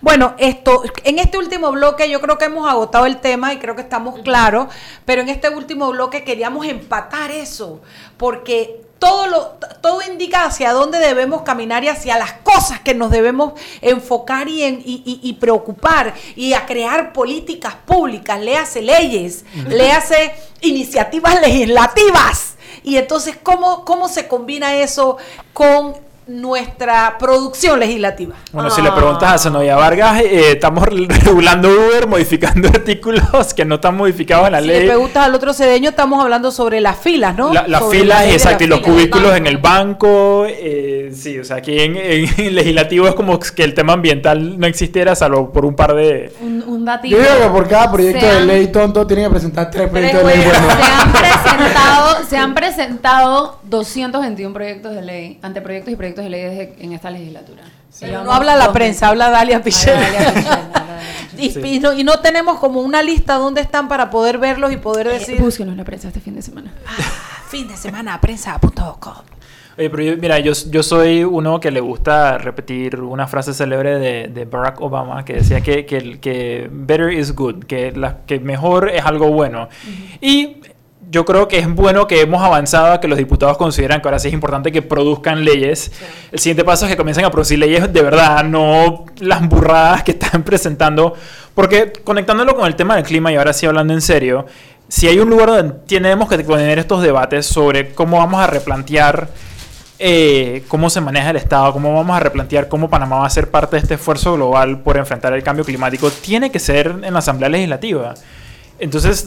Bueno, 0.00 0.34
esto, 0.38 0.82
en 1.04 1.18
este 1.18 1.38
último 1.38 1.70
bloque 1.72 2.08
yo 2.10 2.20
creo 2.20 2.38
que 2.38 2.46
hemos 2.46 2.68
agotado 2.68 3.06
el 3.06 3.18
tema 3.18 3.52
y 3.52 3.58
creo 3.58 3.74
que 3.76 3.82
estamos 3.82 4.20
claros, 4.20 4.68
pero 5.04 5.22
en 5.22 5.28
este 5.28 5.48
último 5.48 5.90
bloque 5.90 6.24
queríamos 6.24 6.66
empatar 6.66 7.30
eso, 7.30 7.80
porque 8.16 8.82
todo, 8.98 9.26
lo, 9.26 9.42
todo 9.82 10.00
indica 10.10 10.46
hacia 10.46 10.72
dónde 10.72 10.98
debemos 10.98 11.42
caminar 11.42 11.84
y 11.84 11.88
hacia 11.88 12.16
las 12.18 12.32
cosas 12.32 12.80
que 12.80 12.94
nos 12.94 13.10
debemos 13.10 13.52
enfocar 13.82 14.48
y, 14.48 14.62
en- 14.62 14.80
y- 14.84 15.02
y- 15.04 15.20
y 15.22 15.34
preocupar 15.34 16.14
y 16.34 16.54
a 16.54 16.64
crear 16.64 17.12
políticas 17.12 17.74
públicas, 17.84 18.40
léase 18.40 18.80
leyes, 18.80 19.44
léase 19.68 20.32
iniciativas 20.62 21.40
legislativas. 21.42 22.55
Y 22.82 22.96
entonces, 22.96 23.36
¿cómo, 23.42 23.84
cómo 23.84 24.08
se 24.08 24.28
combina 24.28 24.76
eso 24.76 25.16
con 25.52 26.05
nuestra 26.26 27.16
producción 27.18 27.78
legislativa. 27.78 28.34
Bueno, 28.52 28.68
si 28.70 28.82
le 28.82 28.90
preguntas 28.90 29.32
a 29.32 29.38
Zenoya 29.38 29.76
Vargas, 29.76 30.20
eh, 30.22 30.52
estamos 30.52 30.84
regulando 30.84 31.68
Uber, 31.68 32.06
modificando 32.08 32.68
artículos 32.74 33.54
que 33.54 33.64
no 33.64 33.76
están 33.76 33.96
modificados 33.96 34.46
en 34.46 34.52
la 34.52 34.60
Si 34.60 34.66
ley. 34.66 34.80
le 34.80 34.86
preguntas 34.86 35.24
al 35.26 35.34
otro 35.34 35.52
cedeño, 35.52 35.90
estamos 35.90 36.20
hablando 36.22 36.50
sobre 36.50 36.80
las 36.80 36.96
filas, 36.98 37.36
¿no? 37.36 37.52
La- 37.52 37.68
las 37.68 37.80
Sobre 37.82 38.00
filas, 38.00 38.24
la 38.26 38.32
exacto, 38.32 38.64
y 38.64 38.66
los 38.66 38.80
filas. 38.80 38.92
cubículos 38.94 39.36
en 39.36 39.46
el 39.46 39.58
banco. 39.58 40.44
eh, 40.48 41.12
sí, 41.14 41.38
o 41.38 41.44
sea, 41.44 41.56
aquí 41.58 41.78
en, 41.80 41.96
en 41.96 42.26
legislativo 42.54 43.06
es 43.08 43.14
como 43.14 43.38
que 43.38 43.62
el 43.62 43.74
tema 43.74 43.92
ambiental 43.92 44.58
no 44.58 44.66
existiera, 44.66 45.14
salvo 45.14 45.52
por 45.52 45.64
un 45.64 45.76
par 45.76 45.94
de. 45.94 46.32
Un, 46.40 46.64
un 46.66 46.84
datito. 46.84 47.16
Yo 47.16 47.22
digo 47.22 47.34
que 47.44 47.48
por 47.50 47.68
cada 47.68 47.92
proyecto 47.92 48.26
de 48.26 48.40
ley 48.46 48.66
tonto 48.72 49.06
tienen 49.06 49.26
que 49.26 49.30
presentar 49.30 49.70
tres 49.70 49.88
proyectos 49.88 50.26
de 50.26 50.36
ley 50.36 50.42
Se 50.44 50.52
han 50.92 51.12
presentado, 51.12 52.24
se 52.28 52.36
han 52.36 52.54
presentado 52.54 53.58
221 53.64 54.52
proyectos 54.52 54.94
de 54.94 55.02
ley, 55.02 55.38
anteproyectos 55.42 55.92
y 55.92 55.96
proyectos 55.96 56.15
de 56.22 56.30
ley 56.30 56.42
desde- 56.42 56.76
en 56.80 56.92
esta 56.92 57.10
legislatura. 57.10 57.62
Pero 57.98 58.12
Llevamos 58.12 58.26
no 58.28 58.32
habla 58.34 58.56
la 58.56 58.72
prensa, 58.72 59.06
meses. 59.06 59.08
habla 59.08 59.30
Dalia 59.30 59.62
Pichel. 59.64 59.96
Y, 61.38 61.50
Sí. 61.50 61.60
y 61.64 61.80
no, 61.80 61.92
y 61.92 62.02
no 62.04 62.20
tenemos 62.20 62.58
como 62.58 62.80
una 62.80 63.02
lista 63.02 63.34
donde 63.34 63.60
están 63.60 63.88
para 63.88 64.08
poder 64.10 64.38
verlos 64.38 64.72
y 64.72 64.76
poder 64.78 65.08
decir. 65.08 65.40
Búsquenos 65.40 65.72
en 65.72 65.78
la 65.78 65.84
prensa 65.84 66.08
este 66.08 66.20
fin 66.20 66.34
de 66.34 66.42
semana. 66.42 66.72
fin 67.48 67.68
de 67.68 67.76
semana, 67.76 68.20
prensa.com. 68.20 69.14
Oye, 69.78 69.90
pero 69.90 70.02
yo- 70.02 70.16
mira, 70.16 70.38
yo, 70.38 70.52
yo 70.70 70.82
soy 70.82 71.24
uno 71.24 71.60
que 71.60 71.70
le 71.70 71.80
gusta 71.80 72.38
repetir 72.38 72.98
una 73.02 73.26
frase 73.26 73.52
célebre 73.52 73.98
de, 73.98 74.28
de 74.28 74.44
Barack 74.46 74.80
Obama 74.80 75.22
que 75.24 75.34
decía 75.34 75.60
que, 75.60 75.84
que, 75.84 76.18
que 76.18 76.68
better 76.72 77.12
is 77.12 77.34
good, 77.34 77.64
que, 77.64 77.92
la, 77.92 78.18
que 78.26 78.40
mejor 78.40 78.88
es 78.88 79.04
algo 79.04 79.28
bueno. 79.28 79.68
Y 80.22 80.56
yo 81.08 81.24
creo 81.24 81.46
que 81.46 81.58
es 81.58 81.72
bueno 81.72 82.06
que 82.06 82.20
hemos 82.20 82.42
avanzado 82.42 82.92
a 82.92 83.00
que 83.00 83.08
los 83.08 83.18
diputados 83.18 83.56
consideran 83.56 84.00
que 84.00 84.08
ahora 84.08 84.18
sí 84.18 84.28
es 84.28 84.34
importante 84.34 84.72
que 84.72 84.82
produzcan 84.82 85.44
leyes. 85.44 85.92
El 86.32 86.38
siguiente 86.38 86.64
paso 86.64 86.84
es 86.84 86.90
que 86.90 86.96
comiencen 86.96 87.24
a 87.24 87.30
producir 87.30 87.58
leyes 87.58 87.92
de 87.92 88.02
verdad, 88.02 88.44
no 88.44 89.04
las 89.18 89.46
burradas 89.48 90.02
que 90.02 90.10
están 90.18 90.42
presentando. 90.42 91.14
Porque 91.54 91.92
conectándolo 92.04 92.56
con 92.56 92.66
el 92.66 92.74
tema 92.74 92.96
del 92.96 93.04
clima 93.04 93.32
y 93.32 93.36
ahora 93.36 93.52
sí 93.52 93.66
hablando 93.66 93.94
en 93.94 94.00
serio, 94.00 94.46
si 94.88 95.06
hay 95.08 95.18
un 95.18 95.30
lugar 95.30 95.48
donde 95.48 95.74
tenemos 95.86 96.28
que 96.28 96.38
tener 96.38 96.78
estos 96.78 97.02
debates 97.02 97.46
sobre 97.46 97.94
cómo 97.94 98.18
vamos 98.18 98.40
a 98.40 98.46
replantear 98.46 99.28
eh, 99.98 100.64
cómo 100.68 100.90
se 100.90 101.00
maneja 101.00 101.30
el 101.30 101.36
Estado, 101.36 101.72
cómo 101.72 101.94
vamos 101.94 102.14
a 102.14 102.20
replantear 102.20 102.68
cómo 102.68 102.90
Panamá 102.90 103.20
va 103.20 103.26
a 103.26 103.30
ser 103.30 103.50
parte 103.50 103.76
de 103.76 103.82
este 103.82 103.94
esfuerzo 103.94 104.34
global 104.34 104.80
por 104.80 104.98
enfrentar 104.98 105.32
el 105.32 105.42
cambio 105.42 105.64
climático, 105.64 106.10
tiene 106.10 106.50
que 106.50 106.58
ser 106.58 106.96
en 107.02 107.12
la 107.12 107.20
Asamblea 107.20 107.48
Legislativa. 107.48 108.14
Entonces, 108.78 109.24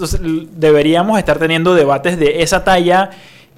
deberíamos 0.55 1.17
estar 1.17 1.37
teniendo 1.39 1.73
debates 1.73 2.17
de 2.19 2.41
esa 2.43 2.63
talla 2.63 3.09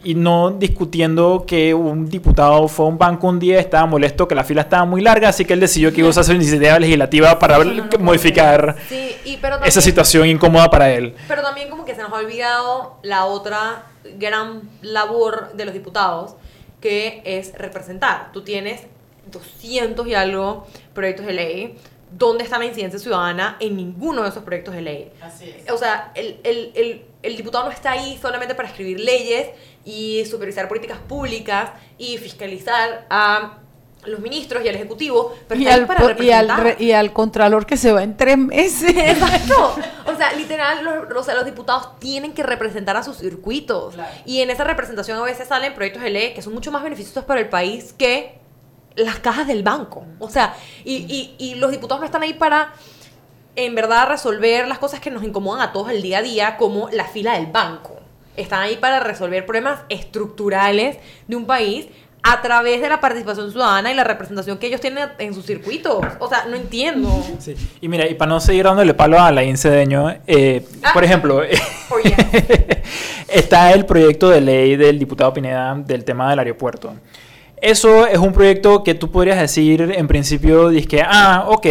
y 0.04 0.16
no 0.16 0.50
discutiendo 0.52 1.44
que 1.46 1.74
un 1.76 2.10
diputado 2.10 2.68
fue 2.68 2.86
a 2.86 2.90
un 2.90 2.98
banco 2.98 3.28
un 3.28 3.38
día, 3.40 3.60
estaba 3.60 3.86
molesto, 3.86 4.28
que 4.28 4.34
la 4.34 4.44
fila 4.44 4.62
estaba 4.62 4.84
muy 4.86 5.02
larga, 5.02 5.30
así 5.30 5.46
que 5.46 5.54
él 5.54 5.60
decidió 5.60 5.94
que 5.94 6.00
iba 6.00 6.08
a 6.08 6.12
hacer 6.12 6.34
una 6.36 6.44
iniciativa 6.44 6.80
legislativa 6.80 7.38
para 7.38 7.60
modificar 8.00 8.78
Sí, 8.90 9.16
y, 9.26 9.38
pero 9.38 9.56
esa 9.58 9.64
también- 9.66 9.82
situación 9.84 10.28
incómoda 10.28 10.70
para 10.72 10.90
él. 10.90 11.14
Pero 11.28 11.44
también 11.44 11.70
como 11.70 11.86
que 11.86 11.94
se 11.94 12.02
nos 12.02 12.12
ha 12.12 12.16
olvidado 12.16 12.98
la 13.04 13.26
otra 13.26 13.84
gran 14.18 14.62
labor 14.82 15.54
de 15.54 15.66
los 15.66 15.74
diputados, 15.76 16.36
que 16.80 17.22
es 17.24 17.54
representar. 17.56 18.32
Tú 18.34 18.42
tienes 18.42 18.82
200 19.32 20.08
y 20.08 20.16
algo 20.16 20.66
proyectos 20.96 21.28
de 21.28 21.34
ley. 21.34 21.76
¿Dónde 22.12 22.44
está 22.44 22.58
la 22.60 22.66
incidencia 22.66 23.00
ciudadana 23.00 23.58
en 23.60 23.76
ninguno 23.78 24.24
de 24.24 24.30
esos 24.30 24.44
proyectos 24.44 24.74
de 24.76 24.82
ley? 24.82 25.12
O 25.72 25.78
sea, 25.78 26.12
el, 26.16 26.40
el- 26.44 26.72
el- 26.76 27.06
el 27.24 27.38
diputado 27.38 27.66
no 27.66 27.72
está 27.72 27.92
ahí 27.92 28.18
solamente 28.22 28.54
para 28.56 28.68
escribir 28.68 29.00
leyes 29.00 29.50
y 29.86 30.26
supervisar 30.26 30.68
políticas 30.68 30.98
públicas 31.08 31.70
y 31.98 32.18
fiscalizar 32.18 33.06
a 33.10 33.58
los 34.06 34.20
ministros 34.20 34.66
y 34.66 34.68
al 34.70 34.74
ejecutivo, 34.74 35.36
pero 35.48 35.62
Y 35.62 35.64
está 35.66 35.76
ahí 35.76 35.82
al, 35.82 35.88
para 35.88 36.00
po- 36.00 36.24
y, 36.24 36.32
al 36.32 36.48
representar. 36.50 36.64
re- 36.64 36.84
y 36.84 36.92
al 36.92 37.14
contralor 37.14 37.66
que 37.68 37.78
se 37.78 37.92
va 37.92 38.02
en 38.02 38.18
tres 38.18 38.36
meses. 38.38 38.90
Exacto. 38.98 39.76
O 40.08 40.16
sea, 40.18 40.34
literal, 40.34 40.84
los, 40.84 41.16
o 41.16 41.24
sea, 41.24 41.36
los 41.36 41.46
diputados 41.46 42.00
tienen 42.00 42.34
que 42.34 42.42
representar 42.42 42.98
a 42.98 43.04
sus 43.04 43.18
circuitos. 43.18 43.94
Y 44.26 44.42
en 44.42 44.50
esa 44.50 44.64
representación 44.64 45.20
a 45.20 45.22
veces 45.22 45.48
salen 45.48 45.76
proyectos 45.76 46.02
de 46.02 46.10
ley 46.10 46.34
que 46.34 46.42
son 46.42 46.54
mucho 46.54 46.72
más 46.72 46.82
beneficiosos 46.82 47.24
para 47.26 47.40
el 47.40 47.50
país 47.50 47.94
que 47.94 48.41
las 48.96 49.20
cajas 49.20 49.48
del 49.48 49.64
banco. 49.64 50.06
O 50.20 50.30
sea, 50.30 50.56
y, 50.84 50.96
y, 51.08 51.36
y 51.38 51.56
los 51.56 51.72
diputados 51.72 52.02
no 52.02 52.06
están 52.06 52.24
ahí 52.24 52.34
para, 52.34 52.74
en 53.56 53.76
verdad, 53.76 54.08
resolver 54.10 54.68
las 54.68 54.80
cosas 54.80 55.00
que 55.00 55.12
nos 55.12 55.24
incomodan 55.24 55.62
a 55.62 55.72
todos 55.72 55.90
el 55.92 56.02
día 56.02 56.20
a 56.20 56.22
día, 56.22 56.58
como 56.58 56.90
la 56.90 57.06
fila 57.06 57.34
del 57.34 57.48
banco. 57.48 58.00
Están 58.38 58.62
ahí 58.62 58.78
para 58.78 59.00
resolver 59.00 59.46
problemas 59.46 59.82
estructurales 59.90 60.98
de 61.28 61.36
un 61.36 61.46
país 61.46 61.88
a 62.24 62.42
través 62.42 62.82
de 62.82 62.90
la 62.90 63.02
participación 63.02 63.52
ciudadana 63.52 63.92
y 63.92 63.96
la 63.96 64.04
representación 64.04 64.58
que 64.60 64.68
ellos 64.68 64.80
tienen 64.80 65.10
en 65.18 65.34
sus 65.34 65.46
circuitos. 65.46 66.06
O 66.20 66.30
sea, 66.30 66.46
no 66.46 66.56
entiendo. 66.56 67.10
Sí. 67.40 67.56
Y 67.80 67.88
mira, 67.88 68.08
y 68.08 68.14
para 68.14 68.30
no 68.30 68.40
seguir 68.40 68.66
dándole 68.66 68.94
palo 68.94 69.20
a 69.20 69.32
la 69.32 69.42
Cedeño, 69.58 70.14
eh, 70.28 70.64
por 70.94 71.04
ejemplo, 71.04 71.42
está 73.28 73.74
el 73.74 73.86
proyecto 73.86 74.30
de 74.30 74.42
ley 74.42 74.76
del 74.76 75.00
diputado 75.00 75.34
Pineda 75.34 75.76
del 75.76 76.04
tema 76.04 76.30
del 76.30 76.40
aeropuerto. 76.40 76.94
Eso 77.62 78.08
es 78.08 78.18
un 78.18 78.34
proyecto 78.34 78.84
que 78.84 78.96
tú 78.96 79.12
podrías 79.12 79.40
decir 79.40 79.94
en 79.96 80.08
principio, 80.08 80.72
que 80.90 81.04
ah, 81.08 81.46
ok, 81.48 81.68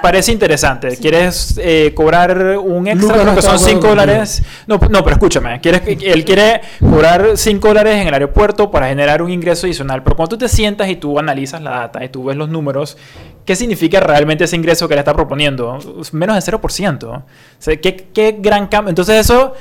parece 0.00 0.30
interesante. 0.30 0.96
¿Quieres 0.96 1.58
eh, 1.60 1.92
cobrar 1.94 2.58
un 2.58 2.86
extra? 2.86 3.16
No 3.16 3.22
Creo 3.22 3.34
que 3.34 3.42
son 3.42 3.56
de 3.56 3.56
acuerdo 3.56 3.80
5 3.80 3.88
dólares. 3.88 4.42
No, 4.68 4.78
no, 4.90 5.02
pero 5.02 5.16
escúchame. 5.16 5.60
¿quieres, 5.60 5.80
que- 5.80 6.12
él 6.12 6.24
quiere 6.24 6.60
cobrar 6.78 7.32
5 7.34 7.66
dólares 7.68 8.00
en 8.00 8.06
el 8.06 8.14
aeropuerto 8.14 8.70
para 8.70 8.86
generar 8.86 9.20
un 9.20 9.32
ingreso 9.32 9.66
adicional. 9.66 10.04
Pero 10.04 10.14
cuando 10.14 10.36
tú 10.36 10.44
te 10.44 10.48
sientas 10.48 10.88
y 10.88 10.94
tú 10.94 11.18
analizas 11.18 11.60
la 11.60 11.70
data 11.70 12.04
y 12.04 12.08
tú 12.08 12.22
ves 12.22 12.36
los 12.36 12.48
números, 12.48 12.96
¿qué 13.44 13.56
significa 13.56 13.98
realmente 13.98 14.44
ese 14.44 14.54
ingreso 14.54 14.86
que 14.86 14.94
le 14.94 15.00
está 15.00 15.12
proponiendo? 15.12 15.76
Menos 16.12 16.36
de 16.36 16.52
0%. 16.52 17.04
O 17.04 17.22
sea, 17.58 17.76
¿qué, 17.78 17.96
qué 18.14 18.36
gran 18.38 18.68
cambio. 18.68 18.90
Entonces 18.90 19.16
eso... 19.26 19.54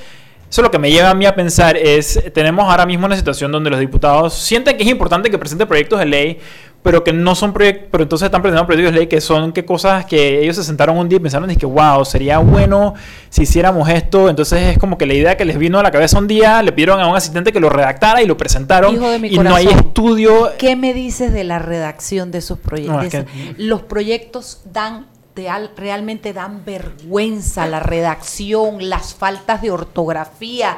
Eso 0.54 0.62
lo 0.62 0.70
que 0.70 0.78
me 0.78 0.92
lleva 0.92 1.10
a 1.10 1.16
mí 1.16 1.26
a 1.26 1.34
pensar 1.34 1.76
es, 1.78 2.26
tenemos 2.32 2.70
ahora 2.70 2.86
mismo 2.86 3.08
una 3.08 3.16
situación 3.16 3.52
donde 3.52 3.72
los 3.72 3.80
diputados 3.80 4.36
sienten 4.36 4.78
que 4.78 4.84
es 4.84 4.90
importante 4.92 5.32
que 5.32 5.40
presenten 5.40 5.68
proyectos 5.68 5.98
de 5.98 6.06
ley, 6.06 6.38
pero 6.84 7.04
que 7.04 7.12
no 7.12 7.34
son 7.34 7.54
proyectos, 7.54 7.88
pero 7.90 8.04
entonces 8.04 8.28
están 8.28 8.44
presentando 8.44 8.68
proyectos 8.68 8.94
de 8.94 9.00
ley 9.00 9.08
que 9.08 9.20
son 9.20 9.52
que 9.52 9.66
cosas 9.66 10.06
que 10.06 10.44
ellos 10.44 10.56
se 10.56 10.64
sentaron 10.64 10.96
un 10.96 11.10
día 11.10 11.18
y 11.18 11.22
pensaron, 11.22 11.50
y 11.50 11.56
que 11.56 11.66
wow, 11.66 12.06
sería 12.06 12.38
bueno 12.38 12.94
si 13.30 13.42
hiciéramos 13.42 13.90
esto, 13.90 14.30
entonces 14.30 14.74
es 14.74 14.78
como 14.78 14.96
que 15.00 15.08
la 15.08 15.16
idea 15.16 15.36
que 15.38 15.44
les 15.44 15.58
vino 15.58 15.80
a 15.80 15.82
la 15.82 15.90
cabeza 15.90 16.20
un 16.20 16.28
día, 16.28 16.62
le 16.62 16.72
pidieron 16.72 17.00
a 17.00 17.08
un 17.08 17.16
asistente 17.16 17.52
que 17.52 17.60
lo 17.60 17.70
redactara 17.72 18.22
y 18.22 18.28
lo 18.28 18.38
presentaron 18.38 18.94
Hijo 18.94 19.10
de 19.10 19.18
mi 19.18 19.30
y 19.30 19.40
no 19.40 19.56
hay 19.56 19.66
estudio. 19.66 20.52
¿Qué 20.60 20.76
me 20.76 20.94
dices 20.94 21.34
de 21.34 21.46
la 21.46 21.58
redacción 21.58 22.30
de 22.30 22.38
esos 22.38 22.60
proyectos? 22.60 22.96
No, 22.96 23.02
es 23.02 23.10
que- 23.12 23.26
Los 23.58 23.82
proyectos 23.82 24.62
dan 24.72 25.08
real- 25.36 25.72
realmente 25.76 26.34
dan 26.34 26.64
vergüenza 26.66 27.68
la 27.68 27.80
redacción, 27.80 28.90
las 28.90 29.14
faltas 29.14 29.62
de 29.62 29.72
ortografía. 29.72 30.78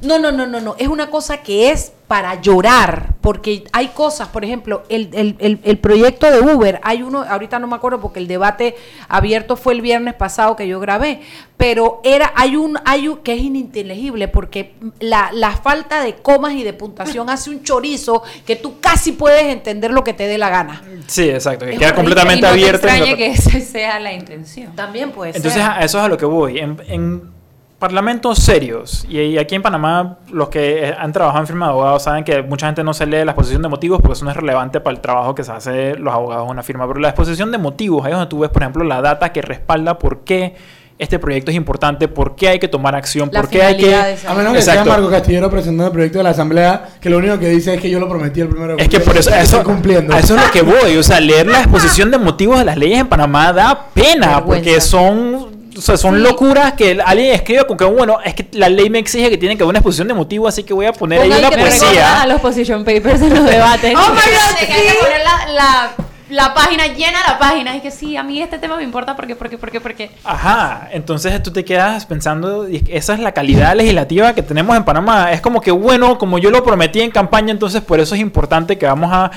No, 0.00 0.18
no, 0.18 0.30
no, 0.30 0.46
no, 0.46 0.60
no. 0.60 0.76
Es 0.78 0.88
una 0.88 1.10
cosa 1.10 1.38
que 1.38 1.70
es 1.70 1.92
para 2.06 2.40
llorar, 2.40 3.14
porque 3.20 3.64
hay 3.72 3.88
cosas, 3.88 4.28
por 4.28 4.42
ejemplo, 4.42 4.82
el, 4.88 5.10
el- 5.12 5.36
el- 5.40 5.60
el 5.62 5.78
proyecto 5.78 6.30
de 6.30 6.40
Uber, 6.40 6.80
hay 6.82 7.02
uno, 7.02 7.22
ahorita 7.22 7.58
no 7.58 7.66
me 7.66 7.76
acuerdo 7.76 8.00
porque 8.00 8.18
el 8.18 8.28
debate 8.28 8.76
abierto 9.08 9.56
fue 9.56 9.74
el 9.74 9.82
viernes 9.82 10.14
pasado 10.14 10.56
que 10.56 10.66
yo 10.66 10.80
grabé, 10.80 11.20
pero 11.58 12.00
era, 12.04 12.32
hay 12.34 12.56
un, 12.56 12.78
hay 12.86 13.08
un 13.08 13.18
que 13.18 13.34
es 13.34 13.40
ininteligible 13.42 14.26
porque 14.28 14.72
la, 15.00 15.30
la 15.34 15.50
falta 15.56 16.02
de 16.02 16.14
comas 16.14 16.52
y 16.54 16.62
de 16.62 16.72
puntuación 16.72 17.28
hace 17.30 17.50
un 17.50 17.62
chorizo 17.62 18.22
que 18.46 18.56
tú 18.56 18.80
casi 18.80 19.12
puedes 19.12 19.42
entender 19.44 19.90
lo 19.90 20.02
que 20.02 20.14
te 20.14 20.26
dé 20.26 20.38
la 20.38 20.48
gana. 20.48 20.82
Sí, 21.08 21.28
exacto, 21.28 21.66
que 21.66 21.72
Es 21.72 21.78
queda 21.78 21.94
completamente 21.94 22.38
Y 22.38 22.42
no 22.42 22.48
abierto. 22.48 22.86
que 22.86 23.26
esa 23.32 23.60
sea 23.60 24.00
la 24.00 24.12
intención. 24.14 24.74
También 24.74 25.10
puede 25.10 25.36
Entonces, 25.36 25.60
a 25.62 25.80
eso 25.80 25.98
es 25.98 26.04
a 26.04 26.08
lo 26.08 26.16
que 26.16 26.24
voy. 26.24 26.58
En, 26.58 26.80
en 26.88 27.37
parlamentos 27.78 28.38
serios, 28.38 29.06
y, 29.08 29.20
y 29.20 29.38
aquí 29.38 29.54
en 29.54 29.62
Panamá, 29.62 30.18
los 30.30 30.48
que 30.48 30.88
eh, 30.88 30.94
han 30.98 31.12
trabajado 31.12 31.42
en 31.42 31.46
firma 31.46 31.66
de 31.66 31.72
abogados 31.72 32.02
saben 32.02 32.24
que 32.24 32.42
mucha 32.42 32.66
gente 32.66 32.82
no 32.82 32.92
se 32.92 33.06
lee 33.06 33.24
la 33.24 33.32
exposición 33.32 33.62
de 33.62 33.68
motivos 33.68 34.00
porque 34.00 34.14
eso 34.14 34.24
no 34.24 34.30
es 34.32 34.36
relevante 34.36 34.80
para 34.80 34.96
el 34.96 35.00
trabajo 35.00 35.34
que 35.34 35.44
se 35.44 35.52
hace 35.52 35.94
los 35.94 36.12
abogados 36.12 36.44
en 36.46 36.50
una 36.50 36.62
firma. 36.62 36.86
Pero 36.88 37.00
la 37.00 37.08
exposición 37.10 37.52
de 37.52 37.58
motivos, 37.58 38.04
ahí 38.04 38.12
es 38.12 38.16
donde 38.18 38.28
tú 38.30 38.40
ves, 38.40 38.50
por 38.50 38.62
ejemplo, 38.62 38.84
la 38.84 39.00
data 39.00 39.32
que 39.32 39.42
respalda 39.42 39.98
por 39.98 40.24
qué 40.24 40.56
este 40.98 41.20
proyecto 41.20 41.52
es 41.52 41.56
importante, 41.56 42.08
por 42.08 42.34
qué 42.34 42.48
hay 42.48 42.58
que 42.58 42.66
tomar 42.66 42.96
acción, 42.96 43.30
La 43.32 43.40
por 43.40 43.48
qué 43.48 43.62
hay 43.62 43.76
que. 43.76 43.94
A 43.94 44.34
menos 44.34 44.52
que 44.52 44.62
sea 44.62 44.74
Exacto. 44.74 44.90
Marco 44.90 45.08
Castillero 45.08 45.48
presentando 45.48 45.86
el 45.86 45.92
proyecto 45.92 46.18
de 46.18 46.24
la 46.24 46.30
Asamblea, 46.30 46.88
que 47.00 47.08
lo 47.08 47.18
único 47.18 47.38
que 47.38 47.48
dice 47.48 47.74
es 47.74 47.80
que 47.80 47.88
yo 47.88 48.00
lo 48.00 48.08
prometí 48.08 48.40
el 48.40 48.48
primero 48.48 48.74
de 48.74 48.82
Es 48.82 48.88
que 48.88 48.98
por 48.98 49.16
eso, 49.16 49.32
eso, 49.32 49.62
cumpliendo. 49.62 50.12
a 50.12 50.18
eso 50.18 50.34
es 50.34 50.44
lo 50.44 50.50
que 50.50 50.62
voy. 50.62 50.96
O 50.96 51.02
sea, 51.04 51.20
leer 51.20 51.46
la 51.46 51.60
exposición 51.60 52.10
de 52.10 52.18
motivos 52.18 52.58
de 52.58 52.64
las 52.64 52.76
leyes 52.76 52.98
en 52.98 53.06
Panamá 53.06 53.52
da 53.52 53.86
pena, 53.94 54.44
porque 54.44 54.80
son, 54.80 55.57
o 55.78 55.80
sea, 55.80 55.96
son 55.96 56.22
locuras 56.22 56.72
que 56.72 57.00
alguien 57.04 57.32
escribe 57.32 57.64
con 57.66 57.76
que, 57.76 57.84
bueno, 57.84 58.18
es 58.24 58.34
que 58.34 58.48
la 58.52 58.68
ley 58.68 58.90
me 58.90 58.98
exige 58.98 59.30
que 59.30 59.38
tiene 59.38 59.56
que 59.56 59.62
haber 59.62 59.70
una 59.70 59.78
exposición 59.78 60.08
de 60.08 60.14
motivos, 60.14 60.48
así 60.48 60.64
que 60.64 60.74
voy 60.74 60.86
a 60.86 60.92
poner 60.92 61.20
ahí 61.20 61.30
una 61.30 61.50
que 61.50 61.58
poesía. 61.58 62.22
a 62.22 62.26
los 62.26 62.40
position 62.40 62.84
papers 62.84 63.22
en 63.22 63.34
los 63.34 63.44
debates. 63.50 63.94
Oh 63.94 64.10
my 64.10 64.16
God, 64.16 64.66
Que 64.66 64.72
hay 64.72 64.88
que 64.88 64.94
poner 64.94 65.20
la, 65.22 65.52
la, 65.52 65.90
la 66.30 66.54
página 66.54 66.88
llena 66.88 67.18
la 67.26 67.38
página. 67.38 67.76
Es 67.76 67.82
que 67.82 67.90
sí, 67.92 68.16
a 68.16 68.22
mí 68.24 68.42
este 68.42 68.58
tema 68.58 68.76
me 68.76 68.82
importa 68.82 69.14
porque, 69.14 69.36
porque, 69.36 69.56
porque, 69.56 69.80
porque. 69.80 70.10
Ajá, 70.24 70.88
entonces 70.90 71.40
tú 71.42 71.52
te 71.52 71.64
quedas 71.64 72.04
pensando, 72.06 72.68
y 72.68 72.84
esa 72.90 73.14
es 73.14 73.20
la 73.20 73.32
calidad 73.32 73.76
legislativa 73.76 74.34
que 74.34 74.42
tenemos 74.42 74.76
en 74.76 74.84
Panamá. 74.84 75.32
Es 75.32 75.40
como 75.40 75.60
que, 75.60 75.70
bueno, 75.70 76.18
como 76.18 76.38
yo 76.38 76.50
lo 76.50 76.64
prometí 76.64 77.00
en 77.00 77.10
campaña, 77.12 77.52
entonces 77.52 77.82
por 77.82 78.00
eso 78.00 78.14
es 78.16 78.20
importante 78.20 78.76
que 78.78 78.86
vamos 78.86 79.10
a, 79.12 79.30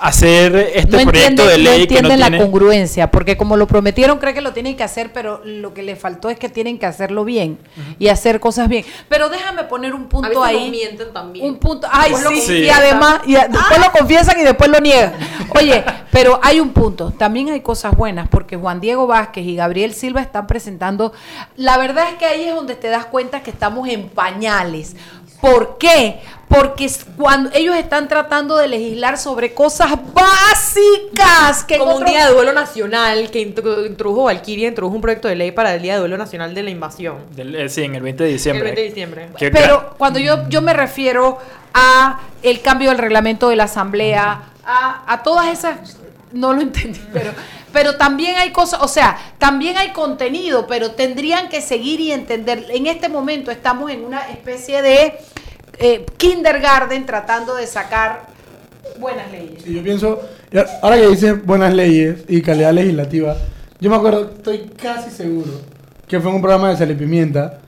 hacer 0.00 0.54
este 0.74 0.96
no 0.96 1.10
proyecto 1.10 1.42
entienden, 1.42 1.46
de 1.48 1.58
no 1.58 1.70
ley 1.70 1.86
que 1.86 1.94
no 1.94 1.98
entienden 2.08 2.20
la 2.20 2.26
tiene... 2.28 2.42
congruencia, 2.44 3.10
porque 3.10 3.36
como 3.36 3.56
lo 3.56 3.66
prometieron, 3.66 4.18
cree 4.18 4.34
que 4.34 4.40
lo 4.40 4.52
tienen 4.52 4.76
que 4.76 4.82
hacer, 4.84 5.12
pero 5.12 5.40
lo 5.44 5.74
que 5.74 5.82
le 5.82 5.96
faltó 5.96 6.30
es 6.30 6.38
que 6.38 6.48
tienen 6.48 6.78
que 6.78 6.86
hacerlo 6.86 7.24
bien 7.24 7.58
y 7.98 8.08
hacer 8.08 8.40
cosas 8.40 8.68
bien. 8.68 8.84
Pero 9.08 9.28
déjame 9.28 9.64
poner 9.64 9.94
un 9.94 10.04
A 10.04 10.08
punto 10.08 10.28
veces 10.28 10.44
ahí. 10.44 10.70
mienten 10.70 11.12
también. 11.12 11.46
Un 11.46 11.58
punto, 11.58 11.86
ay, 11.90 12.12
sí, 12.14 12.22
confiesan. 12.24 12.56
y 12.56 12.68
además, 12.70 13.20
y 13.26 13.36
a- 13.36 13.48
después 13.48 13.78
lo 13.80 13.92
confiesan 13.92 14.40
y 14.40 14.44
después 14.44 14.70
lo 14.70 14.78
niegan. 14.80 15.14
Oye, 15.58 15.84
pero 16.12 16.38
hay 16.42 16.60
un 16.60 16.70
punto, 16.70 17.10
también 17.10 17.48
hay 17.50 17.60
cosas 17.60 17.96
buenas, 17.96 18.28
porque 18.28 18.56
Juan 18.56 18.80
Diego 18.80 19.06
Vázquez 19.06 19.44
y 19.44 19.56
Gabriel 19.56 19.94
Silva 19.94 20.20
están 20.20 20.46
presentando, 20.46 21.12
la 21.56 21.76
verdad 21.78 22.04
es 22.10 22.14
que 22.18 22.26
ahí 22.26 22.44
es 22.44 22.54
donde 22.54 22.74
te 22.76 22.88
das 22.88 23.06
cuenta 23.06 23.42
que 23.42 23.50
estamos 23.50 23.88
en 23.88 24.08
pañales. 24.08 24.94
¿Por 25.40 25.78
qué? 25.78 26.20
Porque 26.48 26.90
cuando 27.16 27.50
ellos 27.52 27.76
están 27.76 28.08
tratando 28.08 28.56
de 28.56 28.68
legislar 28.68 29.18
sobre 29.18 29.52
cosas 29.52 29.90
básicas 30.14 31.64
que 31.64 31.78
como 31.78 31.96
un 31.96 32.04
día 32.04 32.26
de 32.26 32.32
duelo 32.32 32.52
nacional 32.52 33.30
que 33.30 33.40
intro- 33.40 33.84
introdujo 33.86 34.24
Valkyria, 34.24 34.68
introdujo 34.68 34.96
un 34.96 35.02
proyecto 35.02 35.28
de 35.28 35.36
ley 35.36 35.52
para 35.52 35.74
el 35.74 35.82
día 35.82 35.94
de 35.94 36.00
duelo 36.00 36.16
nacional 36.16 36.54
de 36.54 36.62
la 36.62 36.70
invasión. 36.70 37.16
Del- 37.36 37.54
eh, 37.54 37.68
sí, 37.68 37.82
en 37.84 37.94
el 37.94 38.02
20 38.02 38.24
de 38.24 38.30
diciembre. 38.30 38.60
El 38.70 38.74
20 38.76 38.80
de 38.80 38.88
diciembre. 38.88 39.28
Pero 39.52 39.94
cuando 39.98 40.18
yo, 40.18 40.48
yo 40.48 40.62
me 40.62 40.72
refiero 40.72 41.38
a 41.74 42.20
el 42.42 42.60
cambio 42.62 42.88
del 42.90 42.98
reglamento 42.98 43.48
de 43.50 43.56
la 43.56 43.64
asamblea, 43.64 44.42
a, 44.64 45.02
a 45.12 45.22
todas 45.22 45.48
esas, 45.48 45.98
no 46.32 46.52
lo 46.52 46.60
entendí, 46.62 47.00
pero, 47.12 47.32
pero 47.72 47.96
también 47.96 48.36
hay 48.36 48.50
cosas, 48.50 48.80
o 48.82 48.88
sea, 48.88 49.16
también 49.38 49.76
hay 49.76 49.90
contenido, 49.92 50.66
pero 50.66 50.92
tendrían 50.92 51.48
que 51.48 51.60
seguir 51.60 52.00
y 52.00 52.12
entender. 52.12 52.66
En 52.70 52.86
este 52.86 53.08
momento 53.08 53.50
estamos 53.50 53.90
en 53.90 54.04
una 54.04 54.28
especie 54.30 54.82
de 54.82 55.14
eh, 55.78 56.06
kindergarten 56.16 57.06
tratando 57.06 57.54
de 57.54 57.66
sacar 57.66 58.26
buenas 58.98 59.30
leyes. 59.30 59.62
Sí, 59.62 59.74
yo 59.74 59.82
pienso, 59.82 60.20
y 60.52 60.58
ahora 60.82 60.96
que 60.96 61.08
dices 61.08 61.44
buenas 61.44 61.74
leyes 61.74 62.24
y 62.28 62.42
calidad 62.42 62.72
legislativa, 62.72 63.36
yo 63.80 63.90
me 63.90 63.96
acuerdo, 63.96 64.32
estoy 64.34 64.70
casi 64.80 65.10
seguro 65.10 65.52
que 66.08 66.18
fue 66.20 66.30
en 66.30 66.36
un 66.36 66.42
programa 66.42 66.70
de 66.70 66.76
Sal 66.76 66.90
y 66.90 66.94
Pimienta 66.94 67.58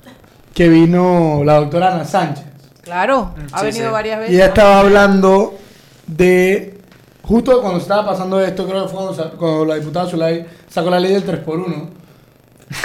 que 0.54 0.68
vino 0.68 1.42
la 1.44 1.54
doctora 1.56 1.94
Ana 1.94 2.04
Sánchez. 2.04 2.44
Claro, 2.82 3.34
ha 3.52 3.60
Sí, 3.60 3.66
venido 3.66 3.86
sí. 3.86 3.92
varias 3.92 4.16
Y 4.16 4.20
veces. 4.22 4.34
ella 4.34 4.46
estaba 4.46 4.80
hablando 4.80 5.54
de, 6.06 6.79
justo 7.22 7.60
cuando 7.60 7.78
estaba 7.78 8.06
pasando 8.06 8.40
esto, 8.40 8.66
creo 8.66 8.82
que 8.86 8.88
fue 8.92 9.06
cuando, 9.36 9.64
la 9.64 9.74
diputada 9.76 10.08
Zulay 10.08 10.46
sacó 10.68 10.90
la 10.90 11.00
ley 11.00 11.12
del 11.12 11.24
3x1. 11.26 11.88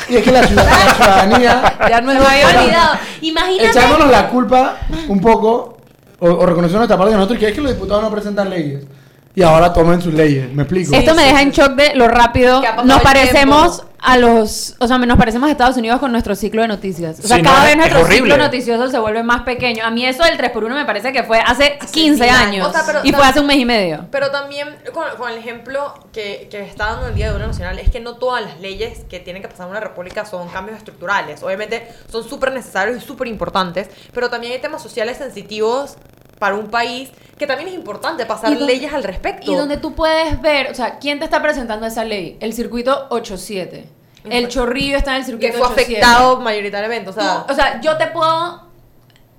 Y 0.09 0.15
es 0.15 0.23
que 0.23 0.31
la, 0.31 0.43
ciudad- 0.47 0.65
la 0.65 0.93
ciudadanía... 0.95 1.77
Ya 1.89 2.01
no 2.01 2.13
me 2.13 2.17
había 2.19 2.47
olvidado. 2.61 2.95
Imagínate. 3.21 3.69
Echándonos 3.69 4.09
la 4.09 4.29
culpa 4.29 4.77
un 5.07 5.21
poco, 5.21 5.77
o, 6.19 6.27
o 6.27 6.45
reconociendo 6.45 6.79
nuestra 6.79 6.97
parte 6.97 7.11
de 7.11 7.17
nosotros, 7.17 7.39
que 7.39 7.47
es 7.49 7.53
que 7.53 7.61
los 7.61 7.71
diputados 7.73 8.03
no 8.03 8.09
presentan 8.11 8.49
leyes. 8.49 8.83
Y 9.35 9.43
ahora 9.43 9.73
tomen 9.73 10.01
sus 10.01 10.13
leyes, 10.13 10.51
¿me 10.53 10.63
explico? 10.63 10.95
Esto 10.95 11.13
me 11.13 11.23
deja 11.23 11.41
en 11.41 11.51
shock 11.51 11.73
de 11.73 11.93
lo 11.95 12.07
rápido. 12.07 12.61
Nos 12.85 13.01
parecemos 13.01 13.77
tiempo. 13.79 13.94
A 14.05 14.17
los, 14.17 14.75
o 14.79 14.87
sea, 14.87 14.99
nos 14.99 15.17
parecemos 15.17 15.49
a 15.49 15.51
Estados 15.51 15.77
Unidos 15.77 15.99
con 15.99 16.11
nuestro 16.11 16.35
ciclo 16.35 16.61
de 16.61 16.67
noticias. 16.67 17.19
O 17.19 17.27
sea, 17.27 17.37
Sí, 17.37 17.43
cada 17.43 17.57
no, 17.57 17.63
vez 17.63 17.71
es 17.71 17.77
nuestro 17.77 18.05
ciclo 18.05 18.37
noticioso 18.37 18.87
se 18.87 18.99
vuelve 18.99 19.23
más 19.23 19.41
pequeño. 19.41 19.83
A 19.83 19.89
mí 19.89 20.05
eso 20.05 20.23
del 20.23 20.37
3x1 20.37 20.73
me 20.73 20.85
parece 20.85 21.11
que 21.11 21.23
fue 21.23 21.39
hace, 21.39 21.79
15 21.91 22.23
mil 22.23 22.29
años. 22.29 22.41
años. 22.45 22.67
O 22.67 22.71
sea, 22.71 22.83
pero 22.85 22.99
y 23.03 23.11
fue 23.11 23.25
hace 23.25 23.39
un 23.39 23.47
mes 23.47 23.57
y 23.57 23.65
medio. 23.65 24.05
Pero 24.11 24.29
también 24.29 24.77
con, 24.93 25.05
con 25.17 25.31
el 25.31 25.39
ejemplo 25.39 25.93
que, 26.13 26.47
que 26.51 26.61
está 26.61 26.91
dando 26.91 27.07
el 27.07 27.15
Día 27.15 27.25
de 27.25 27.31
Duelo 27.31 27.47
Nacional 27.47 27.79
es 27.79 27.89
que 27.89 27.99
no 27.99 28.17
todas 28.17 28.43
las 28.43 28.59
leyes 28.59 28.99
que 29.09 29.19
tienen 29.19 29.41
que 29.41 29.47
pasar 29.47 29.65
en 29.65 29.71
una 29.71 29.79
república 29.79 30.23
son 30.23 30.47
cambios 30.49 30.77
estructurales. 30.77 31.41
Obviamente 31.41 31.87
son 32.11 32.23
súper 32.27 32.53
necesarios 32.53 33.01
y 33.01 33.05
súper 33.05 33.27
importantes, 33.27 33.89
pero 34.13 34.29
también 34.29 34.53
hay 34.53 34.59
temas 34.59 34.83
sociales 34.83 35.17
sensitivos 35.17 35.97
para 36.39 36.55
un 36.55 36.67
país 36.67 37.09
que 37.37 37.47
también 37.47 37.69
es 37.69 37.75
importante 37.75 38.25
pasar 38.25 38.49
donde- 38.51 38.65
leyes 38.65 38.93
al 38.93 39.03
respecto. 39.03 39.51
Y 39.51 39.55
donde 39.55 39.77
tú 39.77 39.93
puedes 39.93 40.41
ver, 40.41 40.71
o 40.71 40.73
sea, 40.75 40.99
¿quién 40.99 41.19
te 41.19 41.25
está 41.25 41.41
presentando 41.41 41.85
esa 41.85 42.03
ley? 42.05 42.37
El 42.39 42.53
circuito 42.53 43.07
87. 43.09 43.89
El 44.29 44.47
chorrillo 44.47 44.97
está 44.97 45.11
en 45.11 45.17
el 45.17 45.25
circuito 45.25 45.47
que 45.47 45.57
fue 45.57 45.67
87. 45.67 46.03
afectado 46.03 46.39
mayoritariamente. 46.41 47.09
O 47.09 47.13
sea, 47.13 47.43
Tú- 47.45 47.53
o 47.53 47.55
sea, 47.55 47.79
yo 47.81 47.95
te 47.97 48.07
puedo. 48.07 48.63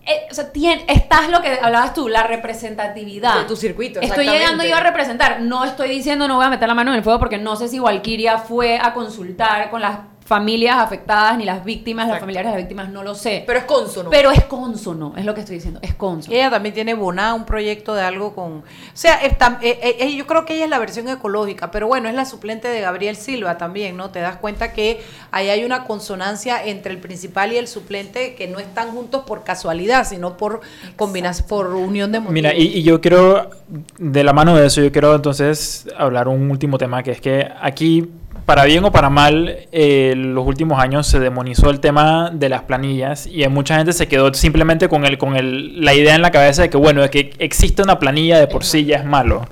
eh, 0.06 0.28
o 0.30 0.34
sea, 0.34 0.52
tien- 0.52 0.84
estás 0.86 1.28
lo 1.30 1.42
que 1.42 1.58
hablabas 1.60 1.92
tú, 1.92 2.08
la 2.08 2.22
representatividad. 2.22 3.40
De 3.40 3.44
tu 3.46 3.56
circuito, 3.56 4.00
Estoy 4.00 4.28
llegando 4.28 4.62
yo 4.64 4.76
a 4.76 4.80
representar. 4.80 5.40
No 5.40 5.64
estoy 5.64 5.88
diciendo 5.88 6.28
no 6.28 6.36
voy 6.36 6.44
a 6.46 6.50
meter 6.50 6.68
la 6.68 6.74
mano 6.74 6.92
en 6.92 6.98
el 6.98 7.02
fuego 7.02 7.18
porque 7.18 7.38
no 7.38 7.56
sé 7.56 7.66
si 7.68 7.78
Valkyria 7.80 8.38
fue 8.38 8.78
a 8.80 8.92
consultar 8.94 9.68
con 9.70 9.80
las 9.80 9.98
familias 10.26 10.76
afectadas 10.78 11.38
ni 11.38 11.44
las 11.44 11.64
víctimas, 11.64 12.08
las 12.08 12.18
familiares 12.18 12.50
de 12.50 12.58
las 12.58 12.62
víctimas, 12.64 12.90
no 12.90 13.02
lo 13.04 13.14
sé. 13.14 13.44
pero 13.46 13.60
es 13.60 13.64
cónsono. 13.64 14.10
Pero 14.10 14.30
es 14.32 14.42
consono, 14.44 15.14
es 15.16 15.24
lo 15.24 15.34
que 15.34 15.40
estoy 15.40 15.54
diciendo, 15.56 15.78
es 15.82 15.94
consono. 15.94 16.34
Ella 16.36 16.50
también 16.50 16.74
tiene 16.74 16.94
Boná, 16.94 17.32
un 17.34 17.46
proyecto 17.46 17.94
de 17.94 18.02
algo 18.02 18.34
con... 18.34 18.58
O 18.58 18.62
sea, 18.92 19.14
está- 19.22 19.58
eh, 19.62 19.78
eh, 19.82 19.96
eh, 20.00 20.16
yo 20.16 20.26
creo 20.26 20.44
que 20.44 20.54
ella 20.56 20.64
es 20.64 20.70
la 20.70 20.80
versión 20.80 21.08
ecológica, 21.08 21.70
pero 21.70 21.86
bueno, 21.86 22.08
es 22.08 22.14
la 22.16 22.24
suplente 22.24 22.66
de 22.66 22.80
Gabriel 22.80 23.14
Silva 23.16 23.56
también, 23.56 23.96
¿no? 23.96 24.10
Te 24.10 24.18
das 24.18 24.36
cuenta 24.36 24.72
que 24.72 25.00
ahí 25.30 25.48
hay 25.48 25.64
una 25.64 25.84
consonancia 25.84 26.62
entre 26.64 26.92
el 26.92 26.98
principal 26.98 27.52
y 27.52 27.56
el 27.56 27.68
suplente 27.68 28.34
que 28.34 28.48
no 28.48 28.58
están 28.58 28.90
juntos 28.90 29.22
por 29.26 29.44
casualidad, 29.44 30.06
sino 30.06 30.36
por 30.36 30.60
combinación, 30.96 31.46
por 31.48 31.68
unión 31.74 32.10
de 32.10 32.18
motivos. 32.18 32.34
Mira, 32.34 32.52
y, 32.52 32.64
y 32.66 32.82
yo 32.82 33.00
quiero, 33.00 33.50
de 33.98 34.24
la 34.24 34.32
mano 34.32 34.56
de 34.56 34.66
eso, 34.66 34.82
yo 34.82 34.90
quiero 34.90 35.14
entonces 35.14 35.86
hablar 35.96 36.26
un 36.26 36.50
último 36.50 36.78
tema, 36.78 37.02
que 37.04 37.12
es 37.12 37.20
que 37.20 37.48
aquí, 37.60 38.10
para 38.46 38.64
bien 38.64 38.84
o 38.84 38.92
para 38.92 39.10
mal, 39.10 39.66
eh, 39.72 40.14
los 40.16 40.46
últimos 40.46 40.78
años 40.80 41.08
se 41.08 41.18
demonizó 41.18 41.68
el 41.68 41.80
tema 41.80 42.30
de 42.32 42.48
las 42.48 42.62
planillas 42.62 43.26
y 43.26 43.46
mucha 43.48 43.76
gente 43.76 43.92
se 43.92 44.06
quedó 44.06 44.32
simplemente 44.34 44.88
con, 44.88 45.04
el, 45.04 45.18
con 45.18 45.36
el, 45.36 45.84
la 45.84 45.94
idea 45.94 46.14
en 46.14 46.22
la 46.22 46.30
cabeza 46.30 46.62
de 46.62 46.70
que, 46.70 46.76
bueno, 46.76 47.02
de 47.02 47.10
que 47.10 47.32
existe 47.40 47.82
una 47.82 47.98
planilla 47.98 48.38
de 48.38 48.46
por 48.46 48.64
sí 48.64 48.84
ya 48.84 48.98
es 48.98 49.04
malo. 49.04 49.44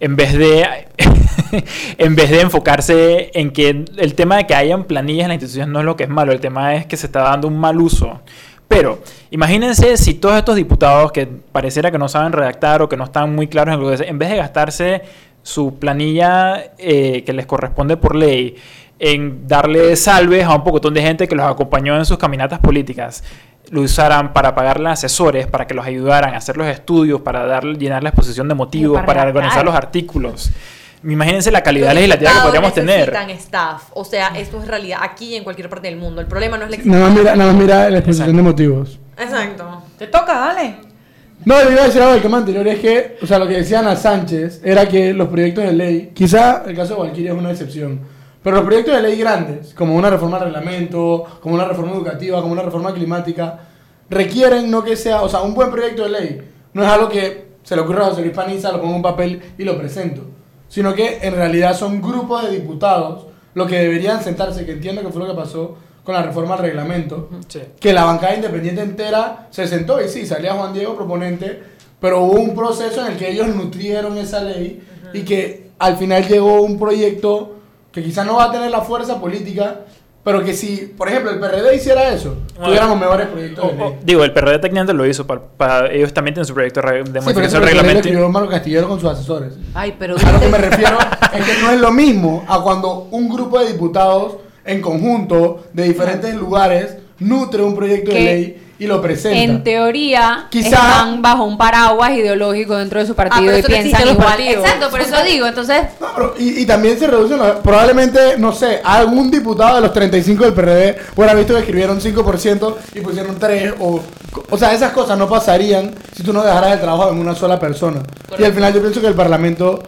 En 0.00 0.16
vez 0.16 0.36
de, 0.36 0.66
en 1.98 2.16
vez 2.16 2.30
de 2.30 2.40
enfocarse 2.40 3.30
en 3.34 3.52
que 3.52 3.84
el 3.96 4.14
tema 4.16 4.38
de 4.38 4.46
que 4.48 4.56
hayan 4.56 4.84
planillas 4.84 5.22
en 5.22 5.28
la 5.28 5.34
institución 5.34 5.70
no 5.70 5.78
es 5.78 5.84
lo 5.84 5.94
que 5.94 6.02
es 6.02 6.10
malo, 6.10 6.32
el 6.32 6.40
tema 6.40 6.74
es 6.74 6.84
que 6.84 6.96
se 6.96 7.06
está 7.06 7.22
dando 7.22 7.46
un 7.46 7.56
mal 7.56 7.80
uso. 7.80 8.22
Pero 8.66 9.00
imagínense 9.30 9.96
si 9.98 10.14
todos 10.14 10.36
estos 10.36 10.56
diputados 10.56 11.12
que 11.12 11.26
pareciera 11.26 11.92
que 11.92 11.98
no 11.98 12.08
saben 12.08 12.32
redactar 12.32 12.82
o 12.82 12.88
que 12.88 12.96
no 12.96 13.04
están 13.04 13.32
muy 13.32 13.46
claros 13.46 13.74
en 13.74 13.80
lo 13.80 13.96
que 13.96 14.08
en 14.08 14.18
vez 14.18 14.30
de 14.30 14.36
gastarse 14.38 15.02
su 15.42 15.78
planilla 15.78 16.72
eh, 16.78 17.22
que 17.24 17.32
les 17.32 17.46
corresponde 17.46 17.96
por 17.96 18.14
ley 18.14 18.56
en 18.98 19.48
darle 19.48 19.96
salves 19.96 20.44
a 20.44 20.54
un 20.54 20.62
pocotón 20.62 20.94
de 20.94 21.02
gente 21.02 21.26
que 21.26 21.34
los 21.34 21.44
acompañó 21.44 21.96
en 21.96 22.04
sus 22.04 22.18
caminatas 22.18 22.60
políticas, 22.60 23.24
lo 23.70 23.80
usaran 23.80 24.32
para 24.32 24.54
pagarle 24.54 24.90
asesores, 24.90 25.48
para 25.48 25.66
que 25.66 25.74
los 25.74 25.84
ayudaran 25.84 26.34
a 26.34 26.36
hacer 26.36 26.56
los 26.56 26.68
estudios, 26.68 27.20
para 27.20 27.44
dar, 27.46 27.64
llenar 27.64 28.02
la 28.04 28.10
exposición 28.10 28.46
de 28.46 28.54
motivos, 28.54 29.02
para 29.04 29.22
organizar 29.22 29.64
los 29.64 29.74
artículos. 29.74 30.52
Imagínense 31.02 31.50
la 31.50 31.62
calidad 31.62 31.88
Los 31.88 31.94
legislativa 31.96 32.30
que 32.32 32.40
podríamos 32.42 32.74
tener. 32.74 33.12
necesitan 33.12 33.30
staff. 33.30 33.82
O 33.94 34.04
sea, 34.04 34.28
esto 34.36 34.62
es 34.62 34.68
realidad 34.68 35.00
aquí 35.02 35.30
y 35.30 35.36
en 35.36 35.42
cualquier 35.42 35.68
parte 35.68 35.88
del 35.88 35.96
mundo. 35.98 36.20
El 36.20 36.28
problema 36.28 36.56
no 36.56 36.66
es 36.66 36.70
la 36.70 36.76
Nada 36.84 37.08
más 37.08 37.18
mira, 37.18 37.34
nada 37.34 37.52
más 37.52 37.60
mira 37.60 37.90
la 37.90 37.98
exposición 37.98 38.36
de 38.36 38.42
motivos. 38.42 39.00
Exacto. 39.18 39.82
Te 39.98 40.06
toca, 40.06 40.32
dale. 40.32 40.91
No, 41.44 41.60
yo 41.60 41.72
iba 41.72 41.82
a 41.82 41.86
decir 41.86 42.00
algo 42.00 42.14
del 42.14 42.22
tema 42.22 42.38
anterior, 42.38 42.66
es 42.68 42.78
que, 42.78 43.16
o 43.20 43.26
sea, 43.26 43.38
lo 43.38 43.48
que 43.48 43.54
decía 43.54 43.80
Ana 43.80 43.96
Sánchez 43.96 44.60
era 44.64 44.88
que 44.88 45.12
los 45.12 45.28
proyectos 45.28 45.64
de 45.64 45.72
ley, 45.72 46.12
quizá 46.14 46.62
el 46.66 46.76
caso 46.76 46.94
de 46.94 47.00
Valkyria 47.00 47.32
es 47.32 47.38
una 47.38 47.50
excepción, 47.50 48.00
pero 48.42 48.56
los 48.56 48.64
proyectos 48.64 48.94
de 48.94 49.02
ley 49.02 49.18
grandes, 49.18 49.74
como 49.74 49.96
una 49.96 50.08
reforma 50.08 50.36
al 50.36 50.44
reglamento, 50.44 51.24
como 51.40 51.56
una 51.56 51.64
reforma 51.64 51.92
educativa, 51.92 52.40
como 52.40 52.52
una 52.52 52.62
reforma 52.62 52.94
climática, 52.94 53.58
requieren 54.08 54.70
no 54.70 54.84
que 54.84 54.94
sea, 54.94 55.22
o 55.22 55.28
sea, 55.28 55.42
un 55.42 55.54
buen 55.54 55.70
proyecto 55.70 56.04
de 56.04 56.10
ley 56.10 56.42
no 56.74 56.82
es 56.82 56.88
algo 56.88 57.08
que 57.08 57.52
se 57.62 57.76
le 57.76 57.82
ocurra 57.82 58.06
a 58.06 58.10
José 58.10 58.22
Luis 58.22 58.34
Paniza, 58.34 58.70
lo 58.72 58.78
pongo 58.78 58.90
en 58.90 58.96
un 58.96 59.02
papel 59.02 59.42
y 59.58 59.64
lo 59.64 59.76
presento, 59.76 60.22
sino 60.68 60.94
que 60.94 61.18
en 61.22 61.34
realidad 61.34 61.76
son 61.76 62.00
grupos 62.00 62.44
de 62.44 62.52
diputados 62.52 63.26
los 63.54 63.68
que 63.68 63.78
deberían 63.78 64.22
sentarse, 64.22 64.64
que 64.64 64.72
entiendo 64.72 65.02
que 65.02 65.08
fue 65.08 65.20
lo 65.22 65.28
que 65.28 65.34
pasó 65.34 65.76
con 66.04 66.14
la 66.14 66.22
reforma 66.22 66.54
al 66.54 66.60
reglamento, 66.60 67.28
que 67.78 67.92
la 67.92 68.04
bancada 68.04 68.34
independiente 68.34 68.82
entera 68.82 69.46
se 69.50 69.66
sentó 69.66 70.00
y 70.04 70.08
sí, 70.08 70.26
salía 70.26 70.54
Juan 70.54 70.72
Diego 70.72 70.96
proponente, 70.96 71.62
pero 72.00 72.22
hubo 72.22 72.40
un 72.40 72.54
proceso 72.54 73.04
en 73.06 73.12
el 73.12 73.18
que 73.18 73.30
ellos 73.30 73.46
nutrieron 73.48 74.18
esa 74.18 74.40
ley 74.42 74.82
y 75.12 75.22
que 75.22 75.68
al 75.78 75.96
final 75.96 76.26
llegó 76.26 76.60
un 76.62 76.78
proyecto 76.78 77.56
que 77.92 78.02
quizás 78.02 78.26
no 78.26 78.36
va 78.36 78.44
a 78.44 78.52
tener 78.52 78.70
la 78.70 78.80
fuerza 78.80 79.20
política, 79.20 79.80
pero 80.24 80.42
que 80.44 80.54
si, 80.54 80.92
por 80.96 81.08
ejemplo, 81.08 81.30
el 81.32 81.38
PRD 81.40 81.74
hiciera 81.76 82.08
eso, 82.12 82.36
tuviéramos 82.64 82.98
mejores 82.98 83.26
proyectos 83.28 83.66
de 83.72 83.76
ley. 83.76 83.94
Digo, 84.04 84.24
el 84.24 84.32
PRD 84.32 84.58
técnicamente 84.60 84.94
lo 84.94 85.04
hizo, 85.06 85.26
para, 85.26 85.40
para- 85.42 85.92
ellos 85.92 86.12
también 86.14 86.34
tienen 86.34 86.46
su 86.46 86.54
proyecto 86.54 86.80
de 86.80 86.86
Sí, 87.04 87.10
pero 87.12 87.22
modificación 87.24 87.52
del 87.52 87.60
lo 87.60 87.66
reglamento. 87.66 87.98
escribió 88.08 88.28
Mario 88.28 88.48
Castillero 88.48 88.88
con 88.88 89.00
sus 89.00 89.10
asesores. 89.10 89.54
Ay, 89.74 89.94
pero... 89.98 90.16
A 90.16 90.32
lo 90.32 90.40
que 90.40 90.48
me 90.48 90.58
refiero 90.58 90.96
es 91.34 91.44
que 91.44 91.62
no 91.62 91.70
es 91.70 91.80
lo 91.80 91.90
mismo 91.92 92.44
a 92.48 92.60
cuando 92.62 93.08
un 93.10 93.28
grupo 93.28 93.58
de 93.60 93.72
diputados 93.72 94.36
en 94.64 94.80
conjunto 94.80 95.64
de 95.72 95.84
diferentes 95.84 96.34
lugares 96.34 96.96
nutre 97.18 97.62
un 97.62 97.74
proyecto 97.74 98.10
de 98.10 98.16
Que 98.16 98.24
ley 98.24 98.58
y 98.78 98.86
lo 98.86 99.00
presenta. 99.00 99.38
En 99.38 99.62
teoría, 99.62 100.48
Quizá- 100.50 100.70
están 100.70 101.22
bajo 101.22 101.44
un 101.44 101.56
paraguas 101.56 102.10
ideológico 102.12 102.76
dentro 102.76 102.98
de 102.98 103.06
su 103.06 103.14
partido 103.14 103.44
pero 103.46 103.58
y 103.58 103.62
no 103.62 103.66
piensan 103.68 104.02
igual. 104.08 104.16
partidos. 104.26 104.64
Exacto, 104.64 104.90
por 104.90 105.00
eso 105.00 105.14
digo. 105.24 105.46
Entonces, 105.46 105.82
Y, 106.40 106.62
y 106.62 106.66
también 106.66 106.98
se 106.98 107.06
reducen 107.06 107.38
los- 107.38 107.56
probablemente, 107.58 108.18
no 108.38 108.52
sé, 108.52 108.80
algún 108.82 109.30
diputado 109.30 109.76
de 109.76 109.82
los 109.82 109.92
35 109.92 110.44
del 110.44 110.52
PRD 110.54 110.96
hubiera 111.14 111.34
visto 111.34 111.52
que 111.54 111.60
escribieron 111.60 112.00
5% 112.00 112.76
y 112.94 113.00
pusieron 113.00 113.38
3 113.38 113.74
o 113.78 114.02
o 114.50 114.58
sea, 114.58 114.72
esas 114.72 114.92
cosas 114.92 115.16
no 115.18 115.28
pasarían 115.28 115.94
si 116.16 116.22
tú 116.22 116.32
no 116.32 116.42
dejaras 116.42 116.72
el 116.72 116.80
trabajo 116.80 117.10
en 117.12 117.18
una 117.18 117.34
sola 117.34 117.60
persona. 117.60 118.00
Y 118.38 118.42
al 118.42 118.52
final 118.54 118.72
yo 118.72 118.80
pienso 118.80 119.00
que 119.00 119.06
el 119.06 119.14
Parlamento 119.14 119.82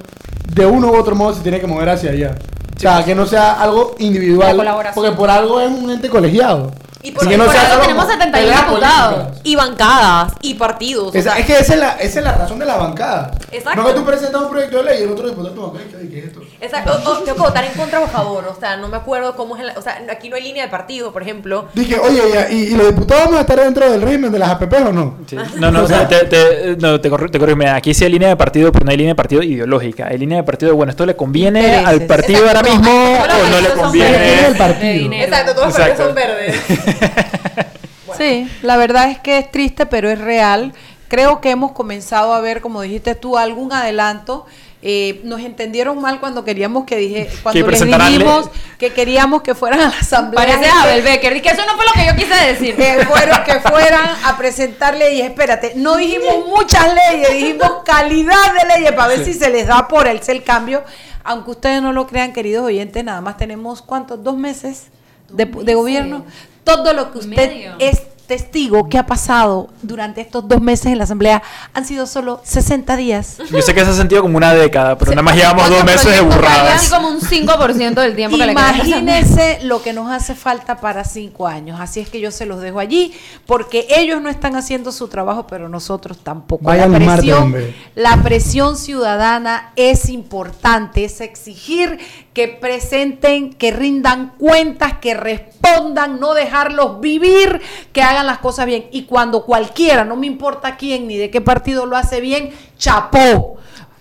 de 0.54 0.66
uno 0.66 0.92
u 0.92 0.96
otro 0.96 1.14
modo 1.16 1.34
se 1.34 1.40
tiene 1.40 1.58
que 1.60 1.66
mover 1.66 1.88
hacia 1.88 2.10
allá. 2.10 2.34
O 2.76 2.80
sea, 2.80 3.04
que 3.04 3.14
no 3.14 3.26
sea 3.26 3.60
algo 3.60 3.94
individual. 3.98 4.92
Porque 4.94 5.12
por 5.12 5.30
algo 5.30 5.60
es 5.60 5.70
un 5.70 5.90
ente 5.90 6.08
colegiado. 6.08 6.72
Y 7.04 7.12
por, 7.12 7.28
que 7.28 7.36
no 7.36 7.44
por 7.44 7.52
sea 7.52 7.60
algo 7.62 7.74
solo 7.74 7.82
tenemos 7.86 8.04
como 8.06 8.14
71 8.14 8.32
peleas 8.48 8.66
diputados. 8.66 9.14
políticas. 9.14 9.40
Y 9.44 9.56
bancadas, 9.56 10.32
y 10.40 10.54
partidos. 10.54 11.14
o 11.14 11.22
sea, 11.22 11.38
es 11.38 11.44
que 11.46 11.52
esa 11.58 11.74
es, 11.74 11.78
la, 11.78 11.90
esa 11.96 12.18
es 12.20 12.24
la 12.24 12.32
razón 12.32 12.58
de 12.58 12.64
la 12.64 12.76
bancada. 12.76 13.30
Exacto. 13.52 13.82
No 13.82 13.86
que 13.88 13.92
tú 13.94 14.04
presentas 14.06 14.40
un 14.40 14.48
proyecto 14.50 14.78
de 14.78 14.84
ley 14.84 15.00
y 15.00 15.02
el 15.04 15.10
otro 15.10 15.28
diputado 15.28 15.54
toma, 15.54 15.78
¿qué, 15.78 16.08
¿qué 16.08 16.18
es 16.20 16.24
esto? 16.24 16.40
Exacto. 16.60 16.92
O- 17.04 17.10
o 17.10 17.18
tengo 17.18 17.36
que 17.36 17.42
votar 17.42 17.64
en 17.64 17.72
contra 17.74 18.00
o 18.00 18.04
a 18.04 18.08
favor. 18.08 18.46
O 18.48 18.58
sea, 18.58 18.76
no 18.78 18.88
me 18.88 18.96
acuerdo 18.96 19.36
cómo 19.36 19.54
es. 19.56 19.62
el- 19.62 19.76
o 19.76 19.82
sea, 19.82 20.02
aquí 20.10 20.30
no 20.30 20.36
hay 20.36 20.42
línea 20.44 20.64
de 20.64 20.70
partido, 20.70 21.12
por 21.12 21.20
ejemplo. 21.20 21.68
Dije, 21.74 21.98
oye, 21.98 22.22
¿y, 22.50 22.54
y 22.54 22.74
los 22.74 22.86
diputados 22.86 23.26
van 23.28 23.36
a 23.36 23.40
estar 23.42 23.60
dentro 23.60 23.90
del 23.90 24.00
régimen 24.00 24.32
de 24.32 24.38
las 24.38 24.48
APP 24.50 24.72
o 24.86 24.92
no? 24.92 25.18
No, 25.56 25.70
no, 25.70 25.82
O 25.84 25.86
sea, 25.86 26.08
te, 26.08 26.24
te, 26.24 26.76
no, 26.78 26.98
te, 27.00 27.10
corri- 27.10 27.30
te. 27.30 27.38
Mira, 27.54 27.76
aquí 27.76 27.92
sí 27.92 28.04
hay 28.04 28.12
línea 28.12 28.30
de 28.30 28.36
partido, 28.36 28.72
pero 28.72 28.86
no 28.86 28.90
hay 28.90 28.96
línea 28.96 29.10
de 29.12 29.16
partido 29.16 29.42
ideológica. 29.42 30.06
Hay 30.06 30.16
línea 30.16 30.38
de 30.38 30.44
partido, 30.44 30.74
bueno, 30.74 30.88
esto 30.90 31.04
le 31.04 31.14
conviene 31.14 31.60
Intereses. 31.60 31.86
al 31.88 32.06
partido 32.06 32.46
ahora 32.48 32.62
mismo 32.62 32.90
o 32.90 33.50
no 33.50 33.60
le 33.60 33.68
conviene. 33.74 35.24
Exacto, 35.24 35.52
todos 35.54 35.66
los 35.68 35.76
partidos 35.76 35.98
son 36.06 36.14
verdes. 36.14 36.56
Sí, 38.16 38.48
la 38.62 38.76
verdad 38.76 39.10
es 39.10 39.18
que 39.18 39.38
es 39.38 39.50
triste, 39.50 39.86
pero 39.86 40.10
es 40.10 40.20
real. 40.20 40.72
Creo 41.08 41.40
que 41.40 41.50
hemos 41.50 41.72
comenzado 41.72 42.32
a 42.32 42.40
ver, 42.40 42.60
como 42.60 42.82
dijiste 42.82 43.14
tú, 43.14 43.36
algún 43.36 43.72
adelanto. 43.72 44.46
Eh, 44.86 45.22
nos 45.24 45.40
entendieron 45.40 45.98
mal 46.02 46.20
cuando 46.20 46.44
queríamos 46.44 46.84
que 46.84 46.96
dije, 46.96 47.30
cuando 47.42 47.66
les 47.66 47.80
dijimos 47.80 48.50
que 48.78 48.92
queríamos 48.92 49.40
que 49.40 49.54
fueran 49.54 49.80
a 49.80 49.88
la 49.88 49.98
asamblea. 49.98 50.44
Parece 50.44 50.70
Abel 50.70 51.02
Becker, 51.02 51.36
y 51.36 51.40
que 51.40 51.48
eso 51.48 51.62
no 51.64 51.74
fue 51.74 51.86
lo 51.86 51.92
que 51.92 52.06
yo 52.06 52.14
quise 52.14 52.52
decir. 52.52 52.76
Que, 52.76 53.06
fueron, 53.06 53.44
que 53.44 53.60
fueran 53.60 54.10
a 54.24 54.36
presentar 54.36 54.94
leyes. 54.94 55.24
Espérate, 55.24 55.72
no 55.76 55.96
dijimos 55.96 56.46
muchas 56.46 56.86
leyes, 56.94 57.32
dijimos 57.32 57.70
calidad 57.86 58.52
de 58.60 58.76
leyes 58.76 58.92
para 58.92 59.08
ver 59.08 59.24
si 59.24 59.32
se 59.32 59.48
les 59.48 59.66
da 59.66 59.88
por 59.88 60.06
el 60.06 60.20
el 60.26 60.42
cambio. 60.44 60.84
Aunque 61.22 61.52
ustedes 61.52 61.80
no 61.80 61.94
lo 61.94 62.06
crean, 62.06 62.34
queridos 62.34 62.66
oyentes, 62.66 63.02
nada 63.02 63.22
más 63.22 63.38
tenemos 63.38 63.80
cuántos, 63.80 64.22
dos 64.22 64.36
meses 64.36 64.88
de, 65.30 65.46
de 65.46 65.74
gobierno. 65.74 66.26
Todo 66.64 66.92
lo 66.92 67.12
que 67.12 67.18
usted 67.18 67.36
Medio. 67.36 67.74
es 67.78 68.00
testigo 68.26 68.88
que 68.88 68.98
ha 68.98 69.06
pasado 69.06 69.68
durante 69.82 70.20
estos 70.20 70.48
dos 70.48 70.60
meses 70.60 70.86
en 70.86 70.98
la 70.98 71.04
asamblea 71.04 71.42
han 71.74 71.84
sido 71.84 72.06
solo 72.06 72.40
60 72.44 72.96
días. 72.96 73.38
Yo 73.50 73.60
sé 73.60 73.74
que 73.74 73.84
se 73.84 73.90
ha 73.90 73.94
sentido 73.94 74.22
como 74.22 74.36
una 74.36 74.54
década, 74.54 74.96
pero 74.96 75.10
nada 75.10 75.22
más 75.22 75.36
llevamos 75.36 75.68
dos 75.68 75.84
meses 75.84 76.10
de 76.14 76.20
burradas. 76.20 76.88
como 76.88 77.08
un 77.08 77.20
5% 77.20 77.94
del 77.94 78.16
tiempo 78.16 78.36
que. 78.36 78.44
Imagínense 78.44 79.60
lo 79.62 79.82
que 79.82 79.92
nos 79.92 80.10
hace 80.10 80.34
falta 80.34 80.80
para 80.80 81.04
cinco 81.04 81.46
años. 81.46 81.80
Así 81.80 82.00
es 82.00 82.08
que 82.08 82.20
yo 82.20 82.30
se 82.30 82.46
los 82.46 82.60
dejo 82.60 82.78
allí, 82.78 83.12
porque 83.46 83.86
ellos 83.90 84.22
no 84.22 84.30
están 84.30 84.56
haciendo 84.56 84.92
su 84.92 85.08
trabajo, 85.08 85.46
pero 85.46 85.68
nosotros 85.68 86.18
tampoco. 86.18 86.64
Vayan 86.64 86.92
la 86.92 86.98
presión, 86.98 87.42
hombre. 87.42 87.74
la 87.94 88.22
presión 88.22 88.76
ciudadana 88.76 89.72
es 89.76 90.08
importante, 90.08 91.04
es 91.04 91.20
exigir 91.20 91.98
que 92.34 92.48
presenten, 92.48 93.54
que 93.54 93.70
rindan 93.70 94.34
cuentas, 94.36 94.98
que 94.98 95.14
respondan, 95.14 96.18
no 96.18 96.34
dejarlos 96.34 97.00
vivir, 97.00 97.62
que 97.92 98.02
hagan 98.02 98.26
las 98.26 98.38
cosas 98.38 98.66
bien. 98.66 98.88
Y 98.90 99.04
cuando 99.04 99.44
cualquiera, 99.44 100.04
no 100.04 100.16
me 100.16 100.26
importa 100.26 100.76
quién 100.76 101.06
ni 101.06 101.16
de 101.16 101.30
qué 101.30 101.40
partido 101.40 101.86
lo 101.86 101.96
hace 101.96 102.20
bien, 102.20 102.52
chapó. 102.76 103.58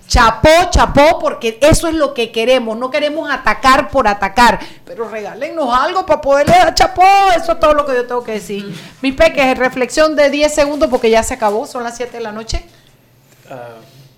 Chapó, 0.07 0.49
chapó, 0.69 1.17
porque 1.19 1.57
eso 1.61 1.87
es 1.87 1.93
lo 1.93 2.13
que 2.13 2.31
queremos. 2.31 2.77
No 2.77 2.91
queremos 2.91 3.31
atacar 3.31 3.89
por 3.89 4.07
atacar, 4.07 4.59
pero 4.83 5.07
regálenos 5.07 5.73
algo 5.73 6.05
para 6.05 6.21
poderle 6.21 6.55
dar 6.55 6.73
chapó. 6.73 7.03
Eso 7.35 7.53
es 7.53 7.59
todo 7.59 7.73
lo 7.73 7.85
que 7.85 7.93
yo 7.93 8.05
tengo 8.05 8.23
que 8.23 8.33
decir. 8.33 8.75
Mis 9.01 9.15
peques, 9.15 9.57
reflexión 9.57 10.15
de 10.15 10.29
10 10.29 10.53
segundos 10.53 10.89
porque 10.89 11.09
ya 11.09 11.23
se 11.23 11.35
acabó, 11.35 11.65
son 11.65 11.83
las 11.83 11.95
7 11.95 12.17
de 12.17 12.23
la 12.23 12.31
noche. 12.31 12.65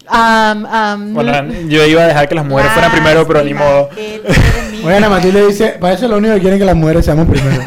Am, 0.07 1.13
Bueno, 1.13 1.53
yo 1.67 1.85
iba 1.85 2.03
a 2.03 2.07
dejar 2.07 2.27
que 2.27 2.35
las 2.35 2.45
mujeres 2.45 2.71
fueran 2.71 2.91
primero, 2.91 3.27
pero 3.27 3.43
ni 3.43 3.53
modo. 3.53 3.89
A 4.85 5.09
Matilde 5.09 5.47
dice, 5.47 5.77
para 5.79 5.93
eso 5.93 6.07
lo 6.07 6.17
único 6.17 6.33
que 6.35 6.41
quieren 6.41 6.59
que 6.59 6.65
las 6.65 6.75
mujeres 6.75 7.05
seamos 7.05 7.27
primero. 7.27 7.61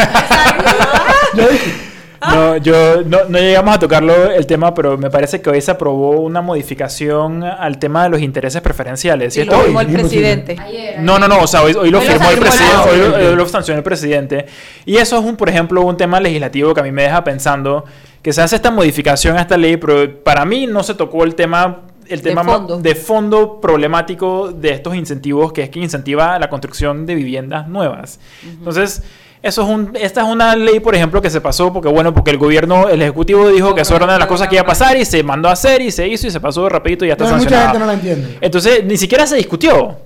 Yo 1.34 1.48
dije, 1.48 1.88
No, 2.20 2.56
yo 2.56 3.02
no, 3.04 3.24
no 3.28 3.38
llegamos 3.38 3.76
a 3.76 3.78
tocarlo 3.78 4.30
el 4.30 4.46
tema, 4.46 4.74
pero 4.74 4.98
me 4.98 5.10
parece 5.10 5.40
que 5.40 5.50
hoy 5.50 5.60
se 5.60 5.70
aprobó 5.70 6.20
una 6.20 6.40
modificación 6.40 7.44
al 7.44 7.78
tema 7.78 8.04
de 8.04 8.10
los 8.10 8.20
intereses 8.20 8.60
preferenciales. 8.60 9.34
Y 9.34 9.42
¿cierto? 9.42 9.56
lo 9.56 9.62
firmó 9.62 9.80
el 9.80 9.86
presidente. 9.88 10.56
No, 10.98 11.18
no, 11.18 11.28
no, 11.28 11.40
o 11.40 11.46
sea, 11.46 11.62
hoy, 11.62 11.74
hoy 11.74 11.90
lo 11.90 12.00
firmó 12.00 12.30
el 12.30 12.38
presidente, 12.38 12.90
hoy, 12.90 13.24
hoy 13.26 13.36
lo 13.36 13.46
sancionó 13.46 13.78
el 13.78 13.84
presidente. 13.84 14.46
Y 14.84 14.96
eso 14.96 15.18
es, 15.18 15.24
un, 15.24 15.36
por 15.36 15.48
ejemplo, 15.48 15.82
un 15.82 15.96
tema 15.96 16.20
legislativo 16.20 16.74
que 16.74 16.80
a 16.80 16.84
mí 16.84 16.92
me 16.92 17.02
deja 17.02 17.22
pensando 17.22 17.84
que 18.22 18.32
se 18.32 18.42
hace 18.42 18.56
esta 18.56 18.70
modificación 18.70 19.36
a 19.36 19.42
esta 19.42 19.56
ley, 19.56 19.76
pero 19.76 20.22
para 20.22 20.44
mí 20.44 20.66
no 20.66 20.82
se 20.82 20.94
tocó 20.94 21.24
el 21.24 21.34
tema 21.34 21.82
el 22.08 22.20
De 22.22 22.30
tema 22.30 22.42
ma- 22.42 22.52
fondo. 22.56 22.78
de 22.78 22.94
fondo 22.94 23.60
problemático 23.60 24.52
de 24.52 24.70
estos 24.70 24.94
incentivos, 24.94 25.52
que 25.52 25.62
es 25.64 25.70
que 25.70 25.78
incentiva 25.80 26.38
la 26.38 26.48
construcción 26.50 27.06
de 27.06 27.14
viviendas 27.14 27.68
nuevas. 27.68 28.18
Entonces, 28.44 29.02
eso 29.42 29.62
es 29.62 29.68
un, 29.68 29.92
esta 29.94 30.22
es 30.22 30.26
una 30.28 30.56
ley, 30.56 30.80
por 30.80 30.94
ejemplo, 30.94 31.22
que 31.22 31.30
se 31.30 31.40
pasó 31.40 31.72
porque, 31.72 31.88
bueno, 31.88 32.12
porque 32.12 32.30
el 32.32 32.38
gobierno, 32.38 32.88
el 32.88 33.00
ejecutivo 33.02 33.48
dijo 33.48 33.74
que 33.74 33.82
eso 33.82 33.94
era 33.94 34.04
una 34.04 34.14
de 34.14 34.18
las 34.18 34.28
cosas 34.28 34.48
que 34.48 34.56
iba 34.56 34.62
a 34.62 34.66
pasar 34.66 34.96
y 34.96 35.04
se 35.04 35.22
mandó 35.22 35.48
a 35.48 35.52
hacer 35.52 35.80
y 35.80 35.90
se 35.92 36.08
hizo 36.08 36.26
y 36.26 36.30
se 36.30 36.40
pasó 36.40 36.68
rapidito 36.68 37.04
y 37.04 37.08
ya 37.08 37.12
está 37.14 37.24
no, 37.30 37.36
mucha 37.36 37.62
gente 37.64 37.78
no 37.78 37.86
la 37.86 37.92
entiende. 37.94 38.38
Entonces, 38.40 38.84
ni 38.84 38.96
siquiera 38.96 39.26
se 39.26 39.36
discutió. 39.36 39.96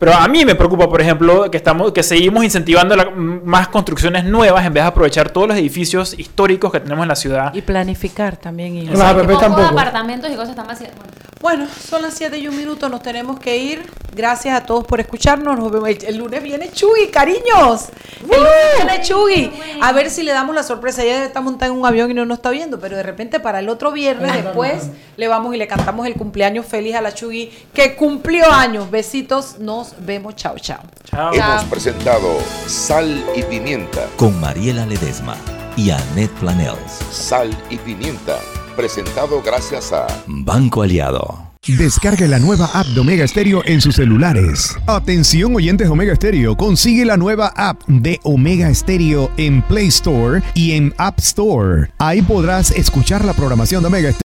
Pero 0.00 0.14
a 0.14 0.26
mí 0.28 0.44
me 0.46 0.54
preocupa, 0.56 0.88
por 0.88 1.00
ejemplo, 1.00 1.48
que 1.50 1.58
estamos, 1.58 1.92
que 1.92 2.02
seguimos 2.02 2.42
incentivando 2.42 2.96
la- 2.96 3.10
más 3.10 3.68
construcciones 3.68 4.24
nuevas 4.24 4.64
en 4.66 4.72
vez 4.72 4.82
de 4.82 4.88
aprovechar 4.88 5.30
todos 5.30 5.46
los 5.46 5.56
edificios 5.58 6.18
históricos 6.18 6.72
que 6.72 6.80
tenemos 6.80 7.02
en 7.04 7.08
la 7.08 7.16
ciudad. 7.16 7.54
Y 7.54 7.60
planificar 7.60 8.36
también. 8.38 8.76
y- 8.76 8.86
Pocos 8.88 9.40
tampoco. 9.40 9.62
apartamentos 9.68 10.30
y 10.30 10.34
cosas 10.34 10.50
están 10.50 10.66
vacías. 10.66 10.90
Bueno, 10.96 11.10
Bueno, 11.42 11.66
son 11.88 12.02
las 12.02 12.12
7 12.14 12.36
y 12.38 12.48
un 12.48 12.56
minuto, 12.56 12.88
nos 12.90 13.02
tenemos 13.02 13.38
que 13.40 13.56
ir. 13.56 13.86
Gracias 14.14 14.54
a 14.54 14.66
todos 14.66 14.84
por 14.84 15.00
escucharnos. 15.00 15.58
Nos 15.58 15.70
vemos. 15.72 15.88
El, 15.88 16.04
el 16.04 16.16
lunes 16.18 16.42
viene 16.42 16.70
Chugi, 16.70 17.06
cariños. 17.10 17.88
El 18.22 18.26
lunes 18.28 18.52
viene 18.76 19.00
Chugi. 19.02 19.50
A 19.80 19.92
ver 19.92 20.10
si 20.10 20.22
le 20.22 20.32
damos 20.32 20.54
la 20.54 20.62
sorpresa. 20.62 21.02
Ella 21.02 21.24
está 21.24 21.40
montada 21.40 21.72
en 21.72 21.78
un 21.78 21.86
avión 21.86 22.10
y 22.10 22.14
no 22.14 22.26
nos 22.26 22.38
está 22.38 22.50
viendo, 22.50 22.78
pero 22.78 22.96
de 22.96 23.02
repente 23.02 23.40
para 23.40 23.60
el 23.60 23.68
otro 23.70 23.90
viernes 23.92 24.32
después 24.34 24.90
le 25.16 25.28
vamos 25.28 25.54
y 25.54 25.58
le 25.58 25.66
cantamos 25.66 26.06
el 26.06 26.14
cumpleaños 26.14 26.66
feliz 26.66 26.94
a 26.94 27.00
la 27.00 27.14
Chugi 27.14 27.50
que 27.72 27.96
cumplió 27.96 28.44
años. 28.52 28.90
Besitos, 28.90 29.58
nos 29.60 29.89
vemos. 30.00 30.36
Chao, 30.36 30.56
chao. 30.58 30.80
Chao. 31.04 31.32
Hemos 31.34 31.64
presentado 31.64 32.38
Sal 32.66 33.24
y 33.34 33.42
Pimienta. 33.42 34.06
Con 34.16 34.38
Mariela 34.40 34.86
Ledesma 34.86 35.36
y 35.76 35.90
Annette 35.90 36.32
Planels. 36.40 37.00
Sal 37.10 37.50
y 37.70 37.76
Pimienta. 37.78 38.38
Presentado 38.76 39.42
gracias 39.42 39.92
a 39.92 40.06
Banco 40.26 40.82
Aliado. 40.82 41.50
Descargue 41.66 42.26
la 42.26 42.38
nueva 42.38 42.70
app 42.72 42.86
de 42.86 43.00
Omega 43.00 43.26
Stereo 43.28 43.62
en 43.66 43.82
sus 43.82 43.96
celulares. 43.96 44.76
Atención 44.86 45.54
oyentes 45.54 45.86
de 45.86 45.92
Omega 45.92 46.16
Stereo, 46.16 46.56
consigue 46.56 47.04
la 47.04 47.18
nueva 47.18 47.52
app 47.54 47.86
de 47.86 48.18
Omega 48.22 48.74
Stereo 48.74 49.30
en 49.36 49.60
Play 49.62 49.88
Store 49.88 50.42
y 50.54 50.72
en 50.72 50.94
App 50.96 51.18
Store. 51.18 51.90
Ahí 51.98 52.22
podrás 52.22 52.70
escuchar 52.70 53.26
la 53.26 53.34
programación 53.34 53.82
de 53.82 53.88
Omega 53.88 54.10
Stereo. 54.10 54.18